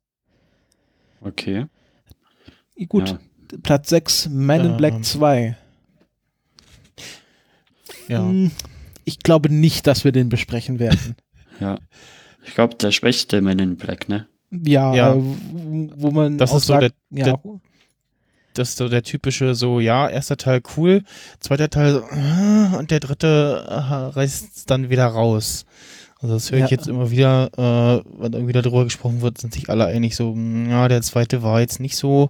[1.22, 1.66] Okay.
[2.90, 3.20] Gut, ja.
[3.64, 5.56] Platz 6, Man in Black 2.
[8.08, 8.20] Ja.
[8.20, 8.52] Hm,
[9.06, 11.16] ich glaube nicht, dass wir den besprechen werden.
[11.60, 11.78] ja.
[12.44, 14.28] Ich glaube, der schwächste Man in Black, ne?
[14.50, 15.14] Ja, ja.
[15.14, 15.22] Äh,
[15.96, 17.62] wo man das ist sagt, so der, ja, der,
[18.54, 21.04] das ist so der typische, so, ja, erster Teil cool,
[21.40, 25.66] zweiter Teil so, äh, und der dritte äh, reißt es dann wieder raus.
[26.22, 26.78] Also das höre ich ja.
[26.78, 30.70] jetzt immer wieder, äh, wenn irgendwie darüber gesprochen wird, sind sich alle einig so, hm,
[30.70, 32.30] ja, der zweite war jetzt nicht so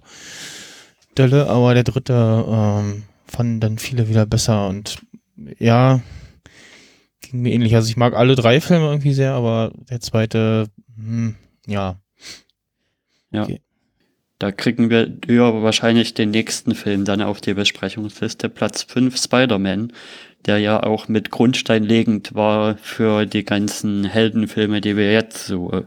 [1.14, 4.98] dolle, aber der dritte ähm, fanden dann viele wieder besser und
[5.58, 6.00] ja,
[7.20, 7.74] ging mir ähnlich.
[7.74, 11.36] Also ich mag alle drei Filme irgendwie sehr, aber der zweite, hm,
[11.66, 11.96] ja.
[13.30, 13.42] Ja.
[13.44, 13.60] Okay.
[14.42, 18.48] Da kriegen wir ja wahrscheinlich den nächsten Film dann auf die Besprechungsliste.
[18.48, 19.92] Platz 5 Spider-Man,
[20.46, 25.70] der ja auch mit Grundstein legend war für die ganzen Heldenfilme, die wir jetzt so
[25.70, 25.82] äh,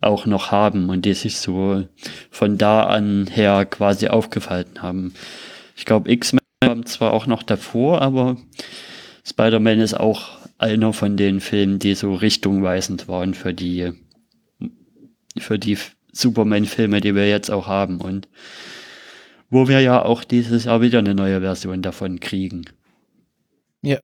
[0.00, 1.88] auch noch haben und die sich so
[2.30, 5.12] von da an her quasi aufgefalten haben.
[5.74, 8.36] Ich glaube, X-Men kam zwar auch noch davor, aber
[9.26, 13.90] Spider-Man ist auch einer von den Filmen, die so richtungweisend waren für die,
[15.36, 15.76] für die
[16.12, 18.28] Superman-Filme, die wir jetzt auch haben und
[19.50, 22.64] wo wir ja auch dieses Jahr wieder eine neue Version davon kriegen.
[23.82, 23.98] Ja.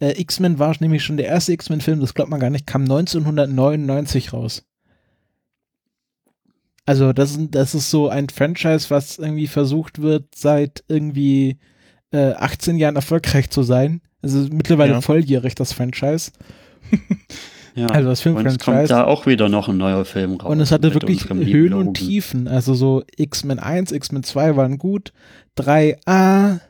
[0.00, 4.32] Äh, X-Men war nämlich schon der erste X-Men-Film, das glaubt man gar nicht, kam 1999
[4.32, 4.64] raus.
[6.86, 11.58] Also das, das ist so ein Franchise, was irgendwie versucht wird, seit irgendwie
[12.12, 14.00] äh, 18 Jahren erfolgreich zu sein.
[14.22, 15.00] Also mittlerweile ja.
[15.00, 16.30] volljährig, das Franchise.
[17.76, 17.86] ja.
[17.88, 18.54] Also das Filmfranchise.
[18.54, 20.50] Und es kommt da auch wieder noch ein neuer Film raus.
[20.50, 22.48] Und es hatte wirklich Höhen und Tiefen.
[22.48, 25.12] Also so X-Men 1, X-Men 2 waren gut.
[25.58, 26.60] 3a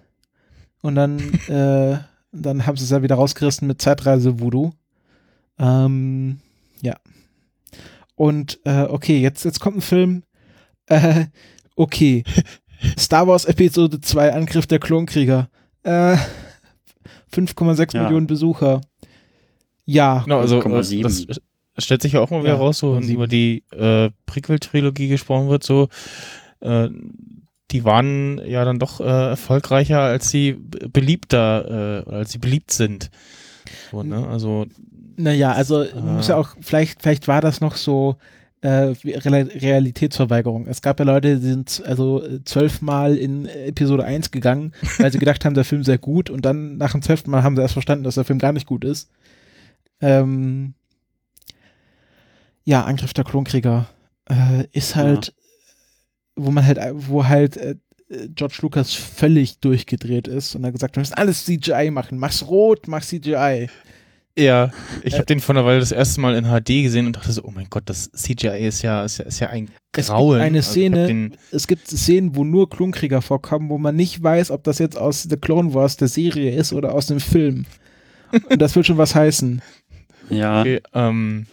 [0.82, 1.18] und dann,
[1.48, 1.98] äh,
[2.32, 4.72] dann haben sie es ja wieder rausgerissen mit Zeitreise Voodoo.
[5.60, 6.40] Ähm,
[6.82, 6.96] ja.
[8.16, 10.24] Und äh, okay, jetzt, jetzt kommt ein Film.
[10.86, 11.26] Äh,
[11.76, 12.24] okay.
[12.98, 15.48] Star Wars Episode 2, Angriff der Klonkrieger.
[15.84, 16.16] Äh,
[17.32, 18.02] 5,6 ja.
[18.02, 18.80] Millionen Besucher.
[19.86, 20.20] Ja.
[20.24, 21.26] Genau, also äh, das
[21.78, 25.48] stellt sich ja auch mal wieder ja, raus, so wenn über die äh, Prequel-Trilogie gesprochen
[25.48, 25.88] wird, so
[26.60, 26.88] äh,
[27.70, 30.52] die waren ja dann doch äh, erfolgreicher, als sie
[30.92, 33.10] beliebter, äh, als sie beliebt sind.
[33.90, 34.26] So, ne?
[34.26, 34.66] Also
[35.16, 38.16] naja, also äh, muss ja auch, vielleicht, vielleicht war das noch so
[38.60, 40.66] äh, Realitätsverweigerung.
[40.66, 45.44] Es gab ja Leute, die sind also zwölfmal in Episode 1 gegangen, weil sie gedacht
[45.44, 48.04] haben, der Film sehr gut und dann nach dem zwölften Mal haben sie erst verstanden,
[48.04, 49.10] dass der Film gar nicht gut ist.
[50.00, 50.74] Ähm,
[52.64, 53.86] ja, Angriff der Klonkrieger
[54.28, 55.32] äh, ist halt, ja.
[56.36, 57.76] wo man halt, wo halt äh,
[58.28, 62.46] George Lucas völlig durchgedreht ist und er gesagt hat, wir müssen alles CGI machen, mach's
[62.46, 63.68] rot, mach CGI.
[64.38, 64.70] Ja,
[65.02, 67.42] ich habe den von der Weile das erste Mal in HD gesehen und dachte so,
[67.44, 70.40] oh mein Gott, das CGI ist ja, ist ja, ist ja ein Grauen.
[70.40, 73.96] Es gibt eine also Szene, also es gibt Szenen, wo nur Klonkrieger vorkommen, wo man
[73.96, 77.18] nicht weiß, ob das jetzt aus The Clone Wars der Serie ist oder aus dem
[77.18, 77.64] Film.
[78.50, 79.62] Und das will schon was heißen.
[80.30, 80.60] Ja.
[80.60, 81.46] Okay, ähm,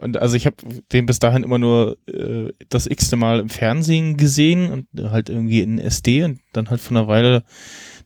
[0.00, 0.56] und also ich habe
[0.92, 5.60] den bis dahin immer nur äh, das x-te Mal im Fernsehen gesehen und halt irgendwie
[5.60, 7.44] in SD und dann halt von einer Weile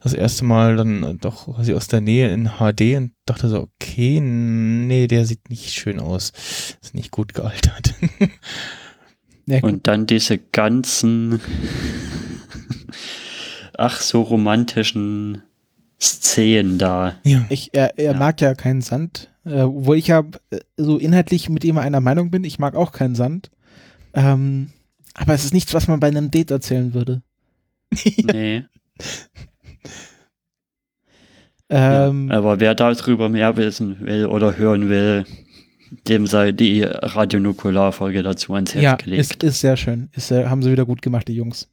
[0.02, 4.20] das erste Mal dann doch quasi aus der Nähe in HD und dachte so, okay,
[4.20, 6.32] nee, der sieht nicht schön aus.
[6.82, 7.94] Ist nicht gut gealtert.
[9.46, 11.40] Ja, und dann diese ganzen,
[13.76, 15.42] ach so romantischen
[16.00, 17.16] Szenen da.
[17.24, 17.44] Ja.
[17.48, 18.18] Ich, er er ja.
[18.18, 22.30] mag ja keinen Sand, äh, wo ich ja äh, so inhaltlich mit ihm einer Meinung
[22.30, 22.44] bin.
[22.44, 23.50] Ich mag auch keinen Sand.
[24.14, 24.70] Ähm,
[25.14, 27.22] aber es ist nichts, was man bei einem Date erzählen würde.
[28.32, 28.64] nee.
[31.74, 35.24] Ähm, ja, aber wer darüber mehr wissen will oder hören will,
[36.06, 39.20] dem sei die Radionukular-Folge dazu ans Herz ja, gelegt.
[39.20, 40.10] Ist, ist sehr schön.
[40.12, 41.70] Ist, haben sie wieder gut gemacht, die Jungs.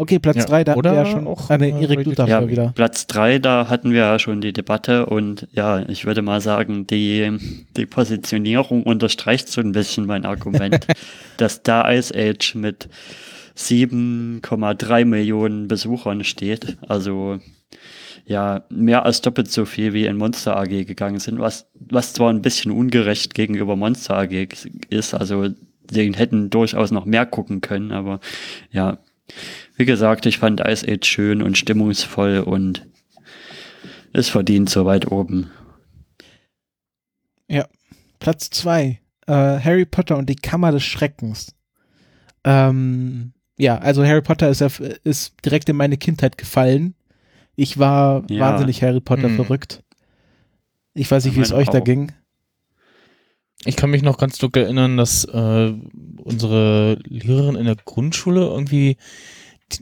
[0.00, 2.72] Okay, Platz 3, ja, da oder ja schon auch eine äh, Erik Luther ja, wieder.
[2.72, 6.86] Platz 3, da hatten wir ja schon die Debatte und ja, ich würde mal sagen,
[6.86, 7.36] die,
[7.76, 10.86] die Positionierung unterstreicht so ein bisschen mein Argument,
[11.36, 12.88] dass da Ice Age mit
[13.56, 16.78] 7,3 Millionen Besuchern steht.
[16.86, 17.40] Also
[18.24, 22.30] ja mehr als doppelt so viel wie in Monster AG gegangen sind, was, was zwar
[22.30, 24.46] ein bisschen ungerecht gegenüber Monster AG
[24.90, 25.48] ist, also
[25.90, 28.20] den hätten durchaus noch mehr gucken können, aber
[28.70, 28.98] ja,
[29.78, 32.86] wie gesagt, ich fand Ice Age schön und stimmungsvoll und
[34.12, 35.50] es verdient so weit oben.
[37.48, 37.66] Ja,
[38.18, 41.54] Platz zwei äh, Harry Potter und die Kammer des Schreckens.
[42.42, 46.94] Ähm, ja, also Harry Potter ist ist direkt in meine Kindheit gefallen.
[47.54, 48.40] Ich war ja.
[48.40, 49.36] wahnsinnig Harry Potter hm.
[49.36, 49.84] verrückt.
[50.94, 51.72] Ich weiß nicht, wie es euch auch.
[51.72, 52.12] da ging.
[53.64, 55.72] Ich kann mich noch ganz dunkel erinnern, dass äh,
[56.18, 58.96] unsere Lehrerin in der Grundschule irgendwie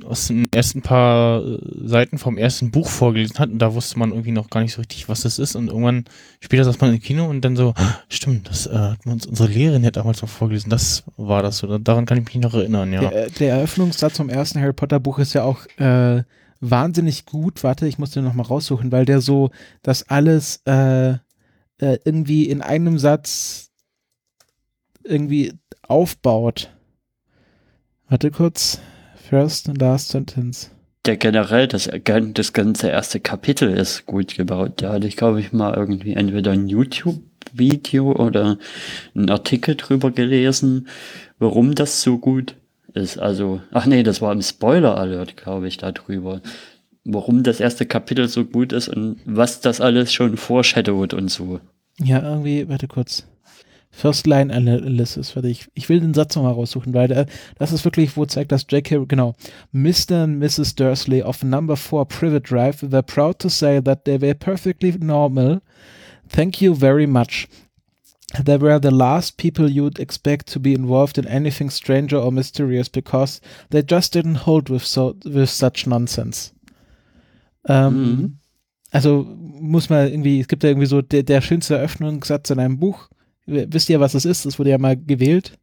[0.05, 4.11] aus den ersten paar äh, Seiten vom ersten Buch vorgelesen hat und da wusste man
[4.11, 6.05] irgendwie noch gar nicht so richtig, was das ist und irgendwann
[6.41, 9.49] später saß man im Kino und dann so, ah, stimmt, das äh, hat uns unsere
[9.49, 12.93] Lehrerin ja damals noch vorgelesen, das war das so, daran kann ich mich noch erinnern,
[12.93, 13.09] ja.
[13.09, 16.23] Der, der Eröffnungssatz vom ersten Harry Potter Buch ist ja auch äh,
[16.61, 17.63] wahnsinnig gut.
[17.65, 19.51] Warte, ich muss den nochmal raussuchen, weil der so
[19.83, 21.11] das alles äh,
[21.79, 23.71] äh, irgendwie in einem Satz
[25.05, 26.71] irgendwie aufbaut.
[28.09, 28.81] Warte kurz.
[29.29, 30.71] First and last sentence.
[31.05, 34.75] Der generell, das, das ganze erste Kapitel ist gut gebaut.
[34.77, 38.59] Da hatte ich, glaube ich, mal irgendwie entweder ein YouTube-Video oder
[39.17, 40.87] einen Artikel drüber gelesen,
[41.41, 42.55] warum das so gut
[42.95, 43.19] ist.
[43.19, 46.41] Also, ach nee, das war im Spoiler-Alert, glaube ich, darüber.
[47.05, 51.61] Warum das erste Kapitel so gut ist und was das alles schon foreshadowt und so.
[52.01, 53.27] Ja, irgendwie, warte kurz.
[53.97, 57.25] First Line Analysis, warte, ich, ich will den Satz nochmal raussuchen, weil der,
[57.59, 59.35] das ist wirklich, wo zeigt, dass J.K., genau,
[59.73, 60.25] Mr.
[60.25, 60.75] and Mrs.
[60.75, 65.63] Dursley of Number 4 Privet Drive were proud to say that they were perfectly normal
[66.29, 67.49] Thank you very much.
[68.45, 72.89] They were the last people you'd expect to be involved in anything stranger or mysterious
[72.89, 73.41] because
[73.71, 76.53] they just didn't hold with so with such nonsense.
[77.69, 78.39] Ähm, mhm.
[78.93, 82.79] Also muss man irgendwie, es gibt ja irgendwie so der, der schönste Eröffnungssatz in einem
[82.79, 83.09] Buch.
[83.47, 84.45] Wisst ihr, was es ist?
[84.45, 85.59] Das wurde ja mal gewählt.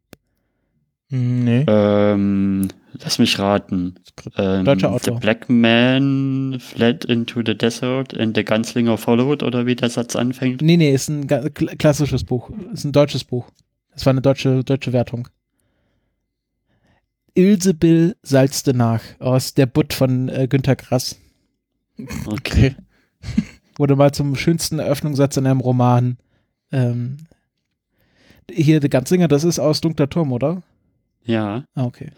[1.09, 1.65] Nee.
[1.67, 2.69] Ähm,
[3.03, 3.95] lass mich raten.
[4.37, 5.15] Ähm, Deutscher Autor.
[5.15, 10.15] The Black Man fled into the desert and the Gunslinger followed oder wie der Satz
[10.15, 10.61] anfängt?
[10.61, 12.49] Nee, nee, ist ein klassisches Buch.
[12.73, 13.45] Ist ein deutsches Buch.
[13.93, 15.27] Das war eine deutsche, deutsche Wertung.
[17.35, 21.19] Ilsebill salzte nach aus Der Butt von äh, Günter Grass.
[22.25, 22.75] Okay.
[23.77, 26.17] Wurde mal zum schönsten Eröffnungssatz in einem Roman.
[26.71, 27.17] Ähm,
[28.51, 30.61] hier, der Ganzinger, das ist aus Dunkler Turm, oder?
[31.25, 31.65] Ja.
[31.75, 32.11] Ah, okay.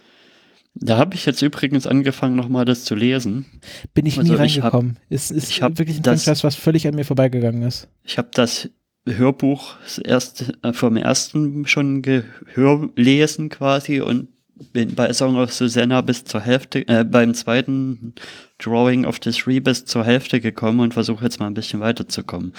[0.76, 3.46] Da habe ich jetzt übrigens angefangen, nochmal das zu lesen.
[3.94, 4.98] Bin ich also nie reingekommen.
[5.10, 7.88] Es ist ich wirklich ein das, Franchise, was völlig an mir vorbeigegangen ist.
[8.04, 8.70] Ich habe das
[9.08, 14.28] Hörbuch erst, äh, vom ersten schon gehörlesen quasi und
[14.74, 18.14] bin bei Song of Susanna bis zur Hälfte, äh, beim zweiten
[18.58, 22.54] Drawing of the Three bis zur Hälfte gekommen und versuche jetzt mal ein bisschen weiterzukommen.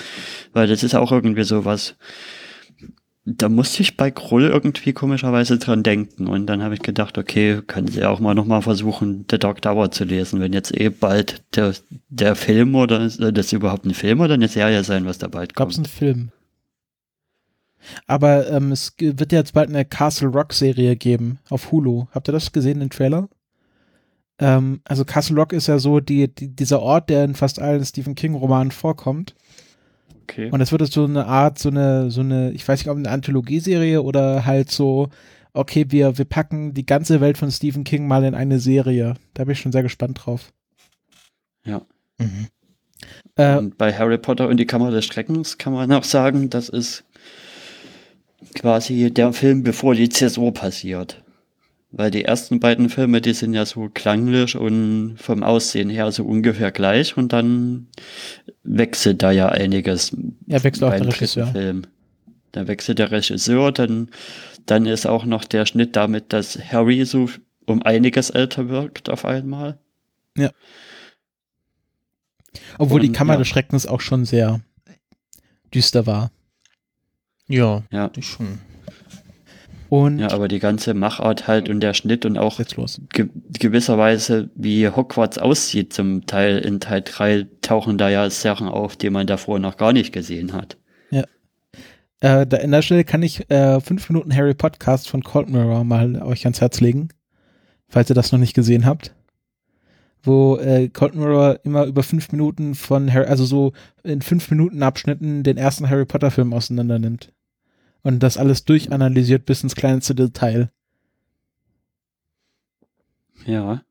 [0.53, 1.97] Weil das ist auch irgendwie sowas,
[3.29, 6.29] da musste ich bei Krull irgendwie komischerweise dran denken.
[6.29, 9.91] Und dann habe ich gedacht, okay, können Sie auch mal nochmal versuchen, The Dark Tower
[9.91, 11.75] zu lesen, wenn jetzt eh bald der,
[12.09, 15.55] der Film oder soll das überhaupt ein Film oder eine Serie sein, was da bald
[15.55, 15.71] kommt?
[15.71, 16.31] Gab's einen Film.
[18.07, 22.07] Aber ähm, es wird ja jetzt bald eine Castle Rock Serie geben auf Hulu.
[22.13, 23.29] Habt ihr das gesehen, den Trailer?
[24.39, 27.85] Ähm, also Castle Rock ist ja so die, die, dieser Ort, der in fast allen
[27.85, 29.35] Stephen King Romanen vorkommt.
[30.29, 30.51] Okay.
[30.51, 33.11] Und es wird so eine Art, so eine, so eine, ich weiß nicht, ob eine
[33.11, 35.09] Anthologieserie oder halt so,
[35.53, 39.15] okay, wir, wir packen die ganze Welt von Stephen King mal in eine Serie.
[39.35, 40.53] Da bin ich schon sehr gespannt drauf.
[41.65, 41.83] Ja.
[42.19, 42.49] Mhm.
[43.37, 46.69] Äh, und bei Harry Potter und die Kammer des Schreckens kann man auch sagen, das
[46.69, 47.05] ist
[48.57, 51.23] quasi der Film, bevor die Zäsur passiert.
[51.99, 56.25] Weil die ersten beiden Filme, die sind ja so klanglich und vom Aussehen her so
[56.25, 57.87] ungefähr gleich und dann
[58.63, 60.15] wechselt da ja einiges.
[60.47, 61.47] Ja, wechselt auch der Regisseur.
[61.47, 61.85] Film.
[62.53, 64.11] Dann wechselt der Regisseur, dann,
[64.67, 67.31] dann ist auch noch der Schnitt damit, dass Harry so
[67.65, 69.79] um einiges älter wirkt auf einmal.
[70.37, 70.51] Ja.
[72.77, 73.39] Obwohl und, die Kammer ja.
[73.39, 74.61] des Schreckens auch schon sehr
[75.75, 76.31] düster war.
[77.49, 78.09] Ja, ja.
[78.09, 78.59] Die schon.
[79.89, 82.61] Und ja, aber die ganze Machart halt und der Schnitt und auch
[83.13, 88.97] ge gewisserweise, wie Hogwarts aussieht zum Teil in Teil 3, tauchen da ja Sachen auf,
[88.97, 90.77] die man davor noch gar nicht gesehen hat.
[91.11, 91.25] Ja.
[92.21, 95.85] Äh, da in der Stelle kann ich äh, fünf Minuten Harry Podcast von Cold Mirror
[95.85, 97.09] mal euch ans Herz legen,
[97.89, 99.15] falls ihr das noch nicht gesehen habt.
[100.23, 103.73] Wo äh, Cold Mirror immer über fünf Minuten von Harry, also so
[104.03, 107.31] in fünf Minuten Abschnitten den ersten Harry Potter Film auseinander nimmt
[108.03, 110.71] und das alles durchanalysiert bis ins kleinste Detail.
[113.45, 113.83] Ja.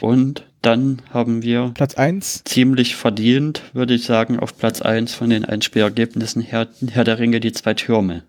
[0.00, 5.30] Und dann haben wir Platz 1 ziemlich verdient, würde ich sagen, auf Platz 1 von
[5.30, 8.24] den Einspielergebnissen Herr, Herr der Ringe, die zwei Türme.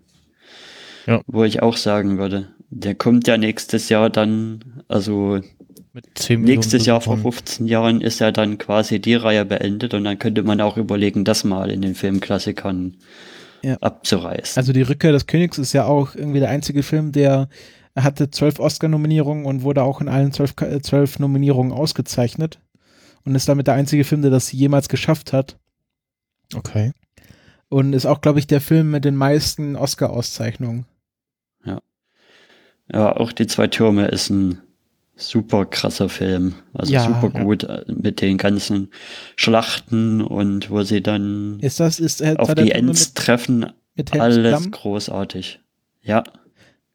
[1.06, 1.22] Ja.
[1.26, 5.40] Wo ich auch sagen würde, der kommt ja nächstes Jahr dann, also
[6.28, 10.42] nächstes Jahr vor 15 Jahren ist ja dann quasi die Reihe beendet und dann könnte
[10.42, 12.96] man auch überlegen, das mal in den Filmklassikern
[13.66, 13.76] ja.
[13.80, 14.60] abzureißen.
[14.60, 17.48] Also die Rückkehr des Königs ist ja auch irgendwie der einzige Film, der
[17.96, 22.60] hatte zwölf Oscar-Nominierungen und wurde auch in allen zwölf, äh, zwölf Nominierungen ausgezeichnet
[23.24, 25.58] und ist damit der einzige Film, der das jemals geschafft hat.
[26.54, 26.92] Okay.
[27.68, 30.86] Und ist auch, glaube ich, der Film mit den meisten Oscar-Auszeichnungen.
[31.64, 31.80] Ja.
[32.92, 34.60] Ja, auch die zwei Türme ist ein
[35.16, 36.54] super krasser Film.
[36.74, 37.76] Also ja, super gut ja.
[37.76, 38.90] Äh, mit den ganzen
[39.34, 43.72] Schlachten und wo sie dann ist das, ist, äh, auf die Ends mit, treffen.
[43.94, 44.70] Mit alles Klamm?
[44.70, 45.60] großartig.
[46.02, 46.22] Ja.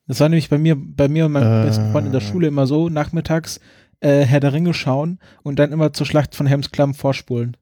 [0.07, 1.65] Das war nämlich bei mir, bei mir und meinem äh.
[1.65, 3.59] besten Freund in der Schule immer so, nachmittags
[4.01, 7.57] äh, Herr der Ringe schauen und dann immer zur Schlacht von Helmsklamm vorspulen.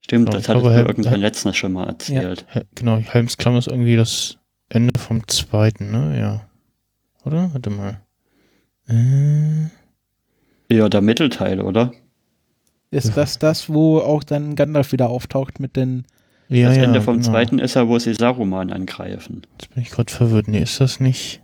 [0.00, 2.46] Stimmt, genau, das hat mir irgendwann letztens schon mal erzählt.
[2.54, 2.62] Ja.
[2.74, 4.38] Genau, Helmsklamm ist irgendwie das
[4.68, 6.18] Ende vom zweiten, ne?
[6.18, 6.46] Ja.
[7.24, 7.52] Oder?
[7.52, 8.00] Warte mal.
[8.90, 9.70] Äh.
[10.74, 11.92] Ja, der Mittelteil, oder?
[12.90, 16.04] Ist das das, wo auch dann Gandalf wieder auftaucht mit den.
[16.48, 17.30] Ja, das Ende vom genau.
[17.30, 19.42] zweiten ist ja, wo sie Saruman angreifen.
[19.52, 20.48] Jetzt bin ich gerade verwirrt.
[20.48, 21.40] Nee, ist das nicht.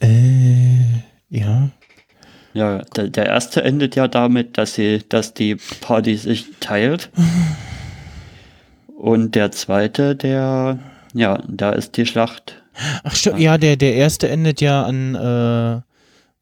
[0.00, 1.70] Äh, ja.
[2.52, 7.10] Ja, der, der erste endet ja damit, dass sie, dass die Party sich teilt.
[8.96, 10.78] Und der zweite, der,
[11.12, 12.62] ja, da ist die Schlacht.
[13.02, 15.93] Ach stimmt, ja, der, der erste endet ja an, äh,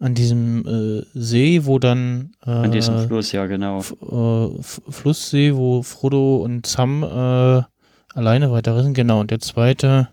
[0.03, 2.33] An diesem äh, See, wo dann.
[2.45, 3.79] Äh, An diesem Fluss, ja, genau.
[3.79, 7.62] Äh, Flusssee, wo Frodo und Sam äh,
[8.12, 9.20] alleine weiter sind, genau.
[9.20, 10.09] Und der zweite,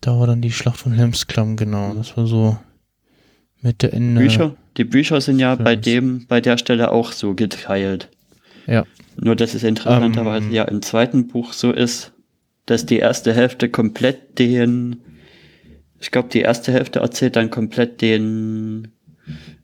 [0.00, 1.94] da war dann die Schlacht von Helmsklamm, genau.
[1.94, 2.58] Das war so
[3.60, 4.20] Mitte Ende.
[4.20, 5.64] Bücher, die Bücher sind ja Films.
[5.64, 8.08] bei dem, bei der Stelle auch so geteilt.
[8.68, 8.84] Ja.
[9.16, 12.12] Nur, dass es interessanterweise um, ja im zweiten Buch so ist,
[12.66, 15.00] dass die erste Hälfte komplett den
[16.06, 18.92] ich glaube, die erste Hälfte erzählt dann komplett den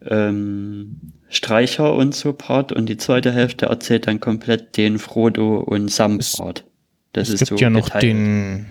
[0.04, 5.88] ähm, Streicher und so Part und die zweite Hälfte erzählt dann komplett den Frodo und
[5.88, 6.64] Sam Part.
[7.12, 8.02] Das es ist gibt so ja noch geteilt.
[8.02, 8.66] den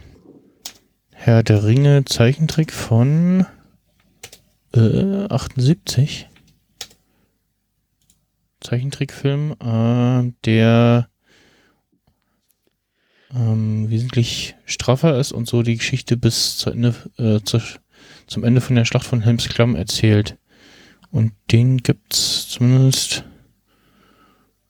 [1.14, 3.46] Herr der Ringe Zeichentrick von
[4.76, 6.28] äh, 78.
[8.60, 11.08] Zeichentrickfilm, äh, der
[13.36, 17.60] ähm, wesentlich straffer ist und so die Geschichte bis zu Ende, äh, zu,
[18.28, 20.38] zum Ende von der Schlacht von Helms Klamm erzählt.
[21.12, 23.26] Und den gibt's zumindest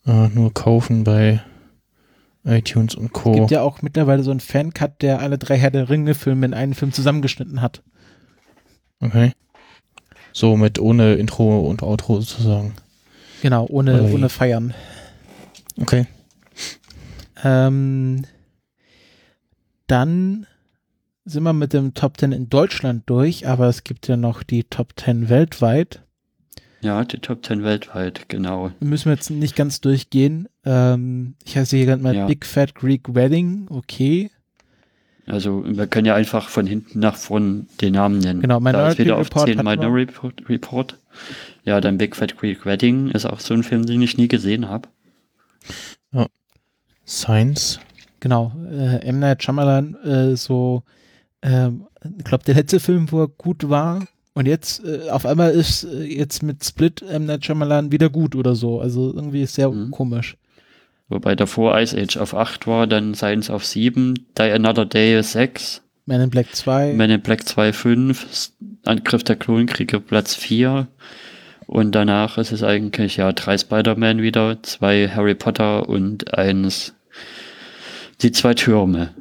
[0.05, 1.41] äh, nur kaufen bei
[2.43, 3.31] iTunes und Co.
[3.31, 6.53] Es gibt ja auch mittlerweile so einen Fancut, der alle drei Herr der Ringe-Filme in
[6.53, 7.83] einen Film zusammengeschnitten hat.
[8.99, 9.33] Okay.
[10.33, 12.73] So mit ohne Intro und Outro sozusagen.
[13.41, 14.73] Genau, ohne, ohne Feiern.
[15.79, 16.05] Okay.
[17.43, 18.23] Ähm,
[19.91, 20.47] dann
[21.25, 24.63] sind wir mit dem Top 10 in Deutschland durch, aber es gibt ja noch die
[24.63, 26.01] Top 10 weltweit.
[26.81, 28.71] Ja, die Top 10 weltweit, genau.
[28.79, 30.47] Müssen wir jetzt nicht ganz durchgehen.
[30.65, 32.25] Ähm, ich heiße hier gerade mal ja.
[32.25, 34.31] Big Fat Greek Wedding, okay.
[35.27, 38.41] Also wir können ja einfach von hinten nach vorn den Namen nennen.
[38.41, 39.47] Genau, Minority da Report.
[39.47, 40.13] 10 Minority
[40.47, 40.97] Report.
[41.63, 44.69] Ja, dann Big Fat Greek Wedding ist auch so ein Film, den ich nie gesehen
[44.69, 44.89] habe.
[46.13, 46.27] Ja.
[47.05, 47.79] Science
[48.21, 49.19] Genau, äh, M.
[49.19, 50.83] Night Shyamalan, äh, so,
[51.41, 51.69] äh,
[52.17, 55.83] ich glaube, der letzte Film, wo er gut war, und jetzt, äh, auf einmal ist
[55.83, 57.25] äh, jetzt mit Split M.
[57.25, 58.79] Night Shyamalan wieder gut oder so.
[58.79, 59.91] Also irgendwie ist sehr mhm.
[59.91, 60.37] komisch.
[61.09, 65.81] Wobei davor Ice Age auf 8 war, dann Science auf 7, Die Another Day 6.
[66.05, 66.93] Man in Black 2.
[66.93, 68.51] Man in Black 2 5,
[68.85, 70.87] Angriff der Klonkriege Platz 4.
[71.67, 76.93] Und danach ist es eigentlich ja drei Spider-Man wieder, zwei Harry Potter und eins
[78.21, 79.13] die zwei Türme.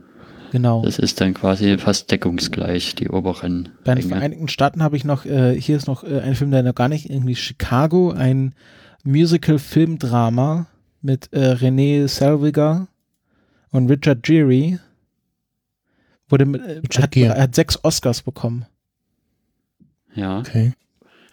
[0.52, 0.82] Genau.
[0.85, 3.68] Das ist dann quasi fast deckungsgleich, die oberen.
[3.85, 6.62] Bei den Vereinigten Staaten habe ich noch, äh, hier ist noch äh, ein Film, der
[6.62, 8.55] noch gar nicht, irgendwie Chicago, ein
[9.05, 10.66] Musical-Filmdrama
[11.02, 12.89] mit äh, René Selviger
[13.70, 14.81] und Richard Gere.
[16.28, 18.66] Wurde mit, äh, hat, hat sechs Oscars bekommen.
[20.14, 20.40] Ja.
[20.40, 20.72] Okay.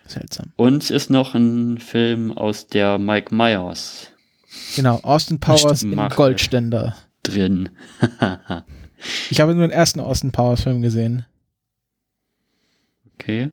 [0.05, 0.53] Seltsam.
[0.55, 4.11] Und ist noch ein Film aus der Mike Myers.
[4.75, 6.95] Genau, Austin Powers im Goldständer
[7.27, 7.69] drin.
[9.29, 11.25] ich habe nur den ersten Austin Powers Film gesehen.
[13.15, 13.51] Okay.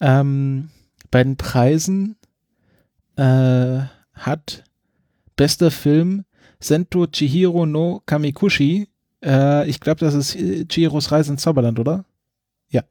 [0.00, 0.70] Ähm,
[1.10, 2.16] bei den Preisen
[3.16, 3.80] äh,
[4.14, 4.64] hat
[5.36, 6.24] bester Film
[6.60, 8.88] Sento Chihiro no Kamikushi.
[9.24, 10.36] Äh, ich glaube, das ist
[10.68, 12.04] Chihiros Reise ins Zauberland, oder?
[12.68, 12.82] Ja.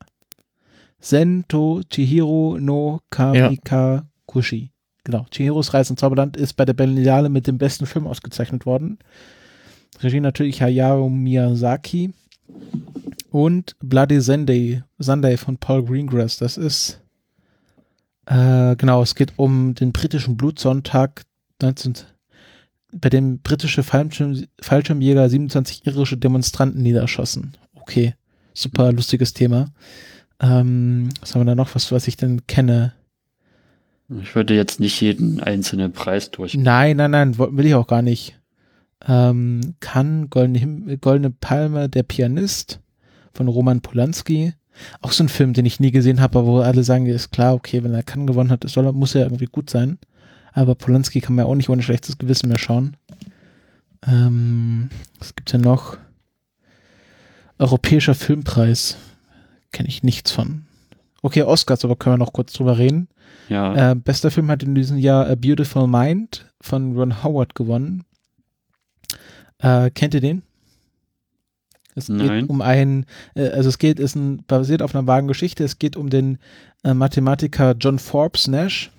[1.00, 4.62] Sento Chihiro no Kamikakushi.
[4.62, 4.70] Ja.
[5.04, 5.26] Genau.
[5.32, 9.00] Chihiros Reise ins Zauberland ist bei der Berlinale mit dem besten Film ausgezeichnet worden.
[10.02, 12.14] Regie natürlich Hayao Miyazaki
[13.32, 16.38] und Bloody Sunday, Sunday von Paul Greengrass.
[16.38, 17.02] Das ist
[18.28, 21.24] äh, genau, es geht um den britischen Blutsonntag
[21.62, 21.96] 19,
[22.92, 27.54] bei dem britische Fallschirm, Fallschirmjäger 27 irische Demonstranten niederschossen.
[27.76, 28.16] Okay,
[28.54, 29.70] super lustiges Thema.
[30.40, 32.94] Ähm, was haben wir da noch, was, was ich denn kenne?
[34.22, 36.54] Ich würde jetzt nicht jeden einzelnen Preis durch.
[36.54, 38.38] Nein, nein, nein, will ich auch gar nicht
[39.06, 42.80] ähm, Cannes, Goldene, Goldene Palme, Der Pianist
[43.34, 44.54] von Roman Polanski.
[45.02, 47.56] Auch so ein Film, den ich nie gesehen habe, aber wo alle sagen, ist klar,
[47.56, 49.98] okay, wenn er Cannes gewonnen hat, soll, muss er irgendwie gut sein.
[50.54, 52.98] Aber Polanski kann man ja auch nicht ohne schlechtes Gewissen mehr schauen.
[54.08, 55.98] Ähm, was gibt's denn noch?
[57.60, 58.98] Europäischer Filmpreis.
[59.72, 60.66] Kenne ich nichts von.
[61.22, 63.10] Okay, Oscars, aber können wir noch kurz drüber reden.
[63.50, 63.92] Ja.
[63.92, 68.04] Äh, bester Film hat in diesem Jahr A Beautiful Mind von Ron Howard gewonnen.
[69.60, 70.44] Äh, kennt ihr den?
[71.96, 72.42] Es Nein.
[72.42, 73.06] geht um einen,
[73.36, 76.38] äh, also es geht, ist ein, basiert auf einer wahren Geschichte, es geht um den
[76.84, 78.92] äh, Mathematiker John Forbes Nash,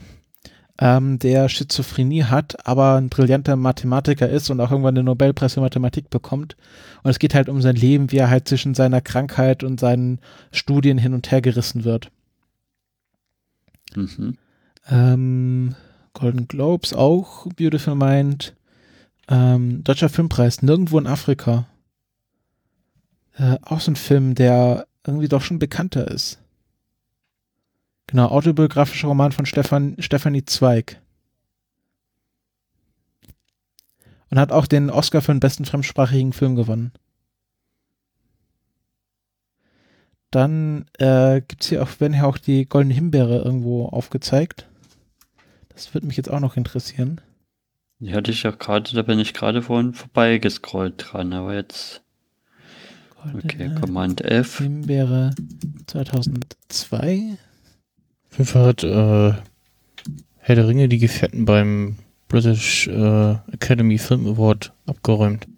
[0.80, 5.60] ähm, der Schizophrenie hat, aber ein brillanter Mathematiker ist und auch irgendwann den Nobelpreis für
[5.60, 6.56] Mathematik bekommt.
[7.04, 10.18] Und es geht halt um sein Leben, wie er halt zwischen seiner Krankheit und seinen
[10.50, 12.10] Studien hin und her gerissen wird.
[13.94, 14.36] Mhm.
[14.90, 15.74] Ähm,
[16.14, 18.54] Golden Globes auch, Beautiful Mind.
[19.28, 21.66] Ähm, Deutscher Filmpreis, nirgendwo in Afrika.
[23.34, 26.38] Äh, auch so ein Film, der irgendwie doch schon bekannter ist.
[28.06, 31.00] Genau, autobiografischer Roman von Stefan, Stefanie Zweig.
[34.30, 36.92] Und hat auch den Oscar für den besten fremdsprachigen Film gewonnen.
[40.30, 44.68] Dann äh, gibt es hier auch, werden hier auch die Goldene Himbeere irgendwo aufgezeigt.
[45.68, 47.20] Das würde mich jetzt auch noch interessieren.
[48.00, 52.02] Die hatte ich ja gerade, da bin ich gerade vorhin vorbeigescrollt dran, aber jetzt.
[53.20, 54.58] Goldene okay, Command F.
[54.58, 55.32] Himbeere
[55.86, 57.36] 2002.
[58.30, 59.32] Auf jeden Fall hat äh,
[60.36, 61.96] Herr der Ringe die Gefährten beim
[62.28, 65.48] British äh, Academy Film Award abgeräumt.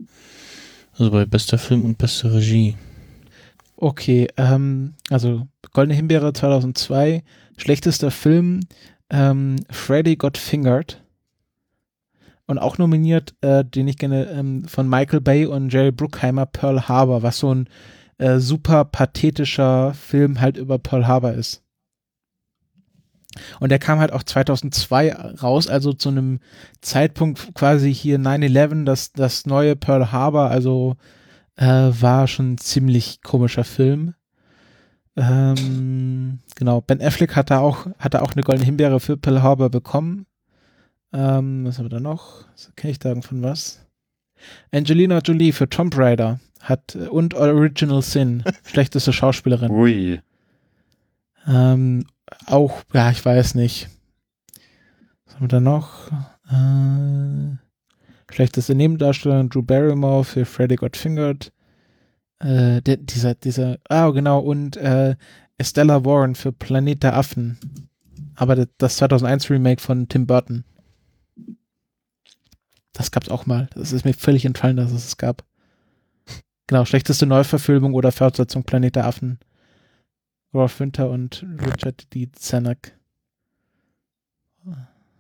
[0.96, 2.76] Also bei bester Film und bester Regie.
[3.76, 7.22] Okay, ähm, also Goldene Himbeere 2002,
[7.56, 8.60] schlechtester Film,
[9.10, 10.99] ähm, Freddy Got Fingered.
[12.50, 16.88] Und auch nominiert, äh, den ich gerne, ähm, von Michael Bay und Jerry Bruckheimer, Pearl
[16.88, 17.68] Harbor, was so ein
[18.18, 21.62] äh, super pathetischer Film halt über Pearl Harbor ist.
[23.60, 26.40] Und der kam halt auch 2002 raus, also zu einem
[26.80, 30.96] Zeitpunkt quasi hier 9-11, das, das neue Pearl Harbor, also
[31.54, 34.14] äh, war schon ein ziemlich komischer Film.
[35.14, 39.40] Ähm, genau, Ben Affleck hat da auch, hat da auch eine goldene Himbeere für Pearl
[39.40, 40.26] Harbor bekommen.
[41.12, 42.44] Ähm, was haben wir da noch?
[42.76, 43.80] Kann ich sagen von was?
[44.72, 49.70] Angelina Jolie für Tomb Raider hat und Original Sin, schlechteste Schauspielerin.
[49.70, 50.20] Ui.
[51.46, 52.06] Ähm,
[52.46, 53.88] auch, ja, ich weiß nicht.
[55.24, 56.10] Was haben wir da noch?
[56.50, 57.56] Äh,
[58.32, 61.52] schlechteste Nebendarsteller Drew Barrymore für Freddy Got Fingered.
[62.40, 65.16] Äh, der, dieser, dieser, ah, genau, und äh,
[65.58, 67.58] Estella Warren für Planet der Affen.
[68.34, 70.64] Aber das, das 2001 Remake von Tim Burton.
[73.00, 73.66] Das gab's auch mal.
[73.72, 75.42] Das ist mir völlig entfallen, dass es es gab.
[76.66, 79.38] Genau, schlechteste Neuverfilmung oder Fortsetzung Planet der Affen.
[80.52, 82.30] Rolf Winter und Richard D.
[82.32, 82.92] Zanuck.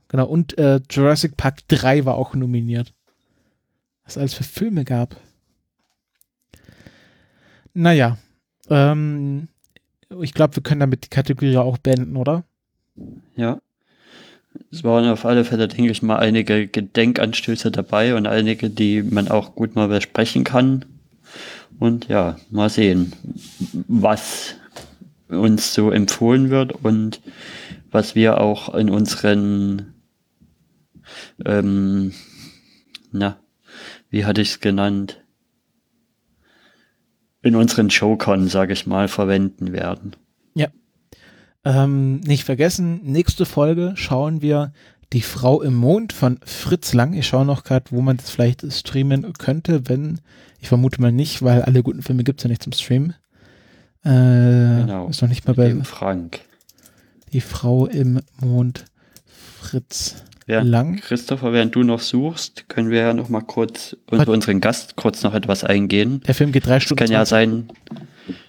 [0.08, 2.92] Genau, und äh, Jurassic Park 3 war auch nominiert.
[4.04, 5.16] Was es alles für Filme gab.
[7.72, 8.18] Naja,
[8.68, 9.48] ähm,
[10.20, 12.44] ich glaube, wir können damit die Kategorie auch beenden, oder?
[13.36, 13.62] Ja.
[14.72, 19.28] Es waren auf alle Fälle, denke ich mal, einige Gedenkanstöße dabei und einige, die man
[19.28, 20.84] auch gut mal besprechen kann.
[21.78, 23.12] Und ja, mal sehen,
[23.88, 24.56] was
[25.28, 27.20] uns so empfohlen wird und
[27.90, 29.94] was wir auch in unseren,
[31.44, 32.12] ähm,
[33.12, 33.38] na,
[34.10, 35.22] wie hatte ich es genannt,
[37.42, 40.16] in unseren Showcon, sage ich mal, verwenden werden.
[41.64, 44.72] Ähm, nicht vergessen, nächste Folge schauen wir
[45.12, 47.14] Die Frau im Mond von Fritz Lang.
[47.14, 50.20] Ich schaue noch gerade, wo man das vielleicht streamen könnte, wenn,
[50.60, 53.14] ich vermute mal nicht, weil alle guten Filme gibt es ja nicht zum Streamen.
[54.04, 54.08] Äh,
[54.82, 55.08] genau.
[55.08, 56.40] Ist noch nicht mal bei Frank.
[57.32, 58.84] Die Frau im Mond,
[59.60, 60.96] Fritz ja, Lang.
[60.96, 65.22] Christopher, während du noch suchst, können wir ja noch mal kurz unter unseren Gast kurz
[65.22, 66.22] noch etwas eingehen.
[66.26, 67.02] Der Film geht drei Stunden.
[67.04, 67.68] Es kann ja sein,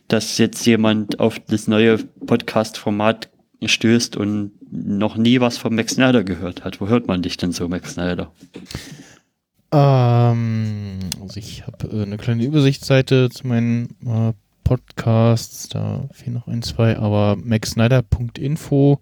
[0.07, 1.99] dass jetzt jemand auf das neue
[2.31, 3.29] Podcast-Format
[3.61, 6.79] stößt und noch nie was von Max Snyder gehört hat.
[6.79, 8.31] Wo hört man dich denn so, Max Snyder?
[9.73, 14.31] Ähm, also ich habe äh, eine kleine Übersichtsseite zu meinen äh,
[14.63, 19.01] Podcasts, da fehlen noch ein, zwei, aber maxsnyder.info,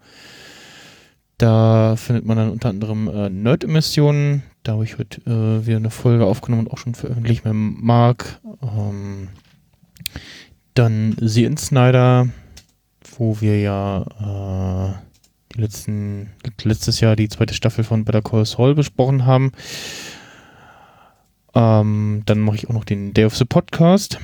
[1.38, 5.92] da findet man dann unter anderem äh, Nerd-Emissionen, da habe ich heute äh, wieder eine
[5.92, 8.42] Folge aufgenommen und auch schon veröffentlicht mit Marc.
[8.64, 9.28] Ähm,
[10.74, 12.30] dann The Insnider,
[13.20, 14.96] wo wir ja
[15.54, 16.30] äh, letzten,
[16.64, 19.52] letztes Jahr die zweite Staffel von Better Call Saul besprochen haben.
[21.54, 24.20] Ähm, dann mache ich auch noch den Day of the Podcast.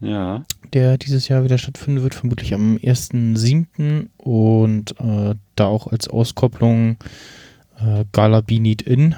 [0.00, 0.44] Ja.
[0.72, 4.08] Der dieses Jahr wieder stattfinden wird, vermutlich am 1.7.
[4.16, 6.96] Und äh, da auch als Auskopplung
[7.78, 9.14] äh, Gala Be Need In.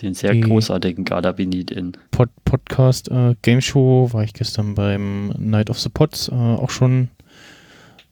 [0.00, 1.92] Den sehr großartigen Gala Be Need In.
[2.12, 6.70] Pod Podcast äh, Game Show war ich gestern beim Night of the Pods äh, auch
[6.70, 7.08] schon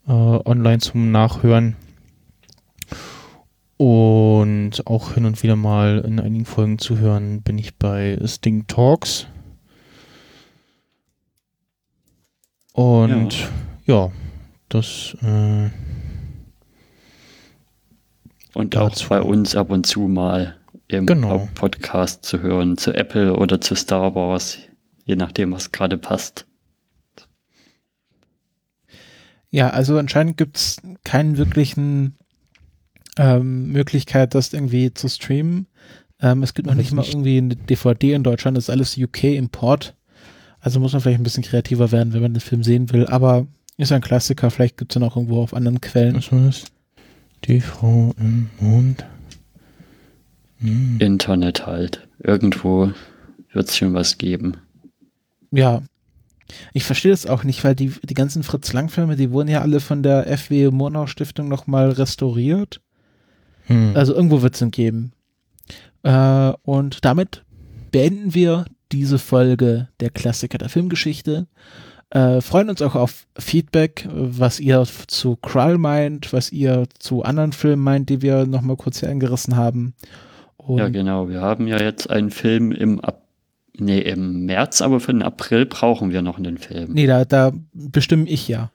[0.06, 1.76] äh, online zum Nachhören.
[3.76, 8.66] Und auch hin und wieder mal in einigen Folgen zu hören bin ich bei Sting
[8.68, 9.26] Talks.
[12.72, 13.40] Und
[13.86, 14.12] ja, ja
[14.68, 15.16] das.
[15.22, 15.70] Äh,
[18.54, 20.56] und auch bei uns ab und zu mal
[20.88, 21.48] im genau.
[21.54, 24.58] Podcast zu hören, zu Apple oder zu Star Wars,
[25.04, 26.46] je nachdem, was gerade passt.
[29.52, 32.16] Ja, also anscheinend gibt es keinen wirklichen
[33.18, 35.66] ähm, Möglichkeit, das irgendwie zu streamen.
[36.20, 39.94] Ähm, es gibt noch nicht mal irgendwie eine DVD in Deutschland, das ist alles UK-Import.
[40.58, 43.06] Also muss man vielleicht ein bisschen kreativer werden, wenn man den Film sehen will.
[43.06, 43.46] Aber
[43.76, 46.16] Ist ein Klassiker, vielleicht gibt es ja noch irgendwo auf anderen Quellen.
[46.16, 46.64] Was war das?
[47.44, 49.04] Die Frau im Mond.
[50.60, 50.98] Hm.
[51.00, 52.06] Internet halt.
[52.20, 52.92] Irgendwo
[53.52, 54.56] wird es schon was geben.
[55.50, 55.82] Ja.
[56.72, 60.02] Ich verstehe das auch nicht, weil die, die ganzen Fritz-Lang-Filme, die wurden ja alle von
[60.02, 62.80] der FW Murnau Stiftung nochmal restauriert.
[63.66, 63.92] Hm.
[63.94, 65.12] Also irgendwo wird es ihn geben.
[66.02, 67.44] Äh, und damit
[67.90, 71.46] beenden wir diese Folge der Klassiker der Filmgeschichte.
[72.10, 77.52] Äh, freuen uns auch auf Feedback, was ihr zu Krull meint, was ihr zu anderen
[77.52, 79.94] Filmen meint, die wir nochmal kurz hier angerissen haben.
[80.58, 81.28] Und ja, genau.
[81.28, 83.21] Wir haben ja jetzt einen Film im, Ab
[83.78, 86.92] nee, im März, aber für den April brauchen wir noch einen Film.
[86.92, 88.70] Nee, da, da bestimme ich ja.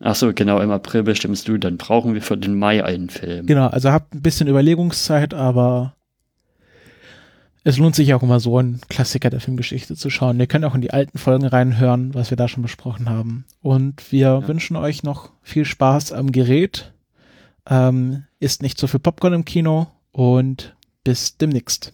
[0.00, 3.46] Ach so, genau, im April bestimmst du, dann brauchen wir für den Mai einen Film.
[3.46, 5.94] Genau, also habt ein bisschen Überlegungszeit, aber
[7.64, 10.40] es lohnt sich auch immer so, einen Klassiker der Filmgeschichte zu schauen.
[10.40, 13.44] Ihr könnt auch in die alten Folgen reinhören, was wir da schon besprochen haben.
[13.60, 14.48] Und wir ja.
[14.48, 16.94] wünschen euch noch viel Spaß am Gerät.
[17.68, 21.92] Ähm, isst nicht so viel Popcorn im Kino und bis demnächst.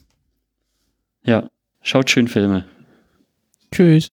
[1.24, 1.48] Ja,
[1.86, 2.64] schaut schön Filme.
[3.72, 4.04] Tschüss.